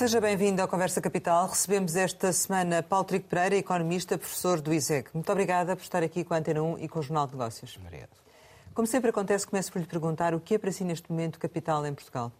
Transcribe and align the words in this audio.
Seja 0.00 0.18
bem-vindo 0.18 0.62
à 0.62 0.66
Conversa 0.66 0.98
Capital. 0.98 1.46
Recebemos 1.46 1.94
esta 1.94 2.32
semana 2.32 2.82
Paulo 2.82 3.04
Trigo 3.04 3.26
Pereira, 3.26 3.54
economista, 3.54 4.16
professor 4.16 4.58
do 4.58 4.72
ISEG. 4.72 5.08
Muito 5.12 5.30
obrigada 5.30 5.76
por 5.76 5.82
estar 5.82 6.02
aqui 6.02 6.24
com 6.24 6.32
a 6.32 6.38
Antena 6.38 6.62
1 6.62 6.78
e 6.78 6.88
com 6.88 7.00
o 7.00 7.02
Jornal 7.02 7.26
de 7.26 7.34
Negócios. 7.34 7.78
Obrigado. 7.84 8.08
Como 8.72 8.86
sempre 8.86 9.10
acontece, 9.10 9.46
começo 9.46 9.70
por 9.70 9.78
lhe 9.78 9.86
perguntar 9.86 10.34
o 10.34 10.40
que 10.40 10.54
é 10.54 10.58
para 10.58 10.72
si 10.72 10.84
neste 10.84 11.12
momento 11.12 11.38
capital 11.38 11.84
em 11.84 11.92
Portugal? 11.92 12.32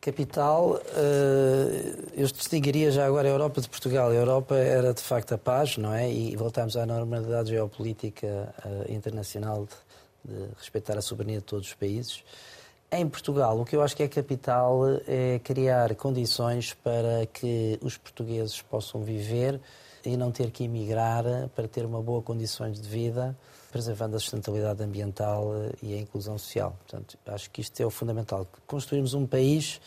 Capital, 0.00 0.80
eh, 0.94 1.96
eu 2.14 2.26
distinguiria 2.28 2.92
já 2.92 3.04
agora 3.04 3.26
a 3.26 3.32
Europa 3.32 3.60
de 3.60 3.68
Portugal. 3.68 4.10
A 4.10 4.14
Europa 4.14 4.54
era 4.54 4.94
de 4.94 5.02
facto 5.02 5.32
a 5.32 5.38
paz, 5.38 5.76
não 5.76 5.92
é? 5.92 6.08
E 6.08 6.36
voltamos 6.36 6.76
à 6.76 6.86
normalidade 6.86 7.50
geopolítica 7.50 8.54
eh, 8.64 8.92
internacional 8.92 9.66
de, 10.24 10.32
de 10.32 10.50
respeitar 10.56 10.96
a 10.96 11.02
soberania 11.02 11.38
de 11.38 11.44
todos 11.46 11.66
os 11.66 11.74
países. 11.74 12.22
Em 12.92 13.08
Portugal, 13.08 13.60
o 13.60 13.64
que 13.64 13.76
eu 13.76 13.82
acho 13.82 13.96
que 13.96 14.02
é 14.02 14.08
capital 14.08 14.80
é 15.06 15.38
criar 15.44 15.94
condições 15.94 16.74
para 16.74 17.24
que 17.32 17.78
os 17.80 17.96
portugueses 17.96 18.60
possam 18.62 19.04
viver 19.04 19.60
e 20.04 20.16
não 20.16 20.32
ter 20.32 20.50
que 20.50 20.64
emigrar 20.64 21.24
para 21.54 21.68
ter 21.68 21.84
uma 21.84 22.02
boa 22.02 22.20
condições 22.20 22.80
de 22.80 22.88
vida, 22.88 23.36
preservando 23.70 24.16
a 24.16 24.18
sustentabilidade 24.18 24.82
ambiental 24.82 25.52
e 25.80 25.94
a 25.94 25.98
inclusão 25.98 26.36
social. 26.36 26.76
Portanto, 26.80 27.16
acho 27.26 27.48
que 27.52 27.60
isto 27.60 27.80
é 27.80 27.86
o 27.86 27.90
fundamental. 27.90 28.44
Construirmos 28.66 29.14
um 29.14 29.24
país 29.24 29.80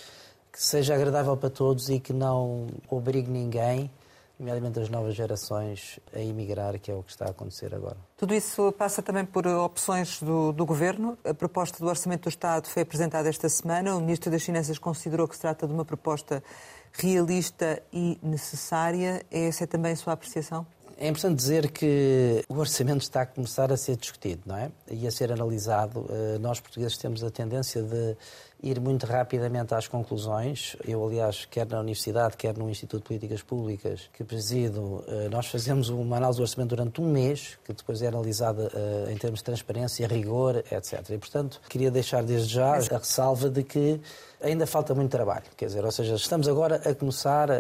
que 0.49 0.63
seja 0.63 0.95
agradável 0.95 1.35
para 1.35 1.49
todos 1.49 1.89
e 1.89 1.99
que 1.99 2.13
não 2.13 2.67
obrigue 2.89 3.30
ninguém 3.30 3.91
nomeadamente 4.39 4.80
as 4.80 4.89
novas 4.89 5.16
gerações, 5.16 6.00
a 6.14 6.20
emigrar, 6.20 6.80
que 6.80 6.92
é 6.92 6.94
o 6.94 7.03
que 7.03 7.12
está 7.12 7.26
a 7.26 7.30
acontecer 7.30 7.73
agora. 7.73 7.98
Tudo 8.17 8.34
isso 8.34 8.72
passa 8.73 9.02
também 9.02 9.25
por 9.25 9.45
opções 9.48 10.22
do, 10.22 10.52
do, 10.52 10.66
Governo. 10.66 11.17
A 11.23 11.34
proposta 11.34 11.78
do 11.80 11.88
Orçamento 11.88 12.23
do 12.23 12.30
Estado 12.30 12.67
foi 12.67 12.81
apresentada 12.81 13.30
esta 13.30 13.48
semana. 13.50 13.95
O 13.95 14.02
Ministro 14.02 14.31
das 14.31 14.44
Finanças 14.44 14.78
considerou 14.78 15.28
que 15.28 15.36
se 15.36 15.42
trata 15.42 15.67
de 15.67 15.73
uma 15.73 15.86
proposta 15.86 16.44
realista 16.92 17.81
e 17.92 18.17
necessária. 18.22 19.25
Essa 19.31 19.64
é 19.64 19.67
também 19.67 19.94
a 19.94 19.95
sua 19.95 20.14
apreciação? 20.14 20.66
É 20.97 21.08
importante 21.08 21.36
dizer 21.36 21.72
que 21.72 22.45
o 22.47 22.56
orçamento 22.56 23.02
está 23.02 23.22
a 23.23 23.25
começar 23.25 23.72
a 23.72 23.78
ser 23.78 23.97
discutido, 23.97 24.44
não 24.45 24.56
é? 24.56 24.72
E 24.90 25.08
a 25.08 25.12
ser 25.12 25.31
analisado. 25.31 26.06
Eh, 26.09 26.38
nós, 26.40 26.59
portugueses, 26.59 26.97
temos 26.97 27.23
a 27.23 27.31
tendência 27.31 27.81
de 27.81 28.16
ir 28.64 28.80
muito 28.80 29.06
rapidamente 29.06 29.75
às 29.75 29.88
conclusões. 29.88 30.78
Eu, 30.88 31.06
aliás, 31.06 31.45
quer 31.45 31.67
na 31.67 31.81
Universidade, 31.81 32.38
quer 32.38 32.58
no 32.58 32.69
Instituto 32.69 33.02
de 33.02 33.08
Políticas 33.09 33.42
Públicas, 33.42 34.09
que 34.14 34.23
presido, 34.23 35.03
eh, 35.06 35.28
nós 35.30 35.47
fazemos 35.47 35.89
uma 35.89 36.16
análise 36.16 36.38
do 36.38 36.44
orçamento 36.44 36.69
durante 36.69 37.02
um 37.02 37.11
mês, 37.11 37.59
que 37.66 37.73
depois 37.73 38.02
é 38.02 38.08
analisada 38.08 38.72
eh, 38.73 39.11
em 39.11 39.17
termos 39.17 39.41
de 39.41 39.44
transparência, 39.44 40.08
rigor, 40.08 40.64
etc. 40.72 41.09
E, 41.09 41.17
portanto, 41.17 41.59
queria 41.69 41.91
deixar 41.91 42.23
desde 42.23 42.53
já 42.53 42.75
a 42.75 42.97
ressalva 42.97 43.50
de 43.50 43.64
que 43.64 44.00
ainda 44.41 44.66
falta 44.66 44.95
muito 44.95 45.11
trabalho. 45.11 45.44
Quer 45.58 45.66
dizer, 45.66 45.84
ou 45.84 45.91
seja, 45.91 46.16
estamos 46.16 46.47
agora 46.47 46.78
a 46.89 46.95
começar, 46.95 47.50
uh, 47.50 47.53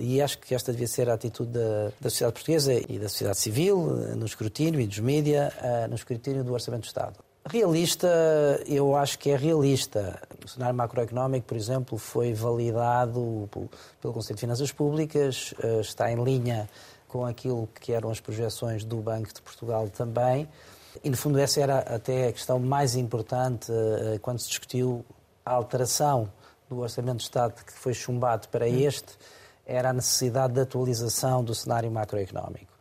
e 0.00 0.20
acho 0.20 0.38
que 0.38 0.54
esta 0.54 0.72
devia 0.72 0.88
ser 0.88 1.08
a 1.08 1.14
atitude 1.14 1.52
da, 1.52 1.92
da 2.00 2.10
sociedade 2.10 2.34
portuguesa 2.34 2.72
e 2.74 2.98
da 2.98 3.08
sociedade 3.08 3.38
civil, 3.38 3.78
no 4.16 4.26
escrutínio 4.26 4.80
e 4.80 4.86
dos 4.86 4.98
mídias, 4.98 5.52
uh, 5.54 5.88
no 5.88 5.94
escrutínio 5.94 6.42
do 6.42 6.52
Orçamento 6.52 6.82
do 6.82 6.86
Estado. 6.86 7.31
Realista, 7.44 8.08
eu 8.66 8.94
acho 8.96 9.18
que 9.18 9.30
é 9.30 9.36
realista. 9.36 10.20
O 10.44 10.48
cenário 10.48 10.76
macroeconómico, 10.76 11.46
por 11.46 11.56
exemplo, 11.56 11.98
foi 11.98 12.32
validado 12.32 13.48
pelo 14.00 14.14
Conselho 14.14 14.36
de 14.36 14.40
Finanças 14.40 14.70
Públicas, 14.70 15.52
eh, 15.60 15.80
está 15.80 16.10
em 16.10 16.22
linha 16.22 16.68
com 17.08 17.26
aquilo 17.26 17.68
que 17.80 17.92
eram 17.92 18.10
as 18.10 18.20
projeções 18.20 18.84
do 18.84 18.96
Banco 18.98 19.34
de 19.34 19.42
Portugal 19.42 19.88
também. 19.90 20.48
E, 21.02 21.10
no 21.10 21.16
fundo, 21.16 21.38
essa 21.38 21.60
era 21.60 21.78
até 21.80 22.28
a 22.28 22.32
questão 22.32 22.60
mais 22.60 22.94
importante 22.94 23.72
eh, 23.72 24.18
quando 24.22 24.38
se 24.38 24.48
discutiu 24.48 25.04
a 25.44 25.52
alteração 25.52 26.30
do 26.68 26.78
Orçamento 26.78 27.18
de 27.18 27.24
Estado 27.24 27.54
que 27.64 27.72
foi 27.72 27.92
chumbado 27.92 28.48
para 28.48 28.66
hum. 28.66 28.78
este, 28.78 29.18
era 29.66 29.90
a 29.90 29.92
necessidade 29.92 30.54
de 30.54 30.60
atualização 30.60 31.42
do 31.42 31.54
cenário 31.54 31.90
macroeconómico. 31.90 32.71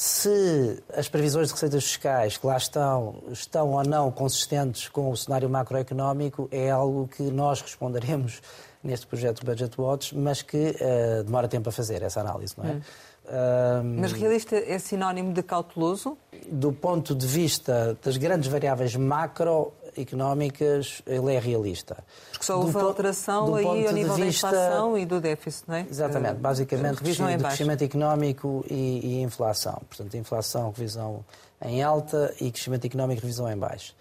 Se 0.00 0.80
as 0.96 1.08
previsões 1.08 1.48
de 1.48 1.54
receitas 1.54 1.82
fiscais 1.82 2.38
que 2.38 2.46
lá 2.46 2.56
estão 2.56 3.16
estão 3.32 3.72
ou 3.72 3.82
não 3.82 4.12
consistentes 4.12 4.88
com 4.88 5.10
o 5.10 5.16
cenário 5.16 5.50
macroeconómico, 5.50 6.48
é 6.52 6.70
algo 6.70 7.08
que 7.08 7.24
nós 7.24 7.60
responderemos 7.60 8.40
neste 8.80 9.08
projeto 9.08 9.44
Budget 9.44 9.74
Watch, 9.76 10.16
mas 10.16 10.40
que 10.40 10.70
uh, 10.70 11.24
demora 11.24 11.48
tempo 11.48 11.68
a 11.68 11.72
fazer 11.72 12.04
essa 12.04 12.20
análise, 12.20 12.54
não 12.56 12.64
é? 12.64 12.72
Hum. 12.74 12.80
Um, 13.28 14.00
mas 14.00 14.12
realista 14.12 14.54
é 14.54 14.78
sinónimo 14.78 15.32
de 15.32 15.42
cauteloso? 15.42 16.16
Do 16.48 16.72
ponto 16.72 17.12
de 17.12 17.26
vista 17.26 17.98
das 18.00 18.16
grandes 18.16 18.48
variáveis 18.48 18.94
macro, 18.94 19.72
económicas, 20.00 21.02
ele 21.06 21.34
é 21.34 21.38
realista. 21.38 21.96
Porque 22.30 22.44
só 22.44 22.58
houve 22.58 22.76
alteração 22.78 23.54
aí 23.54 23.64
ao 23.64 23.92
nível 23.92 24.14
vista... 24.14 24.50
da 24.50 24.56
inflação 24.56 24.98
e 24.98 25.06
do 25.06 25.20
déficit, 25.20 25.64
não 25.68 25.74
é? 25.76 25.86
Exatamente, 25.90 26.34
uh, 26.34 26.38
basicamente 26.38 26.98
revisão 26.98 27.36
de 27.36 27.44
crescimento 27.44 27.84
económico 27.84 28.64
e, 28.70 29.00
e, 29.02 29.22
inflação. 29.22 29.80
Portanto, 29.88 30.16
inflação, 30.16 30.70
revisão 30.70 31.24
em 31.62 31.82
alta 31.82 32.34
e 32.40 32.50
crescimento 32.50 32.86
económico, 32.86 33.22
revisão 33.22 33.50
em 33.50 33.56
baixo. 33.56 33.94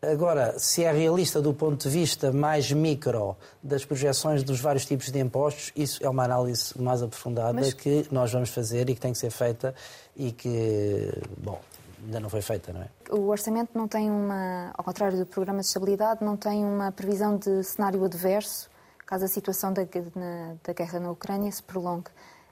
Agora, 0.00 0.56
se 0.58 0.84
é 0.84 0.92
realista 0.92 1.42
do 1.42 1.52
ponto 1.52 1.82
de 1.82 1.88
vista 1.88 2.30
mais 2.30 2.70
micro 2.70 3.36
das 3.60 3.84
projeções 3.84 4.44
dos 4.44 4.60
vários 4.60 4.86
tipos 4.86 5.10
de 5.10 5.18
impostos, 5.18 5.72
isso 5.74 6.04
é 6.04 6.08
uma 6.08 6.22
análise 6.22 6.80
mais 6.80 7.02
aprofundada 7.02 7.54
Mas... 7.54 7.72
que 7.72 8.06
nós 8.10 8.32
vamos 8.32 8.50
fazer 8.50 8.88
e 8.88 8.94
que 8.94 9.00
tem 9.00 9.12
que 9.12 9.18
ser 9.18 9.30
feita 9.30 9.74
e 10.16 10.30
que, 10.30 11.12
bom, 11.36 11.58
ainda 12.04 12.20
não 12.20 12.28
foi 12.28 12.42
feita, 12.42 12.72
não 12.72 12.82
é? 12.82 12.88
O 13.10 13.28
orçamento 13.28 13.70
não 13.74 13.88
tem 13.88 14.10
uma, 14.10 14.72
ao 14.76 14.84
contrário 14.84 15.18
do 15.18 15.26
programa 15.26 15.60
de 15.60 15.66
estabilidade, 15.66 16.24
não 16.24 16.36
tem 16.36 16.64
uma 16.64 16.92
previsão 16.92 17.36
de 17.36 17.62
cenário 17.64 18.04
adverso 18.04 18.70
caso 19.08 19.24
a 19.24 19.28
situação 19.28 19.72
da, 19.72 19.82
na, 20.14 20.56
da 20.62 20.72
guerra 20.74 21.00
na 21.00 21.10
Ucrânia 21.10 21.50
se 21.50 21.62
prolongue. 21.62 22.10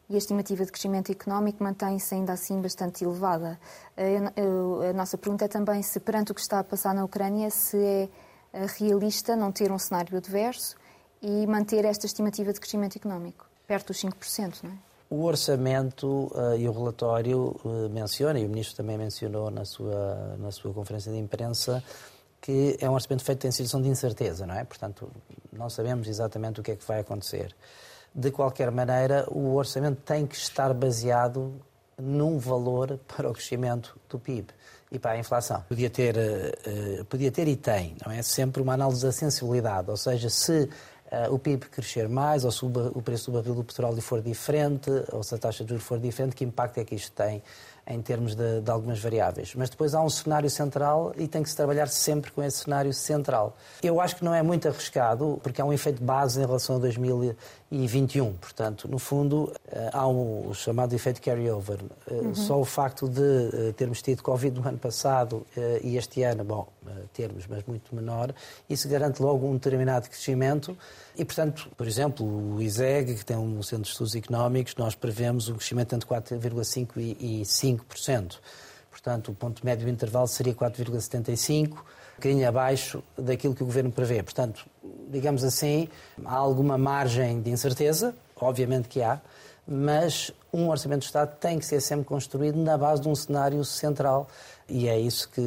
E 0.08 0.14
a 0.14 0.18
estimativa 0.18 0.64
de 0.64 0.72
crescimento 0.72 1.12
económico 1.12 1.62
mantém-se 1.62 2.14
ainda 2.14 2.32
assim 2.32 2.62
bastante 2.62 3.04
elevada. 3.04 3.60
A, 3.94 4.88
a, 4.88 4.92
nossa 4.94 5.18
pergunta 5.18 5.44
é 5.44 5.48
também 5.48 5.82
se, 5.82 6.00
perante 6.00 6.32
o 6.32 6.34
que 6.34 6.40
está 6.40 6.60
a 6.60 6.64
passar 6.64 6.94
na 6.94 7.04
Ucrânia, 7.04 7.50
se 7.50 7.76
é 7.76 8.08
eh, 8.54 8.66
realista 8.78 9.36
não 9.36 9.52
ter 9.52 9.70
um 9.70 9.78
cenário 9.78 10.16
adverso 10.16 10.76
e 11.20 11.46
manter 11.46 11.84
esta 11.84 12.06
estimativa 12.06 12.52
de 12.54 12.60
crescimento 12.60 12.96
económico, 12.96 13.46
perto 13.66 13.88
dos 13.88 14.00
5%, 14.00 14.62
não 14.62 14.70
é? 14.70 14.74
O 15.08 15.22
orçamento 15.22 16.32
uh, 16.34 16.56
e 16.58 16.68
o 16.68 16.72
relatório 16.72 17.56
uh, 17.64 17.88
menciona, 17.90 18.38
e 18.40 18.46
o 18.46 18.48
Ministro 18.48 18.76
também 18.76 18.98
mencionou 18.98 19.50
na 19.50 19.64
sua, 19.64 20.36
na 20.38 20.50
sua 20.50 20.72
conferência 20.72 21.12
de 21.12 21.18
imprensa, 21.18 21.82
que 22.40 22.76
é 22.80 22.90
um 22.90 22.94
orçamento 22.94 23.24
feito 23.24 23.46
em 23.46 23.50
situação 23.52 23.80
de 23.80 23.88
incerteza, 23.88 24.46
não 24.46 24.54
é? 24.54 24.64
Portanto, 24.64 25.10
não 25.52 25.70
sabemos 25.70 26.08
exatamente 26.08 26.60
o 26.60 26.62
que 26.62 26.72
é 26.72 26.76
que 26.76 26.84
vai 26.84 27.00
acontecer. 27.00 27.54
De 28.14 28.30
qualquer 28.30 28.70
maneira, 28.70 29.26
o 29.30 29.54
orçamento 29.54 30.00
tem 30.02 30.26
que 30.26 30.36
estar 30.36 30.74
baseado 30.74 31.54
num 31.98 32.38
valor 32.38 32.98
para 33.06 33.30
o 33.30 33.32
crescimento 33.32 33.98
do 34.08 34.18
PIB 34.18 34.48
e 34.90 34.98
para 34.98 35.12
a 35.12 35.18
inflação. 35.18 35.62
Podia 35.68 35.88
ter, 35.88 36.16
uh, 36.16 37.04
podia 37.06 37.30
ter 37.30 37.46
e 37.46 37.56
tem, 37.56 37.96
não 38.04 38.12
é? 38.12 38.22
Sempre 38.22 38.62
uma 38.62 38.74
análise 38.74 39.04
da 39.04 39.12
sensibilidade, 39.12 39.90
ou 39.90 39.96
seja, 39.96 40.28
se 40.28 40.68
uh, 41.12 41.32
o 41.32 41.38
PIB 41.38 41.66
crescer 41.66 42.08
mais, 42.08 42.44
ou 42.44 42.50
se 42.50 42.64
o, 42.64 43.02
preço 43.02 43.30
do 43.30 43.38
barril 43.38 43.54
do 43.54 43.64
petróleo 43.64 44.00
for 44.00 44.20
diferente, 44.20 44.90
ou 45.12 45.22
se 45.22 45.34
a 45.34 45.38
taxa 45.38 45.64
de 45.64 45.70
juros 45.70 45.84
for 45.84 45.98
diferente, 45.98 46.34
que 46.34 46.44
impacto 46.44 46.78
é 46.78 46.84
que 46.84 46.94
isto 46.94 47.12
tem 47.12 47.42
em 47.88 48.02
termos 48.02 48.34
de, 48.34 48.60
de, 48.60 48.70
algumas 48.70 48.98
variáveis. 48.98 49.54
Mas 49.54 49.70
depois 49.70 49.94
há 49.94 50.02
um 50.02 50.10
cenário 50.10 50.50
central 50.50 51.14
e 51.16 51.28
tem 51.28 51.42
que 51.42 51.48
se 51.48 51.54
trabalhar 51.54 51.86
sempre 51.86 52.32
com 52.32 52.42
esse 52.42 52.64
cenário 52.64 52.92
central. 52.92 53.56
Eu 53.80 54.00
acho 54.00 54.16
que 54.16 54.24
não 54.24 54.34
é 54.34 54.42
muito 54.42 54.66
arriscado, 54.66 55.38
porque 55.40 55.60
há 55.60 55.64
um 55.64 55.72
efeito 55.72 56.02
base 56.02 56.40
em 56.40 56.44
relação 56.44 56.76
a 56.76 56.78
2021. 56.80 58.32
Portanto, 58.34 58.88
no 58.88 58.98
fundo, 58.98 59.52
eh, 59.70 59.90
há 59.92 60.06
um, 60.08 60.48
o 60.48 60.54
chamado 60.54 60.94
efeito 60.94 61.22
carryover. 61.22 61.78
Eh, 62.10 62.14
uhum. 62.14 62.34
Só 62.34 62.60
o 62.60 62.64
facto 62.64 63.08
de 63.08 63.72
termos 63.74 64.02
tido 64.02 64.20
Covid 64.20 64.58
no 64.58 64.68
ano 64.68 64.78
passado 64.78 65.46
e 65.82 65.96
este 65.96 66.24
ano, 66.24 66.42
bom, 66.42 66.66
termos, 67.12 67.46
mas 67.46 67.64
muito 67.64 67.94
menor, 67.94 68.34
isso 68.68 68.88
garante 68.88 69.22
logo 69.22 69.46
um 69.46 69.54
determinado 69.54 70.08
crescimento 70.08 70.76
e, 71.16 71.24
portanto, 71.24 71.70
por 71.76 71.86
exemplo, 71.86 72.54
o 72.54 72.60
ISEG, 72.60 73.14
que 73.14 73.24
tem 73.24 73.36
um 73.36 73.62
centro 73.62 73.84
de 73.84 73.90
estudos 73.90 74.14
económicos, 74.14 74.74
nós 74.76 74.94
prevemos 74.94 75.48
um 75.48 75.54
crescimento 75.54 75.94
entre 75.94 76.08
4,5% 76.08 76.96
e 76.96 77.42
5%. 77.42 78.38
Portanto, 78.90 79.30
o 79.30 79.34
ponto 79.34 79.64
médio 79.64 79.84
do 79.84 79.90
intervalo 79.90 80.26
seria 80.26 80.54
4,75%, 80.54 81.72
um 81.72 81.76
bocadinho 82.16 82.48
abaixo 82.48 83.02
daquilo 83.16 83.54
que 83.54 83.62
o 83.62 83.66
Governo 83.66 83.92
prevê. 83.92 84.22
Portanto, 84.22 84.66
digamos 85.10 85.44
assim, 85.44 85.88
há 86.24 86.34
alguma 86.34 86.78
margem 86.78 87.40
de 87.42 87.50
incerteza, 87.50 88.14
obviamente 88.34 88.88
que 88.88 89.02
há, 89.02 89.20
mas 89.66 90.32
um 90.56 90.70
orçamento 90.70 91.00
de 91.00 91.06
Estado 91.06 91.36
tem 91.38 91.58
que 91.58 91.66
ser 91.66 91.80
sempre 91.80 92.06
construído 92.06 92.56
na 92.56 92.78
base 92.78 93.02
de 93.02 93.08
um 93.08 93.14
cenário 93.14 93.62
central 93.64 94.26
e 94.68 94.88
é 94.88 94.98
isso 94.98 95.28
que, 95.28 95.42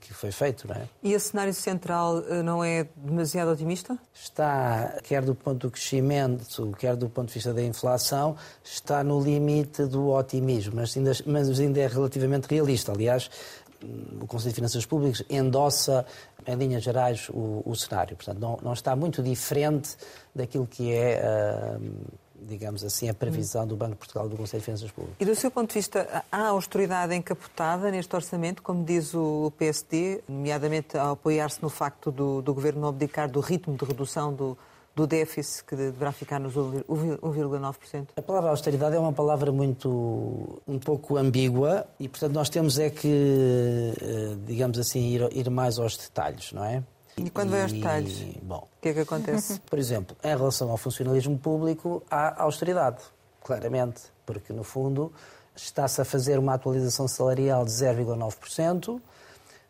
que 0.00 0.12
foi 0.12 0.32
feito, 0.32 0.66
não 0.66 0.74
é? 0.74 0.88
E 1.02 1.12
esse 1.12 1.30
cenário 1.30 1.54
central 1.54 2.24
eh, 2.28 2.42
não 2.42 2.64
é 2.64 2.88
demasiado 2.96 3.52
otimista? 3.52 3.96
Está, 4.12 4.98
quer 5.04 5.22
do 5.22 5.34
ponto 5.34 5.68
do 5.68 5.70
crescimento, 5.70 6.72
quer 6.76 6.96
do 6.96 7.08
ponto 7.08 7.28
de 7.28 7.34
vista 7.34 7.54
da 7.54 7.62
inflação, 7.62 8.36
está 8.64 9.04
no 9.04 9.20
limite 9.20 9.84
do 9.84 10.08
otimismo, 10.08 10.74
mas 10.76 10.96
ainda, 10.96 11.12
mas 11.24 11.60
ainda 11.60 11.80
é 11.80 11.86
relativamente 11.86 12.48
realista. 12.48 12.90
Aliás, 12.90 13.30
o 14.20 14.26
Conselho 14.26 14.50
de 14.50 14.56
Finanças 14.56 14.84
Públicas 14.84 15.22
endossa, 15.30 16.04
em 16.44 16.56
linhas 16.56 16.82
gerais, 16.82 17.28
o, 17.30 17.62
o 17.64 17.76
cenário. 17.76 18.16
Portanto, 18.16 18.40
não, 18.40 18.58
não, 18.60 18.72
está 18.72 18.96
muito 18.96 19.22
diferente 19.22 19.96
daquilo 20.34 20.66
que 20.66 20.92
é. 20.92 21.78
Uh, 21.78 22.27
digamos 22.42 22.84
assim, 22.84 23.08
a 23.08 23.14
previsão 23.14 23.66
do 23.66 23.76
Banco 23.76 23.92
de 23.92 23.98
Portugal 23.98 24.28
do 24.28 24.36
Conselho 24.36 24.60
de 24.60 24.64
Finanças 24.64 24.90
Públicas. 24.90 25.16
E 25.20 25.24
do 25.24 25.34
seu 25.34 25.50
ponto 25.50 25.68
de 25.68 25.74
vista, 25.74 26.24
há 26.30 26.48
austeridade 26.48 27.14
encapotada 27.14 27.90
neste 27.90 28.14
orçamento, 28.14 28.62
como 28.62 28.84
diz 28.84 29.14
o 29.14 29.52
PSD, 29.58 30.22
nomeadamente 30.28 30.96
ao 30.96 31.12
apoiar-se 31.12 31.62
no 31.62 31.68
facto 31.68 32.10
do, 32.10 32.42
do 32.42 32.54
Governo 32.54 32.82
não 32.82 32.88
abdicar 32.88 33.30
do 33.30 33.40
ritmo 33.40 33.76
de 33.76 33.84
redução 33.84 34.32
do, 34.32 34.56
do 34.98 35.06
déficit 35.06 35.64
que 35.64 35.76
deverá 35.76 36.10
ficar 36.10 36.40
nos 36.40 36.54
1,9%? 36.54 38.08
A 38.16 38.22
palavra 38.22 38.50
austeridade 38.50 38.96
é 38.96 38.98
uma 38.98 39.12
palavra 39.12 39.52
muito, 39.52 40.60
um 40.66 40.78
pouco 40.78 41.16
ambígua 41.16 41.86
e, 42.00 42.08
portanto, 42.08 42.32
nós 42.32 42.48
temos 42.48 42.78
é 42.78 42.90
que, 42.90 43.94
eh, 44.00 44.36
digamos 44.44 44.78
assim, 44.78 45.00
ir, 45.00 45.28
ir 45.32 45.48
mais 45.50 45.78
aos 45.78 45.96
detalhes, 45.96 46.52
não 46.52 46.64
é? 46.64 46.82
E 47.24 47.30
quando 47.30 47.50
vai 47.50 47.62
aos 47.62 47.72
detalhes, 47.72 48.22
bom, 48.42 48.66
o 48.78 48.80
que 48.80 48.88
é 48.88 48.94
que 48.94 49.00
acontece? 49.00 49.60
Por 49.68 49.78
exemplo, 49.78 50.16
em 50.22 50.36
relação 50.36 50.70
ao 50.70 50.76
funcionalismo 50.76 51.38
público, 51.38 52.02
há 52.10 52.42
austeridade, 52.42 52.98
claramente, 53.42 54.02
porque, 54.24 54.52
no 54.52 54.62
fundo, 54.62 55.12
está-se 55.56 56.00
a 56.00 56.04
fazer 56.04 56.38
uma 56.38 56.54
atualização 56.54 57.08
salarial 57.08 57.64
de 57.64 57.70
0,9%, 57.70 59.00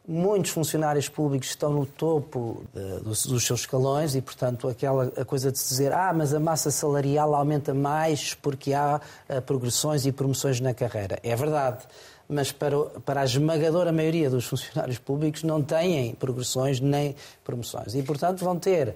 muitos 0.06 0.50
funcionários 0.52 1.08
públicos 1.08 1.48
estão 1.48 1.70
no 1.70 1.84
topo 1.84 2.64
de, 2.72 3.00
dos, 3.00 3.26
dos, 3.26 3.46
seus 3.46 3.60
escalões 3.60 4.14
e, 4.14 4.22
portanto, 4.22 4.66
aquela 4.68 5.12
a 5.16 5.24
coisa 5.24 5.52
de 5.52 5.58
se 5.58 5.68
dizer 5.68 5.92
ah, 5.92 6.12
mas 6.14 6.32
a 6.32 6.40
massa 6.40 6.70
salarial 6.70 7.34
aumenta 7.34 7.74
mais 7.74 8.32
porque 8.32 8.72
há 8.72 9.00
uh, 9.28 9.42
progressões 9.42 10.06
e 10.06 10.12
promoções 10.12 10.60
na 10.60 10.72
carreira. 10.72 11.18
É 11.22 11.36
verdade 11.36 11.86
mas 12.28 12.52
para, 12.52 12.76
para 13.04 13.22
a 13.22 13.24
esmagadora 13.24 13.90
maioria 13.90 14.28
dos 14.28 14.44
funcionários 14.44 14.98
públicos 14.98 15.42
não 15.42 15.62
têm 15.62 16.14
progressões 16.14 16.78
nem 16.78 17.16
promoções. 17.42 17.94
E, 17.94 18.02
portanto, 18.02 18.44
vão 18.44 18.58
ter, 18.58 18.94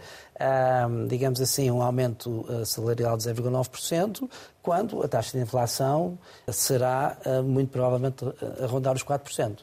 digamos 1.09 1.41
assim, 1.41 1.71
um 1.71 1.81
aumento 1.81 2.45
ah, 2.49 2.65
salarial 2.65 3.17
de 3.17 3.25
0,9%, 3.25 4.29
quando 4.63 5.03
a 5.03 5.09
taxa 5.09 5.37
de 5.37 5.43
inflação 5.43 6.19
será, 6.49 7.17
ah, 7.25 7.43
muito 7.43 7.71
provavelmente, 7.71 8.25
a 8.63 8.67
rondar 8.67 8.95
os 8.95 9.03
4%. 9.03 9.61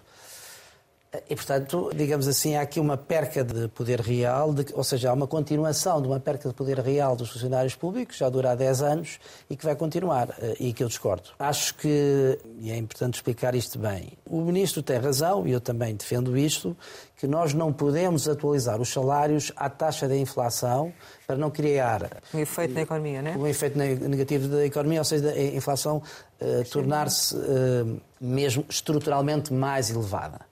E, 1.27 1.35
portanto, 1.35 1.89
digamos 1.95 2.27
assim, 2.27 2.55
há 2.55 2.61
aqui 2.61 2.79
uma 2.79 2.95
perca 2.95 3.43
de 3.43 3.67
poder 3.69 3.99
real, 3.99 4.53
de, 4.53 4.67
ou 4.75 4.83
seja, 4.83 5.09
há 5.09 5.13
uma 5.13 5.25
continuação 5.25 5.99
de 5.99 6.07
uma 6.07 6.19
perca 6.19 6.47
de 6.47 6.53
poder 6.53 6.77
real 6.79 7.15
dos 7.15 7.31
funcionários 7.31 7.73
públicos, 7.73 8.17
já 8.17 8.29
dura 8.29 8.51
há 8.51 8.55
10 8.55 8.81
anos, 8.83 9.19
e 9.49 9.55
que 9.55 9.65
vai 9.65 9.75
continuar, 9.75 10.29
eh, 10.39 10.55
e 10.59 10.71
que 10.71 10.83
eu 10.83 10.87
discordo. 10.87 11.29
Acho 11.39 11.73
que, 11.75 12.37
e 12.59 12.69
é 12.69 12.77
importante 12.77 13.15
explicar 13.15 13.55
isto 13.55 13.79
bem, 13.79 14.13
o 14.29 14.39
Ministro 14.41 14.83
tem 14.83 14.99
razão, 14.99 15.47
e 15.47 15.51
eu 15.51 15.59
também 15.59 15.95
defendo 15.95 16.37
isto, 16.37 16.77
que 17.17 17.25
nós 17.25 17.55
não 17.55 17.73
podemos 17.73 18.29
atualizar 18.29 18.79
os 18.79 18.89
salários 18.89 19.51
à 19.55 19.67
taxa 19.67 20.07
da 20.07 20.15
inflação 20.15 20.93
para 21.25 21.37
não 21.37 21.49
criar... 21.49 22.21
Um 22.31 22.39
efeito 22.39 22.75
na 22.75 22.81
economia, 22.81 23.21
não 23.23 23.31
é? 23.31 23.35
Um 23.35 23.47
efeito 23.47 23.77
negativo 23.79 24.47
da 24.47 24.63
economia, 24.63 24.99
ou 24.99 25.05
seja, 25.05 25.31
a 25.31 25.43
inflação 25.43 26.03
uh, 26.39 26.69
tornar-se 26.69 27.35
uh, 27.35 27.99
mesmo 28.21 28.63
estruturalmente 28.69 29.51
mais 29.51 29.89
elevada. 29.89 30.48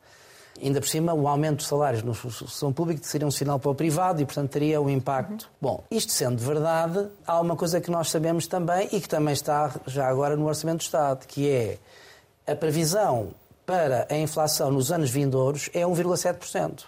Ainda 0.61 0.79
por 0.79 0.87
cima, 0.87 1.13
o 1.13 1.27
aumento 1.27 1.57
dos 1.57 1.67
salários 1.67 2.03
na 2.03 2.13
função 2.13 2.73
pública 2.73 3.01
seria 3.03 3.27
um 3.27 3.31
sinal 3.31 3.59
para 3.59 3.71
o 3.71 3.75
privado 3.75 4.21
e, 4.21 4.25
portanto, 4.25 4.49
teria 4.49 4.81
um 4.81 4.89
impacto. 4.89 5.43
Uhum. 5.43 5.49
Bom, 5.61 5.83
isto 5.91 6.11
sendo 6.11 6.37
verdade, 6.37 7.07
há 7.25 7.39
uma 7.39 7.55
coisa 7.55 7.79
que 7.79 7.91
nós 7.91 8.09
sabemos 8.09 8.47
também 8.47 8.89
e 8.91 8.99
que 8.99 9.07
também 9.07 9.33
está 9.33 9.73
já 9.85 10.07
agora 10.07 10.35
no 10.35 10.45
Orçamento 10.47 10.79
do 10.79 10.81
Estado, 10.81 11.25
que 11.27 11.49
é 11.49 11.77
a 12.45 12.55
previsão 12.55 13.29
para 13.65 14.07
a 14.09 14.15
inflação 14.15 14.71
nos 14.71 14.91
anos 14.91 15.09
vindouros 15.09 15.69
é 15.73 15.81
1,7%. 15.81 16.85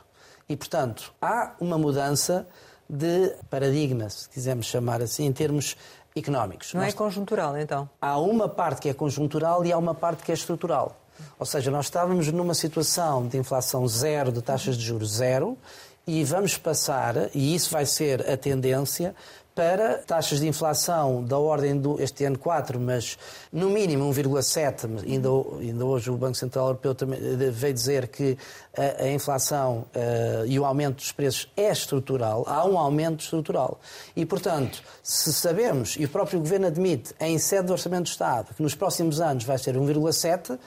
E, 0.48 0.56
portanto, 0.56 1.14
há 1.22 1.54
uma 1.60 1.78
mudança 1.78 2.48
de 2.90 3.36
paradigma, 3.50 4.10
se 4.10 4.28
quisermos 4.30 4.66
chamar 4.66 5.02
assim, 5.02 5.26
em 5.26 5.34
termos 5.34 5.76
económicos. 6.16 6.74
Não 6.74 6.82
é 6.82 6.86
Nós... 6.86 6.94
é 6.94 6.98
conjuntural, 6.98 7.58
então? 7.58 7.90
Há 8.02 8.18
uma 8.18 8.48
parte 8.50 8.82
que 8.82 8.90
é 8.90 8.94
conjuntural 8.94 9.64
e 9.66 9.72
há 9.72 9.78
uma 9.78 9.94
parte 9.94 10.24
que 10.24 10.32
é 10.32 10.34
estrutural. 10.34 10.96
Ou 11.38 11.46
seja, 11.46 11.72
nós 11.72 11.86
estávamos 11.86 12.32
numa 12.32 12.54
situação 12.54 13.28
de 13.28 13.38
inflação 13.38 13.88
zero, 13.88 14.32
de 14.32 14.42
taxas 14.42 14.78
de 14.78 14.84
juros 14.84 15.16
zero, 15.16 15.58
e 16.06 16.24
vamos 16.24 16.58
passar, 16.58 17.30
e 17.36 17.54
isso 17.54 17.70
vai 17.70 17.86
ser 17.86 18.28
a 18.28 18.36
tendência, 18.36 19.16
para 19.60 19.96
taxas 19.98 20.40
de 20.40 20.48
inflação 20.48 21.22
da 21.22 21.38
ordem 21.38 21.78
do 21.78 22.02
este 22.02 22.24
ano 22.24 22.38
4, 22.38 22.80
mas 22.80 23.18
no 23.52 23.70
mínimo 23.70 24.10
1,7. 24.10 25.04
Ainda, 25.06 25.30
ainda 25.60 25.86
hoje 25.86 26.10
o 26.10 26.16
Banco 26.16 26.36
Central 26.36 26.68
Europeu 26.68 26.96
também 26.96 27.20
eh, 27.20 27.50
veio 27.52 27.74
dizer 27.74 28.08
que 28.08 28.38
a, 28.78 29.04
a 29.04 29.12
inflação 29.12 29.86
uh, 29.94 30.46
e 30.46 30.58
o 30.58 30.64
aumento 30.64 30.96
dos 30.98 31.12
preços 31.12 31.52
é 31.58 31.70
estrutural. 31.70 32.46
Há 32.48 32.66
um 32.66 32.78
aumento 32.78 33.22
estrutural. 33.22 33.82
E, 34.16 34.26
portanto, 34.26 34.82
se 35.04 35.34
sabemos, 35.34 35.98
e 36.00 36.06
o 36.06 36.10
próprio 36.10 36.40
Governo 36.40 36.68
admite, 36.68 37.14
em 37.20 37.38
sede 37.38 37.68
do 37.68 37.74
Orçamento 37.74 38.04
do 38.04 38.12
Estado, 38.12 38.54
que 38.56 38.64
nos 38.64 38.76
próximos 38.76 39.20
anos 39.20 39.44
vai 39.44 39.58
ser 39.58 39.76
1,7, 39.76 40.58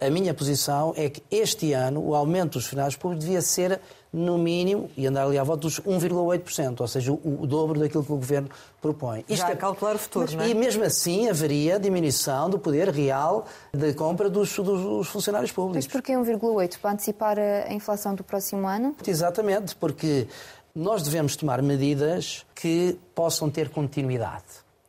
a 0.00 0.10
minha 0.10 0.32
posição 0.32 0.94
é 0.96 1.08
que 1.08 1.22
este 1.30 1.72
ano 1.72 2.00
o 2.00 2.14
aumento 2.14 2.52
dos 2.52 2.64
funcionários 2.64 2.96
públicos 2.96 3.24
devia 3.24 3.42
ser, 3.42 3.80
no 4.12 4.38
mínimo, 4.38 4.90
e 4.96 5.06
andar 5.06 5.24
ali 5.24 5.38
à 5.38 5.44
volta 5.44 5.62
dos 5.62 5.80
1,8%, 5.80 6.80
ou 6.80 6.88
seja, 6.88 7.12
o, 7.12 7.42
o, 7.42 7.46
dobro 7.46 7.78
daquilo 7.78 8.04
que 8.04 8.12
o 8.12 8.16
Governo 8.16 8.48
propõe. 8.80 9.24
Isto 9.28 9.42
Já 9.42 9.50
é 9.50 9.56
calcular 9.56 9.96
o 9.96 9.98
futuro, 9.98 10.24
mas, 10.24 10.34
não 10.34 10.44
é? 10.44 10.48
E 10.48 10.54
mesmo 10.54 10.84
assim 10.84 11.28
haveria 11.28 11.78
diminuição 11.78 12.48
do 12.48 12.58
poder 12.58 12.88
real 12.88 13.46
de 13.72 13.92
compra 13.94 14.30
dos, 14.30 14.56
dos 14.56 15.08
funcionários 15.08 15.52
públicos. 15.52 15.86
Mas 15.86 15.92
porquê 15.92 16.12
1,8%? 16.12 16.78
Para 16.78 16.92
antecipar 16.92 17.38
a 17.38 17.72
inflação 17.72 18.14
do 18.14 18.24
próximo 18.24 18.66
ano? 18.66 18.96
Exatamente, 19.06 19.76
porque 19.76 20.26
nós 20.74 21.02
devemos 21.02 21.36
tomar 21.36 21.60
medidas 21.60 22.46
que 22.54 22.98
possam 23.14 23.50
ter 23.50 23.68
continuidade. 23.68 24.44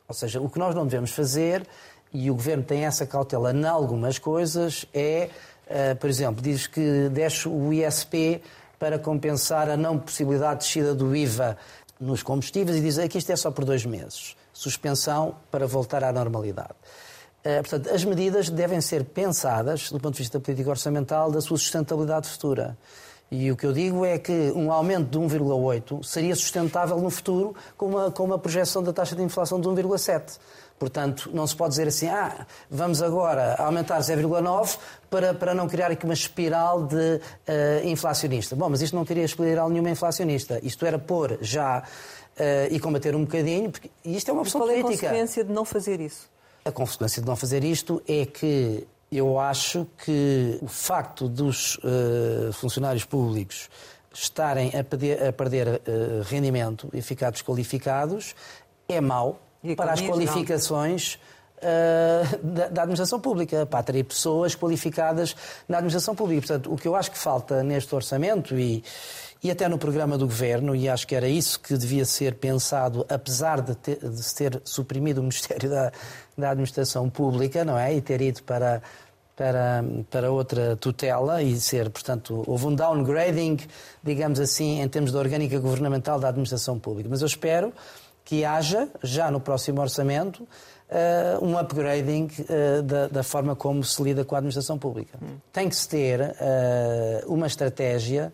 Ou 0.08 0.14
seja, 0.14 0.40
o 0.40 0.48
que 0.48 0.58
nós 0.58 0.74
não 0.74 0.84
devemos 0.84 1.10
fazer 1.10 1.66
e 2.12 2.30
o 2.30 2.34
Governo 2.34 2.62
tem 2.62 2.84
essa 2.84 3.06
cautela 3.06 3.52
em 3.52 3.64
algumas 3.64 4.18
coisas, 4.18 4.84
é, 4.92 5.30
uh, 5.66 5.96
por 5.96 6.10
exemplo, 6.10 6.42
diz 6.42 6.66
que 6.66 7.08
deixa 7.10 7.48
o 7.48 7.72
ISP 7.72 8.42
para 8.78 8.98
compensar 8.98 9.70
a 9.70 9.76
não 9.76 9.98
possibilidade 9.98 10.60
de 10.60 10.66
descida 10.66 10.94
do 10.94 11.14
IVA 11.14 11.56
nos 12.00 12.22
combustíveis 12.22 12.76
e 12.76 12.80
diz 12.80 12.98
que 13.08 13.18
isto 13.18 13.30
é 13.30 13.36
só 13.36 13.50
por 13.50 13.64
dois 13.64 13.86
meses. 13.86 14.36
Suspensão 14.52 15.36
para 15.50 15.66
voltar 15.66 16.04
à 16.04 16.12
normalidade. 16.12 16.74
Uh, 17.44 17.62
portanto, 17.62 17.90
as 17.90 18.04
medidas 18.04 18.50
devem 18.50 18.80
ser 18.80 19.04
pensadas, 19.04 19.90
do 19.90 19.98
ponto 19.98 20.14
de 20.14 20.18
vista 20.18 20.38
da 20.38 20.44
política 20.44 20.70
orçamental, 20.70 21.30
da 21.30 21.40
sua 21.40 21.56
sustentabilidade 21.56 22.28
futura. 22.28 22.76
E 23.34 23.50
o 23.50 23.56
que 23.56 23.64
eu 23.64 23.72
digo 23.72 24.04
é 24.04 24.18
que 24.18 24.52
um 24.54 24.70
aumento 24.70 25.08
de 25.08 25.18
1,8 25.18 26.04
seria 26.04 26.36
sustentável 26.36 27.00
no 27.00 27.08
futuro 27.08 27.56
com 27.78 27.86
uma, 27.86 28.10
com 28.10 28.24
uma 28.24 28.38
projeção 28.38 28.82
da 28.82 28.92
taxa 28.92 29.16
de 29.16 29.22
inflação 29.22 29.58
de 29.58 29.66
1,7. 29.66 30.38
Portanto, 30.82 31.30
não 31.32 31.46
se 31.46 31.54
pode 31.54 31.70
dizer 31.70 31.86
assim, 31.86 32.08
ah, 32.08 32.44
vamos 32.68 33.00
agora 33.00 33.54
aumentar 33.54 34.00
0,9 34.00 34.78
para, 35.08 35.32
para 35.32 35.54
não 35.54 35.68
criar 35.68 35.92
aqui 35.92 36.04
uma 36.04 36.12
espiral 36.12 36.84
de 36.88 36.96
uh, 36.96 37.20
inflacionista. 37.86 38.56
Bom, 38.56 38.68
mas 38.68 38.82
isto 38.82 38.96
não 38.96 39.04
queria 39.04 39.22
espiral 39.22 39.70
nenhuma 39.70 39.90
inflacionista. 39.90 40.58
Isto 40.60 40.84
era 40.84 40.98
pôr 40.98 41.38
já 41.40 41.84
uh, 41.84 42.42
e 42.68 42.80
combater 42.80 43.14
um 43.14 43.20
bocadinho, 43.20 43.70
porque 43.70 43.92
isto 44.04 44.28
é 44.28 44.32
uma 44.32 44.42
opção 44.42 44.60
política. 44.60 44.82
Qual 44.82 44.92
é 44.92 44.96
a 44.96 44.98
consequência 44.98 45.44
de 45.44 45.52
não 45.52 45.64
fazer 45.64 46.00
isso? 46.00 46.28
A 46.64 46.72
consequência 46.72 47.22
de 47.22 47.28
não 47.28 47.36
fazer 47.36 47.62
isto 47.62 48.02
é 48.08 48.26
que 48.26 48.84
eu 49.12 49.38
acho 49.38 49.86
que 50.04 50.58
o 50.60 50.66
facto 50.66 51.28
dos 51.28 51.76
uh, 51.76 52.52
funcionários 52.54 53.04
públicos 53.04 53.70
estarem 54.12 54.76
a 54.76 54.82
perder, 54.82 55.28
a 55.28 55.32
perder 55.32 55.80
rendimento 56.24 56.90
e 56.92 57.00
ficar 57.00 57.30
desqualificados 57.30 58.34
é 58.88 59.00
mau 59.00 59.38
para 59.76 59.92
as 59.92 60.00
qualificações 60.00 61.18
uh, 61.58 62.38
da, 62.42 62.68
da, 62.68 62.82
administração 62.82 63.20
pública, 63.20 63.64
para 63.64 63.80
atrair 63.80 64.04
pessoas 64.04 64.54
qualificadas 64.54 65.36
na 65.68 65.78
administração 65.78 66.14
pública. 66.14 66.46
Portanto, 66.46 66.72
o 66.72 66.76
que 66.76 66.88
eu 66.88 66.96
acho 66.96 67.10
que 67.10 67.18
falta 67.18 67.62
neste 67.62 67.94
orçamento 67.94 68.58
e, 68.58 68.82
e 69.42 69.50
até 69.50 69.68
no 69.68 69.78
programa 69.78 70.18
do 70.18 70.26
governo, 70.26 70.74
e 70.74 70.88
acho 70.88 71.06
que 71.06 71.14
era 71.14 71.28
isso 71.28 71.60
que 71.60 71.76
devia 71.76 72.04
ser 72.04 72.34
pensado, 72.34 73.06
apesar 73.08 73.60
de, 73.60 73.74
ter, 73.74 73.98
de 73.98 74.22
se 74.22 74.34
ter 74.34 74.60
suprimido 74.64 75.18
o 75.18 75.22
Ministério 75.22 75.70
da, 75.70 75.92
da 76.36 76.50
Administração 76.50 77.08
Pública, 77.08 77.64
não 77.64 77.78
é? 77.78 77.94
E 77.94 78.00
ter 78.00 78.20
ido 78.20 78.42
para 78.42 78.82
para, 79.34 79.84
para 80.10 80.30
outra 80.30 80.76
tutela 80.76 81.42
e 81.42 81.58
ser, 81.58 81.88
portanto, 81.90 82.44
houve 82.46 82.66
um 82.66 82.74
downgrading, 82.74 83.58
digamos 84.02 84.38
assim, 84.38 84.80
em 84.80 84.88
termos 84.88 85.10
da 85.10 85.18
orgânica 85.18 85.58
governamental 85.58 86.20
da 86.20 86.28
administração 86.28 86.78
pública. 86.78 87.08
Mas 87.10 87.22
eu 87.22 87.26
espero 87.26 87.72
que 88.32 88.46
haja, 88.46 88.88
já 89.02 89.30
no 89.30 89.40
próximo 89.40 89.82
orçamento, 89.82 90.42
uh, 90.42 91.44
um 91.44 91.58
upgrading 91.58 92.30
uh, 92.40 92.82
da, 92.82 93.06
da, 93.08 93.22
forma 93.22 93.54
como 93.54 93.84
se 93.84 94.02
lida 94.02 94.24
com 94.24 94.34
a 94.34 94.38
administração 94.38 94.78
pública. 94.78 95.18
Hum. 95.22 95.36
Tem 95.52 95.68
que 95.68 95.76
se 95.76 95.86
ter 95.86 96.18
uh, 96.18 96.34
uma 97.26 97.46
estratégia 97.46 98.32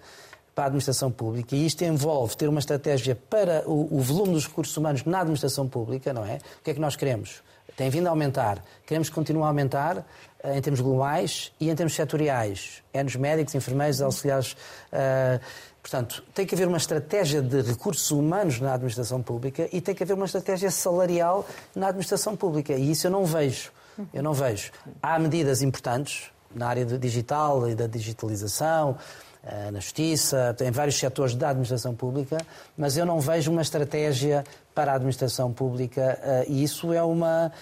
para 0.55 0.62
a 0.62 0.67
administração 0.69 1.11
pública 1.11 1.57
e 1.57 1.67
isto 1.67 1.83
envolve 1.83 2.37
ter 2.37 2.49
uma 2.49 2.61
estratégia 2.61 3.19
para 3.28 3.69
o, 3.69 3.99
o 3.99 4.00
volume 4.00 4.35
dos 4.35 4.47
recursos 4.47 4.76
humanos 4.76 5.02
na 5.02 5.19
administração 5.19 5.67
pública, 5.67 6.12
não 6.12 6.25
é? 6.25 6.37
O 6.61 6.62
que 6.62 6.71
é 6.71 6.75
que 6.75 6.81
nós 6.81 6.95
queremos? 6.95 7.43
tem 7.78 7.90
vindo 7.90 8.09
a 8.09 8.11
aumentar. 8.11 8.61
Queremos 8.85 9.09
que 9.09 9.14
continue 9.14 9.45
a 9.45 9.47
aumentar 9.47 10.05
em 10.45 10.61
termos 10.61 10.81
globais 10.81 11.52
e 11.61 11.71
em 11.71 11.75
termos 11.76 11.95
setoriais. 11.95 12.83
É 12.93 13.05
nos 13.05 13.14
médicos, 13.14 13.55
enfermeiros, 13.55 14.02
auxiliares. 14.02 14.55
Uh, 14.93 15.40
portanto, 15.83 16.23
tem 16.35 16.47
que 16.47 16.55
haver 16.55 16.69
uma 16.69 16.77
estratégia 16.77 17.41
de 17.41 17.63
recursos 17.63 18.11
humanos 18.11 18.61
na 18.61 18.75
administração 18.75 19.23
pública 19.23 19.69
e 19.73 19.81
tem 19.81 19.95
que 19.95 20.03
haver 20.03 20.15
uma 20.15 20.27
estratégia 20.27 20.71
salarial 20.71 21.47
na 21.75 21.89
administração 21.89 22.37
pública. 22.37 22.75
E 22.75 22.91
isso 22.91 23.07
eu 23.07 23.11
não 23.11 23.25
vejo. 23.25 23.71
Eu 24.13 24.23
não 24.23 24.33
vejo. 24.33 24.71
Há 25.03 25.19
medidas 25.19 25.63
importantes 25.63 26.31
na 26.55 26.69
área 26.69 26.85
digital 26.85 27.69
e 27.69 27.75
da 27.75 27.87
digitalização 27.87 28.97
eh, 29.43 29.71
na 29.71 29.81
justiça, 29.81 30.57
em 30.61 30.71
vários 30.71 30.99
setores 30.99 31.35
da 31.35 31.51
administração 31.51 31.95
pública, 31.95 32.39
mas 32.77 32.97
eu 32.97 33.07
não 33.07 33.21
vejo 33.21 33.51
uma 33.51 33.63
estratégia 33.63 34.45
para 34.75 34.93
a 34.93 34.95
administração 34.97 35.53
pública 35.53 36.19
eh, 36.23 36.45
e 36.49 36.65
isso 36.65 36.93
é 36.93 37.03
uma, 37.03 37.53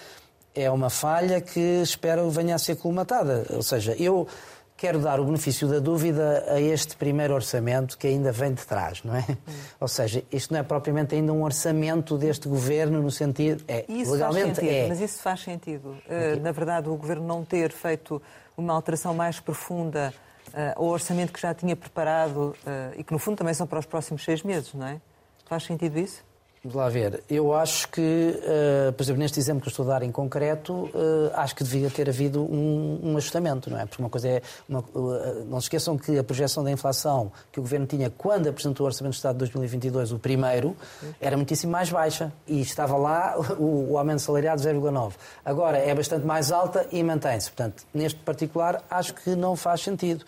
é 0.55 0.69
uma 0.71 0.89
falha 0.89 1.39
que 1.39 1.81
espero 1.81 2.29
venha 2.29 2.55
a 2.55 2.59
ser 2.59 2.77
colmatada. 2.77 3.45
Ou 3.51 3.61
seja, 3.61 3.95
eu 3.97 4.27
quero 4.77 4.99
dar 4.99 5.19
o 5.19 5.25
benefício 5.25 5.67
da 5.67 5.79
dúvida 5.79 6.45
a 6.47 6.61
este 6.61 6.95
primeiro 6.95 7.33
orçamento 7.33 7.97
que 7.97 8.05
ainda 8.05 8.31
vem 8.31 8.53
de 8.53 8.63
trás, 8.63 9.03
não 9.03 9.15
é? 9.15 9.25
Hum. 9.27 9.53
Ou 9.81 9.87
seja, 9.87 10.23
isto 10.31 10.53
não 10.53 10.59
é 10.59 10.63
propriamente 10.63 11.15
ainda 11.15 11.33
um 11.33 11.43
orçamento 11.43 12.15
deste 12.17 12.47
governo 12.47 13.01
no 13.01 13.09
sentido 13.09 13.63
é 13.67 13.83
isso 13.89 14.11
legalmente 14.11 14.55
sentido, 14.55 14.71
é. 14.71 14.87
Mas 14.87 15.01
isso 15.01 15.21
faz 15.21 15.41
sentido. 15.41 15.89
Uh, 15.89 16.39
na 16.41 16.51
verdade, 16.51 16.87
o 16.87 16.95
governo 16.95 17.25
não 17.25 17.43
ter 17.43 17.71
feito 17.71 18.21
uma 18.55 18.73
alteração 18.73 19.15
mais 19.15 19.39
profunda 19.39 20.13
uh, 20.49 20.83
o 20.83 20.85
orçamento 20.87 21.33
que 21.33 21.41
já 21.41 21.53
tinha 21.53 21.75
preparado 21.75 22.55
uh, 22.65 22.93
e 22.95 23.03
que, 23.03 23.11
no 23.11 23.19
fundo, 23.19 23.37
também 23.37 23.53
são 23.53 23.65
para 23.65 23.79
os 23.79 23.85
próximos 23.85 24.23
seis 24.23 24.43
meses, 24.43 24.73
não 24.73 24.85
é? 24.85 25.01
Faz 25.45 25.63
sentido 25.63 25.97
isso? 25.97 26.26
Vamos 26.67 26.75
lá 26.75 26.89
ver. 26.89 27.23
Eu 27.29 27.53
acho 27.53 27.87
que, 27.87 28.01
uh, 28.01 28.91
por 28.91 29.01
exemplo, 29.01 29.21
neste 29.21 29.39
exemplo 29.39 29.61
que 29.61 29.69
eu 29.69 29.71
estou 29.71 29.85
a 29.85 29.99
dar 29.99 30.03
em 30.03 30.11
concreto, 30.11 30.73
uh, 30.73 31.31
acho 31.35 31.55
que 31.55 31.63
devia 31.63 31.89
ter 31.89 32.09
havido 32.09 32.43
um, 32.43 32.99
um, 33.01 33.15
ajustamento, 33.15 33.69
não 33.69 33.79
é? 33.79 33.85
Porque 33.85 34.03
uma 34.03 34.09
coisa 34.09 34.27
é. 34.27 34.41
Uma, 34.67 34.79
uh, 34.79 35.45
não 35.45 35.61
se 35.61 35.67
esqueçam 35.67 35.97
que 35.97 36.19
a 36.19 36.23
projeção 36.25 36.65
da 36.65 36.69
inflação 36.69 37.31
que 37.53 37.59
o 37.59 37.61
Governo 37.63 37.85
tinha 37.85 38.09
quando 38.09 38.49
apresentou 38.49 38.83
o 38.83 38.87
Orçamento 38.87 39.13
de 39.13 39.17
Estado 39.17 39.35
de 39.35 39.39
2022, 39.39 40.11
o 40.11 40.19
primeiro, 40.19 40.75
era 41.21 41.37
muitíssimo 41.37 41.71
mais 41.71 41.89
baixa. 41.89 42.33
E 42.45 42.59
estava 42.59 42.97
lá 42.97 43.37
o, 43.57 43.93
o 43.93 43.97
aumento 43.97 44.19
salariado 44.19 44.61
de 44.61 44.67
0,9. 44.67 45.13
Agora 45.45 45.77
é 45.77 45.95
bastante 45.95 46.25
mais 46.25 46.51
alta 46.51 46.85
e 46.91 47.01
mantém-se. 47.01 47.49
Portanto, 47.49 47.85
neste 47.93 48.19
particular, 48.19 48.83
acho 48.89 49.13
que 49.13 49.37
não 49.37 49.55
faz 49.55 49.79
sentido. 49.79 50.25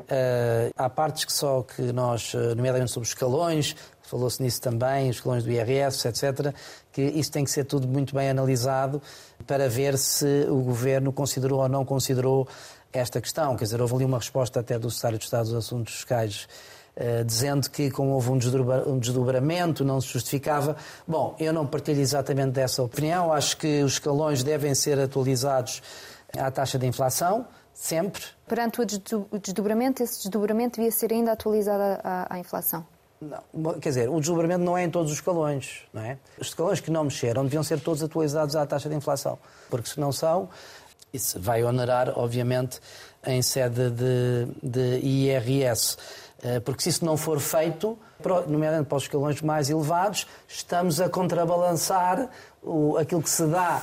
Uh, 0.00 0.72
há 0.76 0.88
partes 0.88 1.24
que 1.24 1.32
só 1.32 1.62
que 1.62 1.92
nós, 1.92 2.32
nomeadamente 2.56 2.90
sobre 2.90 3.06
os 3.06 3.10
escalões, 3.10 3.76
falou-se 4.02 4.42
nisso 4.42 4.60
também, 4.60 5.10
os 5.10 5.20
colões 5.20 5.44
do 5.44 5.50
IRS, 5.50 6.08
etc., 6.08 6.54
que 6.90 7.02
isso 7.02 7.30
tem 7.30 7.44
que 7.44 7.50
ser 7.50 7.64
tudo 7.64 7.86
muito 7.86 8.14
bem 8.14 8.30
analisado 8.30 9.02
para 9.46 9.68
ver 9.68 9.98
se 9.98 10.46
o 10.48 10.62
Governo 10.62 11.12
considerou 11.12 11.60
ou 11.60 11.68
não 11.68 11.84
considerou 11.84 12.48
esta 12.92 13.20
questão. 13.20 13.54
Quer 13.54 13.64
dizer, 13.64 13.80
houve 13.80 13.94
ali 13.96 14.04
uma 14.04 14.18
resposta 14.18 14.60
até 14.60 14.78
do 14.78 14.90
Secretário 14.90 15.18
de 15.18 15.24
Estado 15.24 15.44
dos 15.44 15.54
Assuntos 15.54 15.94
Fiscais 15.94 16.48
Uh, 17.00 17.24
dizendo 17.24 17.70
que, 17.70 17.92
como 17.92 18.10
houve 18.10 18.28
um, 18.28 18.38
um 18.88 18.98
desdobramento, 18.98 19.84
não 19.84 20.00
se 20.00 20.08
justificava. 20.08 20.74
Bom, 21.06 21.36
eu 21.38 21.52
não 21.52 21.64
partilho 21.64 22.00
exatamente 22.00 22.50
dessa 22.50 22.82
opinião. 22.82 23.32
Acho 23.32 23.56
que 23.56 23.84
os 23.84 23.92
escalões 23.92 24.42
devem 24.42 24.74
ser 24.74 24.98
atualizados 24.98 25.80
à 26.36 26.50
taxa 26.50 26.76
de 26.76 26.86
inflação, 26.88 27.46
sempre. 27.78 28.22
Perante 28.46 28.80
o 28.80 28.84
desdobramento, 29.38 30.02
esse 30.02 30.22
desdobramento 30.22 30.76
devia 30.76 30.90
ser 30.90 31.12
ainda 31.12 31.32
atualizado 31.32 32.00
à, 32.02 32.34
à 32.34 32.38
inflação? 32.38 32.84
Não, 33.52 33.74
quer 33.74 33.88
dizer, 33.90 34.08
o 34.08 34.18
desdobramento 34.18 34.64
não 34.64 34.76
é 34.76 34.84
em 34.84 34.90
todos 34.90 35.10
os 35.10 35.18
escalões, 35.18 35.82
não 35.92 36.02
é? 36.02 36.18
Os 36.40 36.48
escalões 36.48 36.80
que 36.80 36.90
não 36.90 37.04
mexeram 37.04 37.44
deviam 37.44 37.62
ser 37.62 37.80
todos 37.80 38.02
atualizados 38.02 38.56
à 38.56 38.66
taxa 38.66 38.88
de 38.88 38.94
inflação, 38.94 39.38
porque 39.70 39.88
se 39.88 39.98
não 39.98 40.12
são, 40.12 40.48
isso 41.12 41.40
vai 41.40 41.64
onerar, 41.64 42.18
obviamente, 42.18 42.80
em 43.26 43.42
sede 43.42 43.90
de, 43.90 44.48
de 44.62 44.98
IRS. 45.04 45.96
Eh, 46.42 46.60
porque 46.60 46.82
se 46.82 46.90
isso 46.90 47.04
não 47.04 47.16
for 47.16 47.40
feito, 47.40 47.98
nomeadamente 48.46 48.88
para 48.88 48.96
os 48.96 49.04
escalões 49.04 49.40
mais 49.42 49.70
elevados, 49.70 50.26
estamos 50.46 51.00
a 51.00 51.08
contrabalançar 51.08 52.28
o, 52.62 52.96
aquilo 52.96 53.22
que 53.22 53.30
se 53.30 53.44
dá 53.46 53.82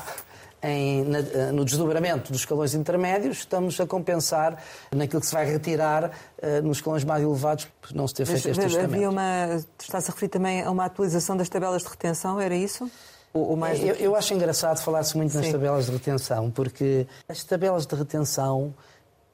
em, 0.66 1.04
na, 1.04 1.20
eh, 1.20 1.52
no 1.52 1.64
desdobramento 1.64 2.32
dos 2.32 2.42
escalões 2.42 2.74
intermédios, 2.74 3.38
estamos 3.38 3.80
a 3.80 3.86
compensar 3.86 4.62
naquilo 4.92 5.22
que 5.22 5.28
se 5.28 5.34
vai 5.34 5.46
retirar 5.46 6.06
uh, 6.06 6.62
nos 6.64 6.78
escalões 6.78 7.04
mais 7.04 7.24
elevados 7.24 7.68
por 7.82 7.94
não 7.94 8.08
se 8.08 8.16
ter 8.16 8.26
feito 8.26 8.50
este 8.50 8.62
ajustamento. 8.62 9.10
Uma, 9.10 9.64
está-se 9.80 10.10
a 10.10 10.14
referir 10.14 10.30
também 10.30 10.64
a 10.64 10.72
uma 10.72 10.86
atualização 10.86 11.38
das 11.38 11.48
tabelas 11.50 11.84
de 11.84 11.90
retenção, 11.90 12.40
era 12.42 12.56
isso? 12.56 12.90
Ou, 13.34 13.56
mais 13.58 13.84
eu, 13.84 13.96
eu, 13.96 14.16
acho 14.16 14.34
engraçado 14.34 14.82
falar-se 14.82 15.16
muito 15.18 15.32
Sim. 15.32 15.40
nas 15.40 15.52
tabelas 15.52 15.86
de 15.86 15.92
retenção, 15.92 16.50
porque 16.50 17.06
as 17.28 17.44
tabelas 17.44 17.86
de 17.86 17.94
retenção 17.94 18.74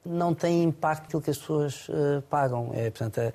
não 0.04 0.34
têm 0.34 0.64
impacto 0.64 1.04
naquilo 1.04 1.22
que 1.22 1.30
as 1.30 1.38
pessoas 1.38 1.88
uh, 1.88 2.20
pagam. 2.28 2.72
É, 2.74 2.90
portanto, 2.90 3.20
a, 3.20 3.32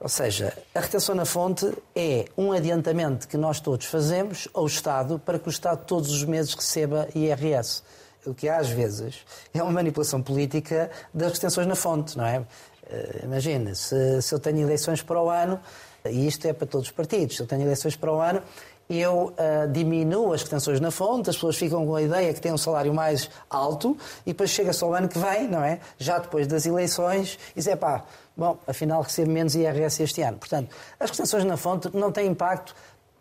ou 0.00 0.08
seja, 0.08 0.56
a 0.72 0.80
retenção 0.80 1.14
na 1.14 1.24
fonte 1.24 1.66
é 1.94 2.26
um 2.36 2.52
adiantamento 2.52 3.26
que 3.26 3.36
nós 3.36 3.58
todos 3.58 3.86
fazemos 3.86 4.46
ao 4.54 4.64
Estado 4.64 5.18
para 5.18 5.38
que 5.38 5.48
o 5.48 5.50
Estado 5.50 5.84
todos 5.84 6.12
os 6.12 6.22
meses 6.22 6.54
receba 6.54 7.08
IRS. 7.14 7.82
O 8.24 8.32
que 8.32 8.48
às 8.48 8.68
vezes 8.68 9.24
é 9.52 9.62
uma 9.62 9.72
manipulação 9.72 10.22
política 10.22 10.90
das 11.12 11.32
retenções 11.32 11.66
na 11.66 11.74
fonte, 11.74 12.16
não 12.16 12.24
é? 12.24 12.44
Eh, 12.88 13.20
imagina, 13.24 13.74
se, 13.74 14.22
se 14.22 14.34
eu 14.34 14.38
tenho 14.38 14.60
eleições 14.60 15.02
para 15.02 15.20
o 15.20 15.28
ano, 15.28 15.60
e 16.04 16.26
isto 16.26 16.46
é 16.46 16.52
para 16.52 16.66
todos 16.66 16.88
os 16.88 16.92
partidos, 16.92 17.36
se 17.36 17.42
eu 17.42 17.46
tenho 17.46 17.62
eleições 17.62 17.96
para 17.96 18.12
o 18.12 18.20
ano, 18.20 18.42
eu 18.88 19.34
uh, 19.34 19.70
diminuo 19.70 20.32
as 20.32 20.42
retenções 20.42 20.80
na 20.80 20.90
fonte, 20.90 21.28
as 21.28 21.36
pessoas 21.36 21.56
ficam 21.56 21.84
com 21.84 21.94
a 21.94 22.02
ideia 22.02 22.32
que 22.32 22.40
têm 22.40 22.52
um 22.52 22.58
salário 22.58 22.92
mais 22.94 23.28
alto 23.50 23.96
e 24.24 24.30
depois 24.30 24.50
chega-se 24.50 24.82
ao 24.82 24.94
ano 24.94 25.08
que 25.08 25.18
vem, 25.18 25.46
não 25.48 25.62
é? 25.62 25.78
Já 25.98 26.18
depois 26.18 26.46
das 26.46 26.64
eleições, 26.64 27.38
e 27.52 27.56
diz, 27.56 27.66
é 27.66 27.76
pá, 27.76 28.04
bom, 28.36 28.58
afinal 28.66 29.02
recebo 29.02 29.30
menos 29.30 29.54
IRS 29.54 30.02
este 30.02 30.22
ano. 30.22 30.38
Portanto, 30.38 30.74
as 30.98 31.10
retenções 31.10 31.44
na 31.44 31.56
fonte 31.56 31.90
não 31.94 32.10
têm 32.10 32.28
impacto 32.28 32.74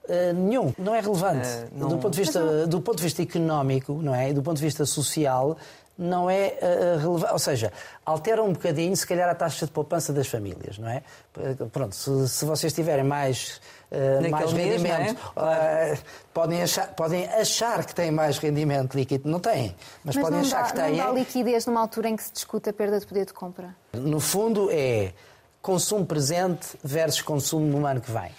Uh, 0.07 0.33
nenhum, 0.33 0.73
não 0.77 0.95
é 0.95 1.01
relevante. 1.01 1.45
Uh, 1.45 1.67
não... 1.73 1.89
Do, 1.89 1.97
ponto 1.97 2.13
de 2.13 2.21
vista, 2.21 2.65
do 2.65 2.79
ponto 2.79 2.95
de 2.95 3.03
vista 3.03 3.21
económico, 3.21 3.91
não 4.01 4.15
é? 4.15 4.31
do 4.31 4.41
ponto 4.41 4.55
de 4.55 4.63
vista 4.63 4.85
social, 4.85 5.57
não 5.97 6.29
é 6.29 6.57
uh, 6.61 6.99
relevante. 6.99 7.33
Ou 7.33 7.39
seja, 7.39 7.73
altera 8.05 8.43
um 8.43 8.53
bocadinho, 8.53 8.95
se 8.95 9.05
calhar, 9.05 9.29
a 9.29 9.35
taxa 9.35 9.65
de 9.65 9.71
poupança 9.71 10.13
das 10.13 10.27
famílias, 10.27 10.77
não 10.77 10.87
é? 10.87 11.01
Pronto, 11.71 11.95
se, 11.95 12.29
se 12.29 12.45
vocês 12.45 12.71
tiverem 12.71 13.03
mais 13.03 13.59
uh, 13.91 14.29
mais 14.29 14.51
rendimento. 14.51 15.19
É? 15.35 15.93
Uh, 15.93 15.97
podem, 16.33 16.61
achar, 16.61 16.87
podem 16.93 17.25
achar 17.25 17.85
que 17.85 17.95
têm 17.95 18.11
mais 18.11 18.37
rendimento 18.37 18.95
líquido, 18.95 19.29
não 19.29 19.39
têm, 19.39 19.75
mas, 20.03 20.15
mas 20.15 20.23
podem 20.23 20.39
achar 20.41 20.61
dá, 20.61 20.67
que 20.67 20.73
têm. 20.75 20.97
Não 20.97 21.05
dá 21.05 21.11
liquidez 21.11 21.65
numa 21.65 21.81
altura 21.81 22.09
em 22.09 22.15
que 22.15 22.23
se 22.23 22.31
discute 22.31 22.69
a 22.69 22.73
perda 22.73 22.99
de 22.99 23.05
poder 23.05 23.25
de 23.25 23.33
compra? 23.33 23.75
No 23.93 24.19
fundo, 24.19 24.69
é 24.71 25.13
consumo 25.61 26.05
presente 26.05 26.77
versus 26.83 27.21
consumo 27.21 27.65
no 27.65 27.85
ano 27.85 28.01
que 28.01 28.11
vem. 28.11 28.31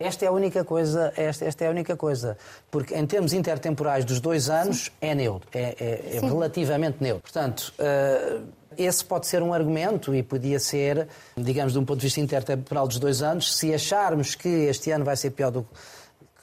Esta 0.00 0.24
é 0.24 0.28
a 0.28 0.32
única 0.32 0.64
coisa, 0.64 1.12
esta, 1.14 1.44
esta 1.44 1.64
é 1.66 1.68
a 1.68 1.70
única 1.70 1.94
coisa, 1.94 2.38
porque 2.70 2.94
em 2.94 3.06
termos 3.06 3.34
intertemporais 3.34 4.02
dos 4.02 4.18
dois 4.18 4.48
anos 4.48 4.84
Sim. 4.84 4.90
é 5.02 5.14
neutro, 5.14 5.46
é, 5.52 5.76
é, 5.78 6.16
é 6.16 6.20
relativamente 6.20 6.96
neutro. 7.02 7.22
Portanto, 7.22 7.74
uh, 7.78 8.42
esse 8.78 9.04
pode 9.04 9.26
ser 9.26 9.42
um 9.42 9.52
argumento 9.52 10.14
e 10.14 10.22
podia 10.22 10.58
ser, 10.58 11.06
digamos, 11.36 11.74
de 11.74 11.78
um 11.78 11.84
ponto 11.84 11.98
de 11.98 12.06
vista 12.06 12.18
intertemporal 12.18 12.88
dos 12.88 12.98
dois 12.98 13.20
anos, 13.20 13.54
se 13.54 13.74
acharmos 13.74 14.34
que 14.34 14.48
este 14.48 14.90
ano 14.90 15.04
vai 15.04 15.16
ser 15.16 15.32
pior 15.32 15.50
do 15.50 15.66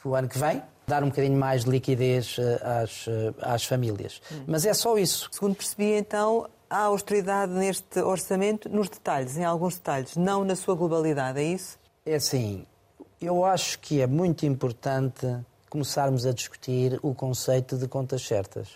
que 0.00 0.06
o 0.06 0.14
ano 0.14 0.28
que 0.28 0.38
vem, 0.38 0.62
dar 0.86 1.02
um 1.02 1.08
bocadinho 1.08 1.36
mais 1.36 1.64
de 1.64 1.70
liquidez 1.70 2.36
eh, 2.38 2.60
às, 2.62 3.06
eh, 3.08 3.34
às 3.42 3.64
famílias. 3.64 4.22
Hum. 4.32 4.44
Mas 4.46 4.64
é 4.64 4.72
só 4.72 4.96
isso. 4.96 5.28
Segundo 5.32 5.54
percebi, 5.54 5.92
então, 5.92 6.48
há 6.70 6.84
austeridade 6.84 7.52
neste 7.52 8.00
orçamento 8.00 8.68
nos 8.68 8.88
detalhes, 8.88 9.36
em 9.36 9.44
alguns 9.44 9.74
detalhes, 9.74 10.16
não 10.16 10.44
na 10.44 10.56
sua 10.56 10.74
globalidade, 10.74 11.40
é 11.40 11.44
isso? 11.44 11.78
É 12.06 12.14
assim, 12.14 12.64
eu 13.20 13.44
acho 13.44 13.78
que 13.80 14.00
é 14.00 14.06
muito 14.06 14.46
importante 14.46 15.26
começarmos 15.68 16.24
a 16.24 16.32
discutir 16.32 16.98
o 17.02 17.14
conceito 17.14 17.76
de 17.76 17.86
contas 17.88 18.22
certas. 18.22 18.68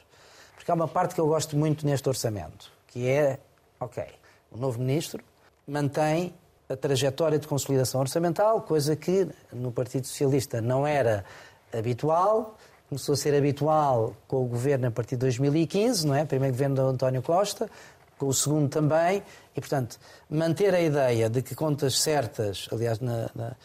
Porque 0.54 0.70
há 0.70 0.74
uma 0.74 0.88
parte 0.88 1.14
que 1.14 1.20
eu 1.20 1.26
gosto 1.26 1.56
muito 1.56 1.86
neste 1.86 2.08
orçamento, 2.08 2.70
que 2.88 3.08
é, 3.08 3.38
ok, 3.80 4.04
o 4.50 4.58
novo 4.58 4.78
ministro 4.78 5.22
mantém 5.66 6.34
a 6.68 6.76
trajetória 6.76 7.38
de 7.38 7.46
consolidação 7.46 8.00
orçamental, 8.00 8.60
coisa 8.62 8.96
que 8.96 9.28
no 9.52 9.72
Partido 9.72 10.06
Socialista 10.06 10.60
não 10.60 10.86
era 10.86 11.24
habitual, 11.72 12.56
começou 12.88 13.14
a 13.14 13.16
ser 13.16 13.34
habitual 13.34 14.14
com 14.28 14.44
o 14.44 14.46
governo 14.46 14.88
a 14.88 14.90
partir 14.90 15.16
de 15.16 15.20
2015, 15.20 16.06
não 16.06 16.14
é? 16.14 16.24
Primeiro 16.24 16.54
governo 16.54 16.76
de 16.76 16.82
António 16.82 17.22
Costa, 17.22 17.70
com 18.18 18.26
o 18.26 18.34
segundo 18.34 18.68
também, 18.68 19.22
e 19.56 19.60
portanto, 19.60 19.98
manter 20.28 20.74
a 20.74 20.80
ideia 20.80 21.28
de 21.28 21.42
que 21.42 21.54
contas 21.54 21.98
certas, 21.98 22.68
aliás, 22.70 23.00
na, 23.00 23.30
na, 23.34 23.56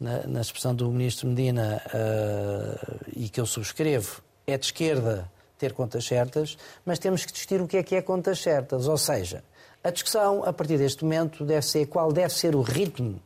na, 0.00 0.26
na 0.26 0.40
expressão 0.40 0.74
do 0.74 0.90
ministro 0.90 1.28
Medina, 1.28 1.82
uh, 1.86 3.10
e 3.14 3.28
que 3.28 3.40
eu 3.40 3.46
subscrevo, 3.46 4.22
é 4.46 4.56
de 4.56 4.66
esquerda 4.66 5.30
ter 5.58 5.74
contas 5.74 6.06
certas, 6.06 6.56
mas 6.86 6.98
temos 6.98 7.24
que 7.24 7.32
discutir 7.32 7.60
o 7.60 7.68
que 7.68 7.76
é 7.76 7.82
que 7.82 7.94
é 7.94 8.00
contas 8.00 8.40
certas. 8.40 8.88
Ou 8.88 8.96
seja, 8.96 9.44
a 9.84 9.90
discussão, 9.90 10.42
a 10.44 10.52
partir 10.52 10.78
deste 10.78 11.04
momento, 11.04 11.44
deve 11.44 11.66
ser 11.66 11.86
qual 11.86 12.10
deve 12.12 12.32
ser 12.32 12.56
o 12.56 12.62
ritmo 12.62 13.20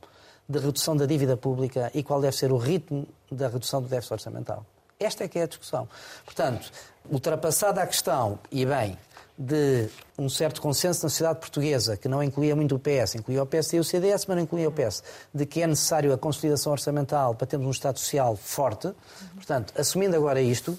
de 0.49 0.59
redução 0.59 0.97
da 0.97 1.07
dívida 1.07 1.37
pública 1.37 1.91
e 1.95 2.03
qual 2.03 2.21
deve 2.21 2.37
ser 2.37 2.53
o 2.53 2.57
ritmo 2.57 3.07
da 3.31 3.49
redução 3.49 3.81
do 3.81 3.89
déficit 3.89 4.15
orçamental. 4.15 4.67
Esta 4.99 5.25
é 5.25 5.29
que 5.29 5.39
é 5.39 5.45
a 5.45 5.47
discussão. 5.47 5.89
Portanto, 6.25 6.71
ultrapassada 7.11 7.81
a 7.83 7.87
questão, 7.87 8.39
e 8.51 8.67
bem, 8.67 8.99
de 9.37 9.89
um 10.17 10.29
certo 10.29 10.63
consenso 10.63 11.05
na 11.05 11.11
sociedade 11.11 11.41
portuguesa, 11.41 11.97
que 11.97 12.09
não 12.09 12.23
incluía 12.23 12.55
muito 12.55 12.77
o 12.77 12.79
PS, 12.79 13.17
incluía 13.17 13.43
o 13.43 13.47
PS 13.47 13.73
e 13.73 13.79
o 13.81 13.85
CDS, 13.85 14.27
mas 14.27 14.37
não 14.37 14.45
incluía 14.45 14.69
o 14.69 14.73
PS, 14.73 15.03
de 15.35 15.45
que 15.45 15.61
é 15.61 15.67
necessário 15.67 16.13
a 16.13 16.19
consolidação 16.19 16.73
orçamental 16.73 17.35
para 17.35 17.47
termos 17.47 17.67
um 17.67 17.71
Estado 17.71 17.99
Social 17.99 18.37
forte. 18.37 18.93
Portanto, 19.35 19.75
assumindo 19.77 20.17
agora 20.17 20.41
isto, 20.41 20.77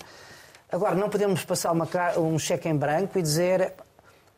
agora 0.72 0.96
não 0.96 1.10
podemos 1.10 1.44
passar 1.44 1.72
uma, 1.74 1.88
um 2.18 2.40
cheque 2.40 2.70
em 2.70 2.76
branco 2.76 3.20
e 3.20 3.22
dizer 3.22 3.74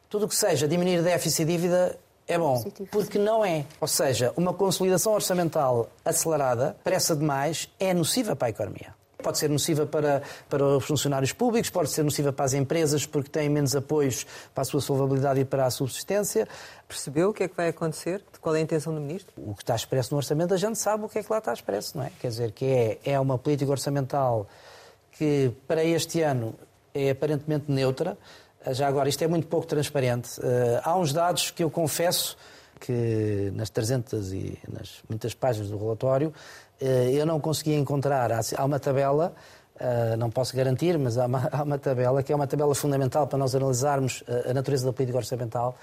tudo 0.10 0.26
o 0.26 0.28
que 0.28 0.36
seja 0.36 0.68
diminuir 0.68 1.04
déficit 1.04 1.44
e 1.44 1.46
dívida 1.46 2.00
é 2.28 2.38
bom, 2.38 2.62
porque 2.92 3.18
não 3.18 3.46
é. 3.46 3.66
Ou 3.80 3.88
seja, 3.88 4.34
uma 4.36 4.54
consolidação 4.54 5.14
orçamental 5.14 5.90
acelerada, 6.04 6.76
pressa 6.84 7.16
demais, 7.16 7.70
é 7.80 7.94
nociva 7.94 8.36
para 8.36 8.48
a 8.48 8.50
economia. 8.50 8.97
Pode 9.28 9.40
ser 9.40 9.50
nociva 9.50 9.86
para, 9.86 10.22
para 10.48 10.64
os 10.64 10.86
funcionários 10.86 11.34
públicos, 11.34 11.70
pode 11.70 11.90
ser 11.90 12.02
nociva 12.02 12.32
para 12.32 12.46
as 12.46 12.54
empresas 12.54 13.06
porque 13.06 13.30
têm 13.30 13.50
menos 13.50 13.76
apoios 13.76 14.26
para 14.56 14.62
a 14.62 14.66
sua 14.66 14.80
solvabilidade 14.80 15.42
e 15.42 15.44
para 15.44 15.66
a 15.66 15.70
subsistência. 15.70 16.48
Percebeu 16.88 17.32
o 17.32 17.34
que 17.34 17.44
é 17.44 17.48
que 17.50 17.58
vai 17.58 17.68
acontecer? 17.68 18.24
Qual 18.40 18.56
é 18.56 18.60
a 18.60 18.62
intenção 18.62 18.96
do 18.96 19.02
Ministro? 19.02 19.34
O 19.36 19.54
que 19.54 19.64
está 19.64 19.76
expresso 19.76 20.14
no 20.14 20.18
orçamento, 20.18 20.54
a 20.54 20.58
gente 20.58 20.80
sabe 20.80 21.04
o 21.04 21.10
que 21.10 21.20
é 21.20 21.24
que 21.24 21.30
lá 21.30 21.40
está 21.40 21.52
expresso, 21.52 21.98
não 21.98 22.06
é? 22.06 22.12
Quer 22.22 22.30
dizer, 22.30 22.52
que 22.54 22.64
é, 22.64 23.00
é 23.04 23.20
uma 23.20 23.38
política 23.38 23.70
orçamental 23.70 24.48
que 25.12 25.52
para 25.68 25.84
este 25.84 26.22
ano 26.22 26.56
é 26.94 27.10
aparentemente 27.10 27.70
neutra. 27.70 28.18
Já 28.72 28.88
agora, 28.88 29.10
isto 29.10 29.22
é 29.26 29.28
muito 29.28 29.48
pouco 29.48 29.68
transparente. 29.68 30.40
Eh, 30.42 30.82
há 30.82 30.98
uns 30.98 31.12
dados 31.12 31.52
que 31.52 31.62
eu 31.62 31.70
confesso 31.70 32.38
que 32.80 33.52
nas 33.56 33.70
300 33.70 34.34
e 34.34 34.58
nas 34.72 35.02
muitas 35.10 35.34
páginas 35.34 35.70
do 35.70 35.78
relatório 35.78 36.34
eu 36.80 37.26
não 37.26 37.40
consegui 37.40 37.74
encontrar. 37.74 38.32
Há 38.32 38.66
uma 38.66 38.80
tabela, 38.80 39.34
eh, 39.80 40.16
não 40.18 40.30
posso 40.30 40.56
garantir, 40.56 40.98
mas 40.98 41.18
há 41.18 41.26
uma, 41.26 41.50
há 41.52 41.64
uma 41.64 41.78
tabela 41.78 42.22
que 42.24 42.32
é 42.32 42.36
uma 42.36 42.48
tabela 42.48 42.74
fundamental 42.76 43.28
para 43.28 43.38
nós 43.38 43.56
analisarmos 43.56 44.24
eh, 44.28 44.52
a 44.52 44.54
natureza 44.54 44.86
da 44.86 44.94
política 44.94 45.18
orçamental, 45.18 45.76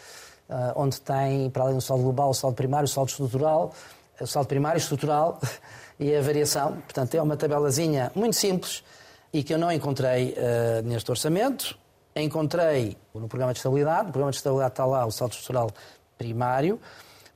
onde 0.77 1.01
tem, 1.01 1.49
para 1.49 1.63
além 1.63 1.75
do 1.75 1.81
saldo 1.81 2.03
global, 2.03 2.29
o 2.29 2.35
saldo 2.35 2.55
primário, 2.55 2.85
o 2.85 2.89
saldo 2.89 3.09
estrutural, 3.09 3.73
o 4.21 4.27
saldo 4.27 4.47
primário, 4.47 4.77
estrutural 4.77 5.41
e 5.99 6.15
a 6.15 6.21
variação. 6.21 6.73
Portanto, 6.83 7.15
é 7.15 7.23
uma 7.23 7.35
tabelazinha 7.35 8.13
muito 8.15 8.37
simples 8.37 8.85
e 9.33 9.43
que 9.43 9.55
eu 9.55 9.59
não 9.59 9.73
encontrei 9.73 10.37
neste 10.85 11.11
orçamento. 11.11 11.79
Encontrei 12.15 12.95
no 13.15 13.27
programa 13.27 13.55
de 13.55 13.59
estabilidade. 13.59 14.07
No 14.09 14.13
programa 14.13 14.33
de 14.33 14.37
estabilidade 14.37 14.73
está 14.73 14.85
lá 14.85 15.07
o 15.07 15.11
saldo 15.11 15.33
estrutural 15.33 15.71
primário. 16.19 16.79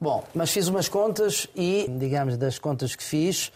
Bom, 0.01 0.25
mas 0.33 0.51
fiz 0.51 0.69
umas 0.69 0.89
contas 0.89 1.49
e, 1.57 1.87
digamos, 1.99 2.37
das 2.37 2.59
contas 2.59 2.95
que 2.95 3.03
fiz, 3.03 3.51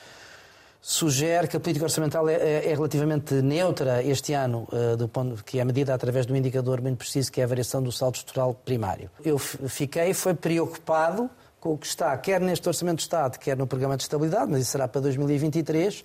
sugere 0.81 1.47
que 1.47 1.57
a 1.57 1.61
política 1.61 1.85
orçamental 1.85 2.29
é, 2.29 2.35
é, 2.35 2.71
é 2.71 2.75
relativamente 2.75 3.35
neutra 3.35 4.03
este 4.03 4.33
ano, 4.33 4.67
uh, 4.73 4.97
do 4.97 5.07
ponto, 5.07 5.45
que 5.45 5.61
é 5.61 5.65
medida 5.65 5.95
através 5.95 6.27
de 6.27 6.33
um 6.33 6.37
indicador 6.37 6.81
muito 6.81 6.99
preciso, 6.99 7.31
que 7.31 7.41
é 7.41 7.45
a 7.45 7.47
variação 7.47 7.81
do 7.81 7.93
saldo 7.93 8.17
estrutural 8.17 8.55
primário. 8.65 9.09
Eu 9.25 9.39
fiquei, 9.39 10.13
foi 10.13 10.35
preocupado 10.35 11.31
com 11.61 11.75
o 11.75 11.79
que 11.79 11.87
está, 11.87 12.17
quer 12.19 12.41
neste 12.41 12.69
Orçamento 12.69 12.97
de 12.97 13.03
Estado, 13.03 13.39
quer 13.39 13.57
no 13.57 13.69
Programa 13.69 13.97
de 13.97 14.03
Estabilidade, 14.03 14.51
mas 14.51 14.63
isso 14.63 14.73
será 14.73 14.89
para 14.89 15.01
2023, 15.03 16.03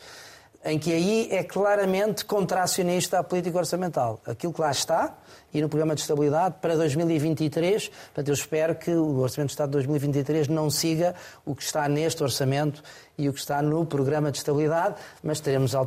em 0.67 0.77
que 0.77 0.91
aí 0.91 1.29
é 1.31 1.43
claramente 1.43 2.25
contracionista 2.25 3.17
a 3.17 3.23
política 3.23 3.57
orçamental. 3.57 4.19
Aquilo 4.25 4.51
que 4.51 4.59
lá 4.59 4.69
está, 4.69 5.17
e 5.53 5.61
no 5.61 5.69
programa 5.69 5.95
de 5.95 6.01
estabilidade 6.01 6.55
para 6.61 6.75
2023, 6.75 7.87
portanto 7.87 8.27
eu 8.27 8.33
espero 8.33 8.75
que 8.75 8.91
o 8.91 9.19
Orçamento 9.19 9.47
de 9.47 9.53
Estado 9.53 9.69
de 9.69 9.73
2023 9.73 10.49
não 10.49 10.69
siga 10.69 11.15
o 11.45 11.55
que 11.55 11.63
está 11.63 11.87
neste 11.87 12.21
orçamento 12.21 12.83
e 13.17 13.29
o 13.29 13.33
que 13.33 13.39
está 13.39 13.61
no 13.61 13.85
programa 13.85 14.29
de 14.29 14.39
estabilidade, 14.39 14.95
mas 15.23 15.39
teremos 15.39 15.73
eh, 15.73 15.79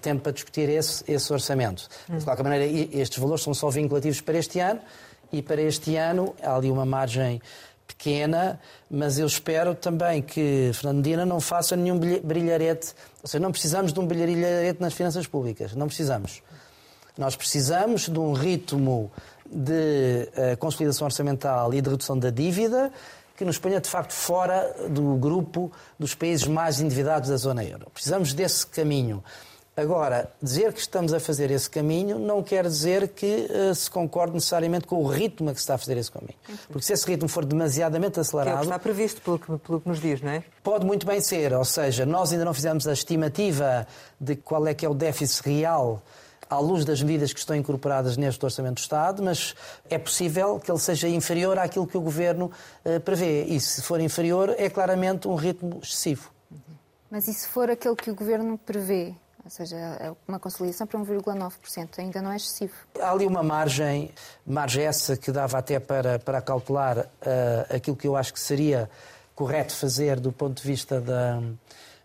tempo 0.00 0.22
para 0.22 0.32
discutir 0.32 0.68
esse, 0.68 1.02
esse 1.10 1.32
orçamento. 1.32 1.88
De 2.08 2.24
qualquer 2.24 2.44
maneira, 2.44 2.64
estes 2.96 3.18
valores 3.18 3.42
são 3.42 3.52
só 3.52 3.68
vinculativos 3.70 4.20
para 4.20 4.38
este 4.38 4.60
ano, 4.60 4.80
e 5.32 5.42
para 5.42 5.60
este 5.60 5.96
ano 5.96 6.34
há 6.42 6.56
ali 6.56 6.70
uma 6.70 6.86
margem 6.86 7.40
pequena, 7.88 8.60
mas 8.90 9.18
eu 9.18 9.26
espero 9.26 9.74
também 9.74 10.22
que 10.22 10.70
Fernando 10.74 10.98
Medina 10.98 11.24
não 11.26 11.40
faça 11.40 11.74
nenhum 11.74 11.98
brilharete. 11.98 12.92
Ou 13.22 13.28
seja, 13.28 13.42
não 13.42 13.50
precisamos 13.50 13.92
de 13.92 13.98
um 13.98 14.06
brilharete 14.06 14.80
nas 14.80 14.92
finanças 14.92 15.26
públicas. 15.26 15.74
Não 15.74 15.86
precisamos. 15.86 16.42
Nós 17.16 17.34
precisamos 17.34 18.08
de 18.08 18.18
um 18.18 18.32
ritmo 18.32 19.10
de 19.50 20.28
uh, 20.52 20.56
consolidação 20.58 21.06
orçamental 21.06 21.72
e 21.72 21.80
de 21.80 21.90
redução 21.90 22.16
da 22.16 22.30
dívida 22.30 22.92
que 23.36 23.44
nos 23.44 23.56
ponha 23.56 23.80
de 23.80 23.88
facto 23.88 24.12
fora 24.12 24.74
do 24.90 25.14
grupo 25.16 25.70
dos 25.98 26.12
países 26.14 26.46
mais 26.46 26.80
endividados 26.80 27.30
da 27.30 27.36
zona 27.36 27.64
euro. 27.64 27.86
Precisamos 27.94 28.34
desse 28.34 28.66
caminho. 28.66 29.22
Agora, 29.78 30.28
dizer 30.42 30.72
que 30.72 30.80
estamos 30.80 31.12
a 31.12 31.20
fazer 31.20 31.52
esse 31.52 31.70
caminho 31.70 32.18
não 32.18 32.42
quer 32.42 32.64
dizer 32.64 33.10
que 33.10 33.46
uh, 33.48 33.72
se 33.72 33.88
concorde 33.88 34.34
necessariamente 34.34 34.88
com 34.88 34.96
o 34.96 35.06
ritmo 35.06 35.50
a 35.50 35.52
que 35.52 35.60
se 35.60 35.62
está 35.62 35.74
a 35.76 35.78
fazer 35.78 35.96
esse 35.96 36.10
caminho. 36.10 36.34
Porque 36.66 36.84
se 36.84 36.92
esse 36.92 37.06
ritmo 37.06 37.28
for 37.28 37.44
demasiadamente 37.44 38.18
acelerado. 38.18 38.54
Que 38.54 38.56
é 38.56 38.56
o 38.56 38.60
que 38.62 38.66
está 38.66 38.78
previsto, 38.80 39.22
pelo 39.22 39.38
que, 39.38 39.46
pelo 39.58 39.80
que 39.80 39.88
nos 39.88 40.00
diz, 40.00 40.20
não 40.20 40.32
é? 40.32 40.42
Pode 40.64 40.84
muito 40.84 41.06
bem 41.06 41.20
ser. 41.20 41.52
Ou 41.52 41.64
seja, 41.64 42.04
nós 42.04 42.32
ainda 42.32 42.44
não 42.44 42.52
fizemos 42.52 42.88
a 42.88 42.92
estimativa 42.92 43.86
de 44.20 44.34
qual 44.34 44.66
é 44.66 44.74
que 44.74 44.84
é 44.84 44.88
o 44.88 44.94
déficit 44.94 45.48
real 45.48 46.02
à 46.50 46.58
luz 46.58 46.84
das 46.84 47.00
medidas 47.00 47.32
que 47.32 47.38
estão 47.38 47.54
incorporadas 47.54 48.16
neste 48.16 48.44
Orçamento 48.44 48.74
do 48.74 48.80
Estado, 48.80 49.22
mas 49.22 49.54
é 49.88 49.96
possível 49.96 50.58
que 50.58 50.72
ele 50.72 50.80
seja 50.80 51.06
inferior 51.06 51.56
àquilo 51.56 51.86
que 51.86 51.96
o 51.96 52.00
Governo 52.00 52.50
uh, 52.84 52.98
prevê. 52.98 53.44
E 53.44 53.60
se 53.60 53.80
for 53.82 54.00
inferior, 54.00 54.56
é 54.58 54.68
claramente 54.68 55.28
um 55.28 55.36
ritmo 55.36 55.78
excessivo. 55.80 56.32
Mas 57.08 57.28
e 57.28 57.32
se 57.32 57.46
for 57.46 57.70
aquele 57.70 57.94
que 57.94 58.10
o 58.10 58.14
Governo 58.16 58.58
prevê? 58.58 59.14
Ou 59.48 59.50
seja, 59.50 59.76
é 59.76 60.12
uma 60.28 60.38
consolidação 60.38 60.86
para 60.86 61.00
1,9%, 61.00 61.98
ainda 61.98 62.20
não 62.20 62.30
é 62.30 62.36
excessivo. 62.36 62.74
Há 63.00 63.10
ali 63.10 63.26
uma 63.26 63.42
margem, 63.42 64.10
margem 64.46 64.84
essa 64.84 65.16
que 65.16 65.32
dava 65.32 65.56
até 65.56 65.80
para, 65.80 66.18
para 66.18 66.42
calcular 66.42 66.98
uh, 66.98 67.06
aquilo 67.74 67.96
que 67.96 68.06
eu 68.06 68.14
acho 68.14 68.34
que 68.34 68.40
seria 68.40 68.90
correto 69.34 69.74
fazer 69.74 70.20
do 70.20 70.30
ponto 70.30 70.60
de 70.60 70.68
vista 70.68 71.00
da, 71.00 71.40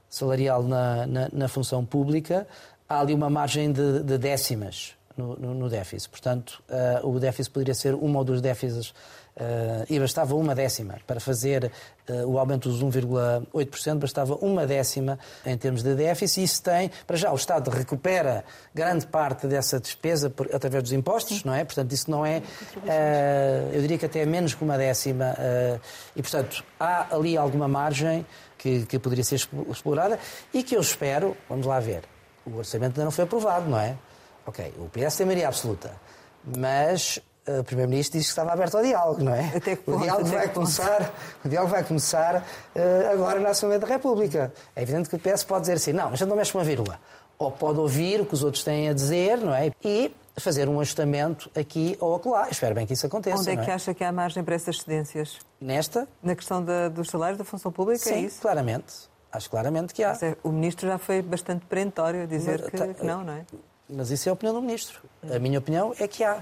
salarial 0.10 0.64
na, 0.64 1.06
na, 1.06 1.30
na 1.34 1.48
função 1.50 1.84
pública, 1.84 2.48
há 2.88 3.02
ali 3.02 3.14
uma 3.14 3.30
margem 3.30 3.74
de, 3.74 4.02
de 4.04 4.18
décimas 4.18 4.96
no, 5.18 5.36
no, 5.36 5.54
no, 5.54 5.70
déficit. 5.70 6.10
Portanto, 6.10 6.64
uh, 6.70 7.08
o 7.08 7.20
déficit 7.20 7.52
poderia 7.52 7.74
ser 7.74 7.94
uma 7.96 8.20
ou 8.20 8.26
duas 8.26 8.42
déficits 8.42 8.94
Uh, 9.36 9.84
e 9.90 10.00
bastava 10.00 10.36
uma 10.36 10.54
décima 10.54 10.98
para 11.08 11.20
fazer 11.20 11.72
uh, 12.08 12.14
o 12.28 12.38
aumento 12.38 12.70
dos 12.70 12.84
1,8%, 12.84 13.98
bastava 13.98 14.36
uma 14.36 14.68
décima 14.68 15.18
em 15.44 15.58
termos 15.58 15.82
de 15.82 15.96
déficit. 15.96 16.42
E 16.42 16.44
isso 16.44 16.62
tem, 16.62 16.92
para 17.08 17.18
já, 17.18 17.32
o 17.32 17.36
Estado 17.36 17.72
recupera 17.72 18.46
grande 18.76 19.08
parte 19.08 19.48
dessa 19.48 19.80
despesa 19.80 20.30
por, 20.30 20.54
através 20.54 20.84
dos 20.84 20.94
impostos, 20.94 21.44
não 21.44 21.52
é? 21.52 21.66
Portanto, 21.66 21.92
isso 21.92 22.12
não 22.12 22.24
é, 22.24 22.44
uh, 22.78 23.74
eu 23.74 23.82
diria 23.82 23.98
que 23.98 24.06
até 24.06 24.20
é 24.20 24.26
menos 24.28 24.54
que 24.54 24.64
uma 24.64 24.78
décima. 24.78 25.36
e, 26.16 26.22
portanto, 26.22 26.64
há 26.80 27.16
ali 27.16 27.36
alguma 27.36 27.68
margem 27.68 28.24
que, 28.56 28.86
que 28.86 29.00
poderia 29.00 29.24
ser 29.24 29.42
explorada 29.68 30.20
e 30.54 30.62
que 30.62 30.76
eu 30.76 30.82
espero, 30.82 31.36
vamos 31.50 31.66
lá 31.66 31.80
ver, 31.80 32.04
o 32.46 32.56
orçamento 32.56 32.92
ainda 32.92 33.06
não 33.06 33.12
foi 33.12 33.24
aprovado, 33.24 33.68
não 33.68 33.80
é? 33.80 33.98
Ok, 34.46 34.74
o 34.78 34.90
PS 34.90 35.18
tem 35.18 35.26
maioria 35.26 35.48
absoluta, 35.48 35.92
mas 36.58 37.22
o 37.48 37.64
Primeiro-Ministro 37.64 38.18
disse 38.18 38.30
que 38.30 38.40
estava 38.40 38.54
aberto 38.54 38.78
ao 38.78 38.84
diálogo, 38.84 39.24
não 39.24 39.34
é? 39.34 39.52
Até 39.56 39.76
que 39.76 39.84
ponto, 39.84 39.98
o 39.98 40.02
diálogo 40.02 40.26
vai 40.26 40.48
começar, 40.50 41.14
o 41.44 41.50
diálogo 41.50 41.72
vai 41.72 41.84
começar 41.84 42.36
uh, 42.38 43.12
agora 43.12 43.40
na 43.40 43.50
Assembleia 43.50 43.80
da 43.80 43.88
República. 43.88 44.54
É 44.76 44.82
evidente 44.82 45.10
que 45.10 45.16
o 45.16 45.20
PS 45.20 45.44
pode 45.44 45.62
dizer 45.62 45.74
assim, 45.74 45.94
não, 45.94 46.10
a 46.10 46.16
gente 46.16 46.28
não 46.28 46.36
mexe 46.36 46.54
uma 46.56 46.64
vírgula. 46.64 47.00
Ou 47.38 47.52
pode 47.52 47.80
ouvir 47.80 48.22
o 48.22 48.26
que 48.26 48.34
os 48.34 48.44
outros 48.44 48.64
têm 48.64 48.90
a 48.90 48.94
dizer, 48.94 49.38
não 49.38 49.54
é? 49.54 49.72
E 49.84 50.16
fazer 50.38 50.70
um 50.70 50.80
ajustamento 50.80 51.52
aqui 51.56 51.98
ou 52.00 52.16
acolá. 52.16 52.48
Espero 52.50 52.74
bem 52.74 52.86
que 52.86 52.94
isso 52.94 53.06
aconteça. 53.06 53.38
Onde 53.38 53.52
é 53.52 53.58
que 53.58 53.70
é? 53.70 53.74
acha 53.74 53.94
que 53.94 54.04
há 54.04 54.12
margem 54.12 54.44
para 54.44 54.56
essas 54.56 54.80
cedências? 54.80 55.40
Nesta? 55.60 56.08
Na 56.22 56.36
questão 56.36 56.64
da, 56.64 56.90
dos 56.90 57.10
salários 57.10 57.38
da 57.38 57.44
função 57.44 57.72
pública, 57.72 58.04
Sim, 58.04 58.14
é 58.14 58.20
isso? 58.22 58.42
claramente. 58.42 58.94
Acho 59.32 59.50
claramente 59.50 59.94
que 59.94 60.04
há. 60.04 60.18
É, 60.22 60.38
o 60.44 60.50
Ministro 60.50 60.88
já 60.88 60.98
foi 60.98 61.22
bastante 61.22 61.66
perentório 61.66 62.24
a 62.24 62.26
dizer 62.26 62.62
Mas, 62.62 62.70
que, 62.70 62.78
tá, 62.78 62.88
que 62.94 63.06
não, 63.06 63.24
não 63.24 63.34
é? 63.34 63.46
Mas 63.90 64.12
isso 64.12 64.28
é 64.28 64.32
a 64.32 64.34
opinião 64.34 64.56
do 64.56 64.62
Ministro. 64.62 65.02
A 65.34 65.40
minha 65.40 65.60
opinião 65.60 65.94
é 66.00 66.08
que 66.08 66.24
há. 66.24 66.42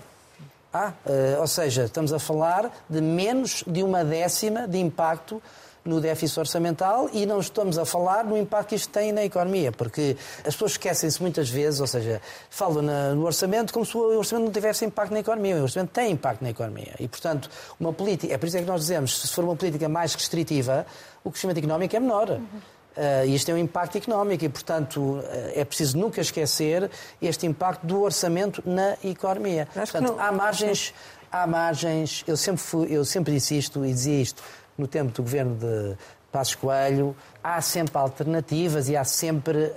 Ah, 0.73 0.93
ou 1.39 1.47
seja, 1.47 1.83
estamos 1.83 2.13
a 2.13 2.19
falar 2.19 2.71
de 2.89 3.01
menos 3.01 3.61
de 3.67 3.83
uma 3.83 4.05
décima 4.05 4.67
de 4.67 4.77
impacto 4.77 5.41
no 5.83 5.99
déficit 5.99 6.39
orçamental 6.39 7.09
e 7.11 7.25
não 7.25 7.39
estamos 7.39 7.77
a 7.77 7.85
falar 7.85 8.23
no 8.23 8.37
impacto 8.37 8.69
que 8.69 8.75
isto 8.75 8.89
tem 8.89 9.11
na 9.11 9.23
economia, 9.23 9.71
porque 9.71 10.15
as 10.39 10.53
pessoas 10.53 10.71
esquecem-se 10.71 11.21
muitas 11.21 11.49
vezes, 11.49 11.81
ou 11.81 11.87
seja, 11.87 12.21
falam 12.49 12.83
no 13.15 13.25
orçamento 13.25 13.73
como 13.73 13.85
se 13.85 13.97
o 13.97 14.17
orçamento 14.17 14.45
não 14.45 14.51
tivesse 14.51 14.85
impacto 14.85 15.11
na 15.11 15.19
economia. 15.19 15.57
O 15.57 15.63
orçamento 15.63 15.89
tem 15.89 16.11
impacto 16.11 16.41
na 16.41 16.51
economia. 16.51 16.95
E, 16.99 17.07
portanto, 17.07 17.49
uma 17.79 17.91
política, 17.91 18.33
é 18.33 18.37
por 18.37 18.45
isso 18.45 18.57
é 18.57 18.61
que 18.61 18.67
nós 18.67 18.81
dizemos, 18.81 19.21
se 19.21 19.27
for 19.29 19.43
uma 19.43 19.55
política 19.55 19.89
mais 19.89 20.13
restritiva, 20.13 20.85
o 21.23 21.31
crescimento 21.31 21.57
económico 21.57 21.95
é 21.95 21.99
menor. 21.99 22.29
Uhum. 22.29 22.61
Uh, 22.95 23.25
isto 23.27 23.45
tem 23.45 23.55
um 23.55 23.57
impacto 23.57 23.97
económico 23.97 24.43
e, 24.43 24.49
portanto, 24.49 24.99
uh, 24.99 25.23
é 25.55 25.63
preciso 25.63 25.97
nunca 25.97 26.19
esquecer 26.19 26.89
este 27.21 27.45
impacto 27.45 27.85
do 27.85 28.01
orçamento 28.01 28.61
na 28.65 28.97
economia. 29.03 29.67
Portanto, 29.73 30.15
há 30.19 30.31
margens, 30.31 30.93
há 31.31 31.47
margens. 31.47 32.23
Eu 32.27 32.35
sempre, 32.35 32.61
fui, 32.61 32.87
eu 32.91 33.05
sempre 33.05 33.33
disse 33.33 33.57
isto 33.57 33.85
e 33.85 33.93
dizia 33.93 34.21
isto 34.21 34.43
no 34.77 34.87
tempo 34.87 35.11
do 35.13 35.23
governo 35.23 35.55
de 35.55 35.95
Passos 36.31 36.55
Coelho, 36.55 37.15
há 37.43 37.61
sempre 37.61 37.97
alternativas 37.97 38.87
e 38.87 38.95
há 38.95 39.03
sempre, 39.03 39.71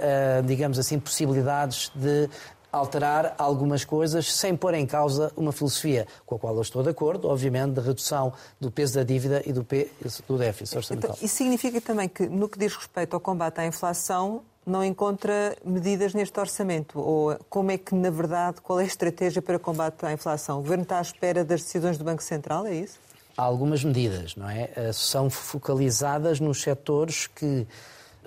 digamos 0.46 0.79
assim, 0.79 1.00
possibilidades 1.00 1.90
de 1.96 2.31
alterar 2.74 3.34
algumas 3.38 3.84
coisas 3.84 4.32
sem 4.32 4.56
pôr 4.56 4.74
em 4.74 4.87
causa 4.87 5.32
uma 5.37 5.52
filosofia 5.52 6.06
com 6.26 6.34
a 6.34 6.38
qual 6.38 6.54
eu 6.56 6.62
estou 6.62 6.82
de 6.82 6.90
acordo, 6.90 7.28
obviamente, 7.28 7.74
de 7.74 7.80
redução 7.80 8.32
do 8.60 8.70
peso 8.70 8.94
da 8.94 9.04
dívida 9.04 9.42
e 9.46 9.52
do, 9.52 9.64
peso 9.64 10.22
do 10.26 10.37
déficit 10.37 10.76
orçamental. 10.76 11.10
Então, 11.12 11.24
isso 11.24 11.37
significa 11.37 11.80
também 11.80 12.08
que, 12.08 12.26
no 12.26 12.48
que 12.48 12.58
diz 12.58 12.74
respeito 12.74 13.14
ao 13.14 13.20
combate 13.20 13.60
à 13.60 13.66
inflação, 13.66 14.42
não 14.66 14.82
encontra 14.82 15.56
medidas 15.64 16.14
neste 16.14 16.38
orçamento? 16.40 16.98
Ou 16.98 17.38
como 17.48 17.70
é 17.70 17.78
que, 17.78 17.94
na 17.94 18.10
verdade, 18.10 18.60
qual 18.60 18.80
é 18.80 18.82
a 18.82 18.87
estratégia 18.87 19.40
para 19.40 19.58
combate 19.58 20.04
à 20.04 20.12
inflação? 20.12 20.58
O 20.58 20.62
Governo 20.62 20.82
está 20.82 20.98
à 20.98 21.02
espera 21.02 21.44
das 21.44 21.62
decisões 21.62 21.96
do 21.96 22.04
Banco 22.04 22.22
Central, 22.22 22.66
é 22.66 22.74
isso? 22.74 22.98
Há 23.37 23.42
algumas 23.42 23.84
medidas, 23.84 24.37
não 24.37 24.48
é? 24.48 24.70
Eh, 24.74 24.92
são 24.92 25.28
focalizadas 25.28 26.40
nos 26.40 26.62
setores 26.62 27.26
que 27.26 27.66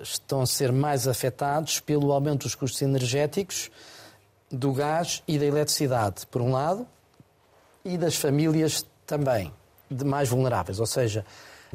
estão 0.00 0.42
a 0.42 0.46
ser 0.46 0.70
mais 0.70 1.08
afetados 1.08 1.80
pelo 1.80 2.12
aumento 2.12 2.42
dos 2.42 2.54
custos 2.54 2.80
energéticos 2.82 3.70
do 4.50 4.72
gás 4.72 5.22
e 5.26 5.38
da 5.38 5.44
eletricidade, 5.44 6.26
por 6.26 6.40
um 6.40 6.52
lado, 6.52 6.86
e 7.84 7.96
das 7.96 8.16
famílias 8.16 8.84
também, 9.06 9.52
de 9.90 10.04
mais 10.04 10.28
vulneráveis. 10.28 10.80
Ou 10.80 10.86
seja, 10.86 11.24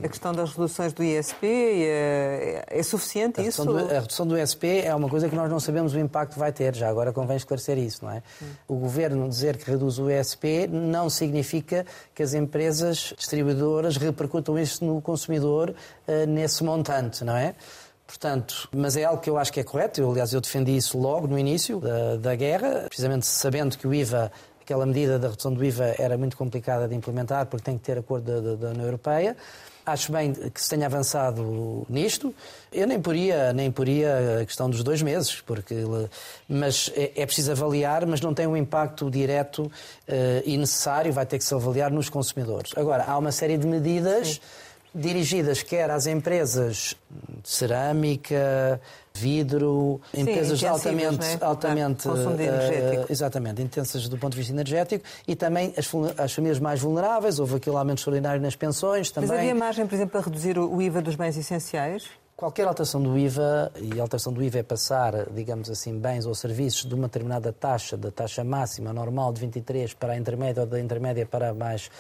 a 0.01 0.07
questão 0.07 0.33
das 0.33 0.51
reduções 0.51 0.91
do 0.91 1.03
ISP 1.03 1.45
é, 1.45 2.65
é 2.67 2.83
suficiente 2.83 3.39
a 3.39 3.43
isso? 3.43 3.63
Do, 3.63 3.77
a 3.77 3.99
redução 3.99 4.25
do 4.25 4.37
ISP 4.37 4.81
é 4.83 4.95
uma 4.95 5.07
coisa 5.07 5.29
que 5.29 5.35
nós 5.35 5.49
não 5.51 5.59
sabemos 5.59 5.93
o 5.93 5.99
impacto 5.99 6.33
que 6.33 6.39
vai 6.39 6.51
ter. 6.51 6.75
Já 6.75 6.89
agora 6.89 7.13
convém 7.13 7.37
esclarecer 7.37 7.77
isso, 7.77 8.03
não 8.03 8.11
é? 8.11 8.23
Hum. 8.41 8.45
O 8.67 8.75
governo 8.75 9.29
dizer 9.29 9.55
que 9.55 9.69
reduz 9.69 9.99
o 9.99 10.09
ISP 10.09 10.67
não 10.67 11.11
significa 11.11 11.85
que 12.15 12.23
as 12.23 12.33
empresas 12.33 13.13
distribuidoras 13.15 13.97
repercutam 13.97 14.57
isso 14.57 14.83
no 14.83 14.99
consumidor 14.99 15.69
uh, 15.69 16.25
nesse 16.27 16.63
montante, 16.63 17.23
não 17.23 17.35
é? 17.35 17.53
Portanto, 18.05 18.69
mas 18.75 18.95
é 18.97 19.05
algo 19.05 19.21
que 19.21 19.29
eu 19.29 19.37
acho 19.37 19.51
que 19.51 19.59
é 19.59 19.63
correto. 19.63 20.01
Eu, 20.01 20.11
aliás, 20.11 20.33
eu 20.33 20.41
defendi 20.41 20.75
isso 20.75 20.97
logo 20.97 21.27
no 21.27 21.39
início 21.39 21.79
da, 21.79 22.15
da 22.17 22.35
guerra, 22.35 22.85
precisamente 22.87 23.25
sabendo 23.25 23.77
que 23.77 23.87
o 23.87 23.93
IVA 23.93 24.31
aquela 24.63 24.85
medida 24.85 25.19
da 25.19 25.27
redução 25.27 25.53
do 25.53 25.63
IVA 25.63 25.95
era 25.99 26.17
muito 26.17 26.35
complicada 26.37 26.87
de 26.87 26.95
implementar 26.95 27.45
porque 27.45 27.63
tem 27.63 27.77
que 27.77 27.83
ter 27.83 27.97
acordo 27.97 28.57
da, 28.57 28.69
União 28.69 28.85
Europeia. 28.85 29.35
Acho 29.85 30.13
bem 30.13 30.31
que 30.31 30.61
se 30.61 30.69
tenha 30.69 30.85
avançado 30.85 31.85
nisto. 31.89 32.33
Eu 32.71 32.87
nem 32.87 33.01
poria, 33.01 33.51
nem 33.51 33.69
poria 33.69 34.39
a 34.41 34.45
questão 34.45 34.69
dos 34.69 34.81
dois 34.81 35.01
meses, 35.01 35.41
porque, 35.41 35.75
mas 36.47 36.89
é, 36.95 37.11
é 37.17 37.25
preciso 37.25 37.51
avaliar, 37.51 38.05
mas 38.05 38.21
não 38.21 38.33
tem 38.33 38.47
um 38.47 38.55
impacto 38.55 39.11
direto 39.11 39.63
uh, 39.63 39.71
e 40.45 40.57
necessário, 40.57 41.11
vai 41.11 41.25
ter 41.25 41.37
que 41.37 41.43
se 41.43 41.53
avaliar 41.53 41.91
nos 41.91 42.07
consumidores. 42.07 42.71
Agora, 42.77 43.03
há 43.05 43.17
uma 43.17 43.33
série 43.33 43.57
de 43.57 43.67
medidas. 43.67 44.35
Sim 44.35 44.39
dirigidas 44.93 45.63
quer 45.63 45.89
às 45.89 46.05
empresas 46.07 46.95
de 47.41 47.49
cerâmica, 47.49 48.79
vidro, 49.13 50.01
Sim, 50.13 50.21
empresas 50.21 50.63
altamente, 50.63 51.25
é? 51.25 51.37
altamente 51.45 52.07
uh, 52.07 52.13
exatamente, 53.09 53.61
intensas 53.61 54.07
do 54.07 54.17
ponto 54.17 54.33
de 54.33 54.39
vista 54.39 54.53
energético 54.53 55.05
e 55.27 55.35
também 55.35 55.73
as, 55.77 55.89
as, 56.17 56.33
famílias 56.33 56.59
mais 56.59 56.79
vulneráveis, 56.79 57.39
houve 57.39 57.55
aquele 57.55 57.75
aumento 57.75 57.99
extraordinário 57.99 58.41
nas 58.41 58.55
pensões 58.55 59.11
também. 59.11 59.29
Mas 59.29 59.39
havia 59.39 59.55
margem, 59.55 59.85
por 59.85 59.95
exemplo, 59.95 60.11
para 60.11 60.21
reduzir 60.21 60.57
o 60.57 60.81
IVA 60.81 61.01
dos 61.01 61.15
bens 61.15 61.37
essenciais? 61.37 62.09
Qualquer 62.35 62.67
alteração 62.67 63.01
do 63.01 63.17
IVA, 63.17 63.71
e 63.79 63.99
a 63.99 64.01
alteração 64.01 64.33
do 64.33 64.43
IVA 64.43 64.59
é 64.59 64.63
passar, 64.63 65.29
digamos 65.31 65.69
assim, 65.69 65.97
bens 65.99 66.25
ou 66.25 66.33
serviços 66.33 66.83
de 66.83 66.95
uma 66.95 67.07
determinada 67.07 67.53
taxa, 67.53 67.95
da 67.95 68.09
taxa 68.09 68.43
máxima 68.43 68.91
normal 68.91 69.31
de 69.31 69.41
23 69.41 69.93
para 69.93 70.13
a 70.13 70.17
intermédia 70.17 70.63
ou 70.63 70.67
da 70.67 70.79
intermédia 70.79 71.25
para 71.27 71.49
a 71.49 71.53
mais 71.53 71.91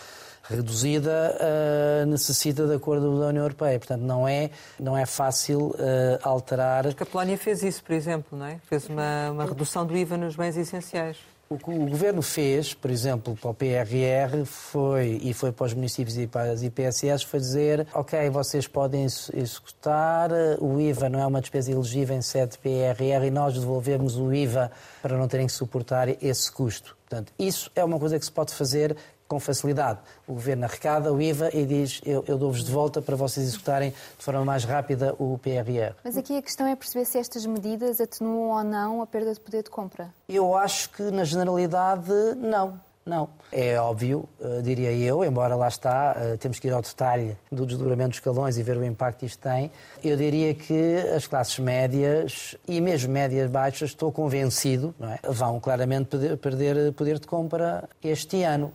reduzida 0.43 1.37
uh, 1.39 2.05
necessita 2.05 2.67
de 2.67 2.75
acordo 2.75 3.19
da 3.19 3.27
União 3.27 3.43
Europeia. 3.43 3.79
Portanto, 3.79 4.01
não 4.01 4.27
é, 4.27 4.49
não 4.79 4.97
é 4.97 5.05
fácil 5.05 5.67
uh, 5.67 5.75
alterar. 6.21 6.83
Porque 6.85 7.03
a 7.03 7.05
Polónia 7.05 7.37
fez 7.37 7.63
isso, 7.63 7.83
por 7.83 7.93
exemplo, 7.93 8.37
não 8.37 8.45
é? 8.45 8.59
Fez 8.67 8.87
uma, 8.89 9.31
uma 9.31 9.45
redução 9.45 9.85
do 9.85 9.95
IVA 9.95 10.17
nos 10.17 10.35
bens 10.35 10.57
essenciais. 10.57 11.17
O 11.49 11.57
que 11.57 11.69
o 11.69 11.85
governo 11.85 12.21
fez, 12.23 12.73
por 12.73 12.89
exemplo, 12.89 13.37
para 13.39 13.51
o 13.51 13.53
PRR, 13.53 14.43
foi, 14.43 15.19
e 15.21 15.33
foi 15.35 15.51
para 15.51 15.67
os 15.67 15.73
municípios 15.73 16.17
e 16.17 16.25
para 16.25 16.51
as 16.51 16.63
IPSS, 16.63 17.25
foi 17.25 17.39
dizer: 17.39 17.85
ok, 17.93 18.27
vocês 18.31 18.65
podem 18.67 19.03
executar, 19.03 20.31
o 20.59 20.79
IVA 20.79 21.09
não 21.09 21.19
é 21.19 21.27
uma 21.27 21.41
despesa 21.41 21.71
elegível 21.71 22.15
em 22.17 22.23
sede 22.23 22.57
PRR 22.57 23.27
e 23.27 23.29
nós 23.29 23.53
devolvemos 23.53 24.17
o 24.17 24.33
IVA 24.33 24.71
para 25.01 25.15
não 25.15 25.27
terem 25.27 25.45
que 25.45 25.53
suportar 25.53 26.09
esse 26.23 26.51
custo. 26.51 26.97
Portanto, 27.07 27.31
isso 27.37 27.69
é 27.75 27.83
uma 27.83 27.99
coisa 27.99 28.17
que 28.17 28.25
se 28.25 28.31
pode 28.31 28.51
fazer 28.53 28.97
com 29.27 29.39
facilidade. 29.39 29.99
O 30.27 30.33
governo 30.33 30.65
arrecada 30.65 31.11
o 31.11 31.21
IVA 31.21 31.49
e 31.53 31.65
diz 31.65 32.01
eu, 32.05 32.23
eu 32.27 32.37
dou-vos 32.37 32.63
de 32.63 32.71
volta 32.71 33.01
para 33.01 33.15
vocês 33.15 33.47
executarem 33.47 33.91
de 33.91 34.23
forma 34.23 34.43
mais 34.45 34.63
rápida 34.63 35.15
o 35.17 35.37
PRR. 35.37 35.95
Mas 36.03 36.17
aqui 36.17 36.37
a 36.37 36.41
questão 36.41 36.67
é 36.67 36.75
perceber 36.75 37.05
se 37.05 37.17
estas 37.17 37.45
medidas 37.45 37.99
atenuam 37.99 38.57
ou 38.57 38.63
não 38.63 39.01
a 39.01 39.07
perda 39.07 39.33
de 39.33 39.39
poder 39.39 39.63
de 39.63 39.69
compra. 39.69 40.13
Eu 40.27 40.55
acho 40.55 40.89
que, 40.89 41.03
na 41.03 41.23
generalidade, 41.23 42.11
não. 42.37 42.79
Não. 43.05 43.27
É 43.51 43.77
óbvio, 43.77 44.29
uh, 44.39 44.61
diria 44.61 44.91
eu, 44.93 45.25
embora 45.25 45.55
lá 45.55 45.67
está, 45.67 46.15
uh, 46.15 46.37
temos 46.37 46.57
que 46.57 46.69
ir 46.69 46.71
ao 46.71 46.81
detalhe 46.81 47.37
do 47.51 47.65
desdobramento 47.65 48.11
dos 48.11 48.17
escalões 48.17 48.57
e 48.57 48.63
ver 48.63 48.77
o 48.77 48.85
impacto 48.85 49.19
que 49.19 49.25
isto 49.25 49.39
tem. 49.39 49.69
Eu 50.01 50.15
diria 50.15 50.53
que 50.53 50.97
as 51.13 51.27
classes 51.27 51.59
médias 51.59 52.55
e 52.65 52.79
mesmo 52.79 53.11
médias 53.11 53.51
baixas, 53.51 53.89
estou 53.89 54.09
convencido, 54.09 54.95
é, 55.01 55.29
vão 55.29 55.59
claramente 55.59 56.17
perder 56.37 56.93
poder 56.93 57.19
de 57.19 57.27
compra 57.27 57.89
este 58.01 58.41
ano. 58.43 58.71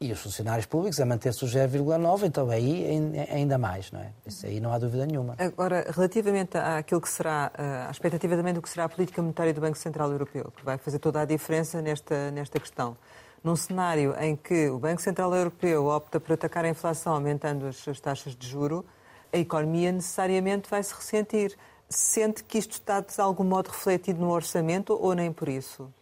E 0.00 0.12
os 0.12 0.20
funcionários 0.20 0.64
públicos 0.64 1.00
a 1.00 1.04
manter-se 1.04 1.44
o 1.44 1.48
0,9, 1.48 2.24
então 2.24 2.48
aí 2.50 2.86
ainda 3.32 3.58
mais, 3.58 3.90
não 3.90 3.98
é? 3.98 4.12
Isso 4.24 4.46
aí 4.46 4.60
não 4.60 4.72
há 4.72 4.78
dúvida 4.78 5.04
nenhuma. 5.04 5.34
Agora, 5.38 5.84
relativamente 5.90 6.56
àquilo 6.56 7.00
que 7.00 7.08
será, 7.08 7.50
eh, 7.58 7.86
à 7.88 7.90
expectativa 7.90 8.36
também 8.36 8.54
do 8.54 8.62
que 8.62 8.68
será 8.68 8.84
a 8.84 8.88
política 8.88 9.20
monetária 9.20 9.52
do 9.52 9.60
Banco 9.60 9.76
Central 9.76 10.12
Europeu, 10.12 10.52
que 10.56 10.64
vai 10.64 10.78
fazer 10.78 11.00
toda 11.00 11.20
a 11.20 11.24
diferença 11.24 11.82
nesta, 11.82 12.30
nesta 12.30 12.60
questão. 12.60 12.96
Num 13.42 13.56
cenário 13.56 14.14
em 14.20 14.36
que 14.36 14.68
o 14.68 14.78
Banco 14.78 15.02
Central 15.02 15.34
Europeu 15.34 15.86
opta 15.86 16.20
por 16.20 16.34
atacar 16.34 16.64
a 16.64 16.68
inflação 16.68 17.14
aumentando 17.14 17.66
as, 17.66 17.88
as 17.88 17.98
taxas 17.98 18.36
de 18.36 18.46
juro, 18.46 18.86
a 19.32 19.38
economia 19.38 19.90
necessariamente 19.90 20.70
vai 20.70 20.80
se 20.80 20.94
ressentir. 20.94 21.56
Sente 21.88 22.44
que 22.44 22.56
isto 22.56 22.74
está 22.74 23.00
de 23.00 23.20
algum 23.20 23.42
modo 23.42 23.68
refletido 23.68 24.20
no 24.20 24.30
orçamento 24.30 24.92
ou 24.92 25.12
nem 25.12 25.32
por 25.32 25.48
isso? 25.48 25.92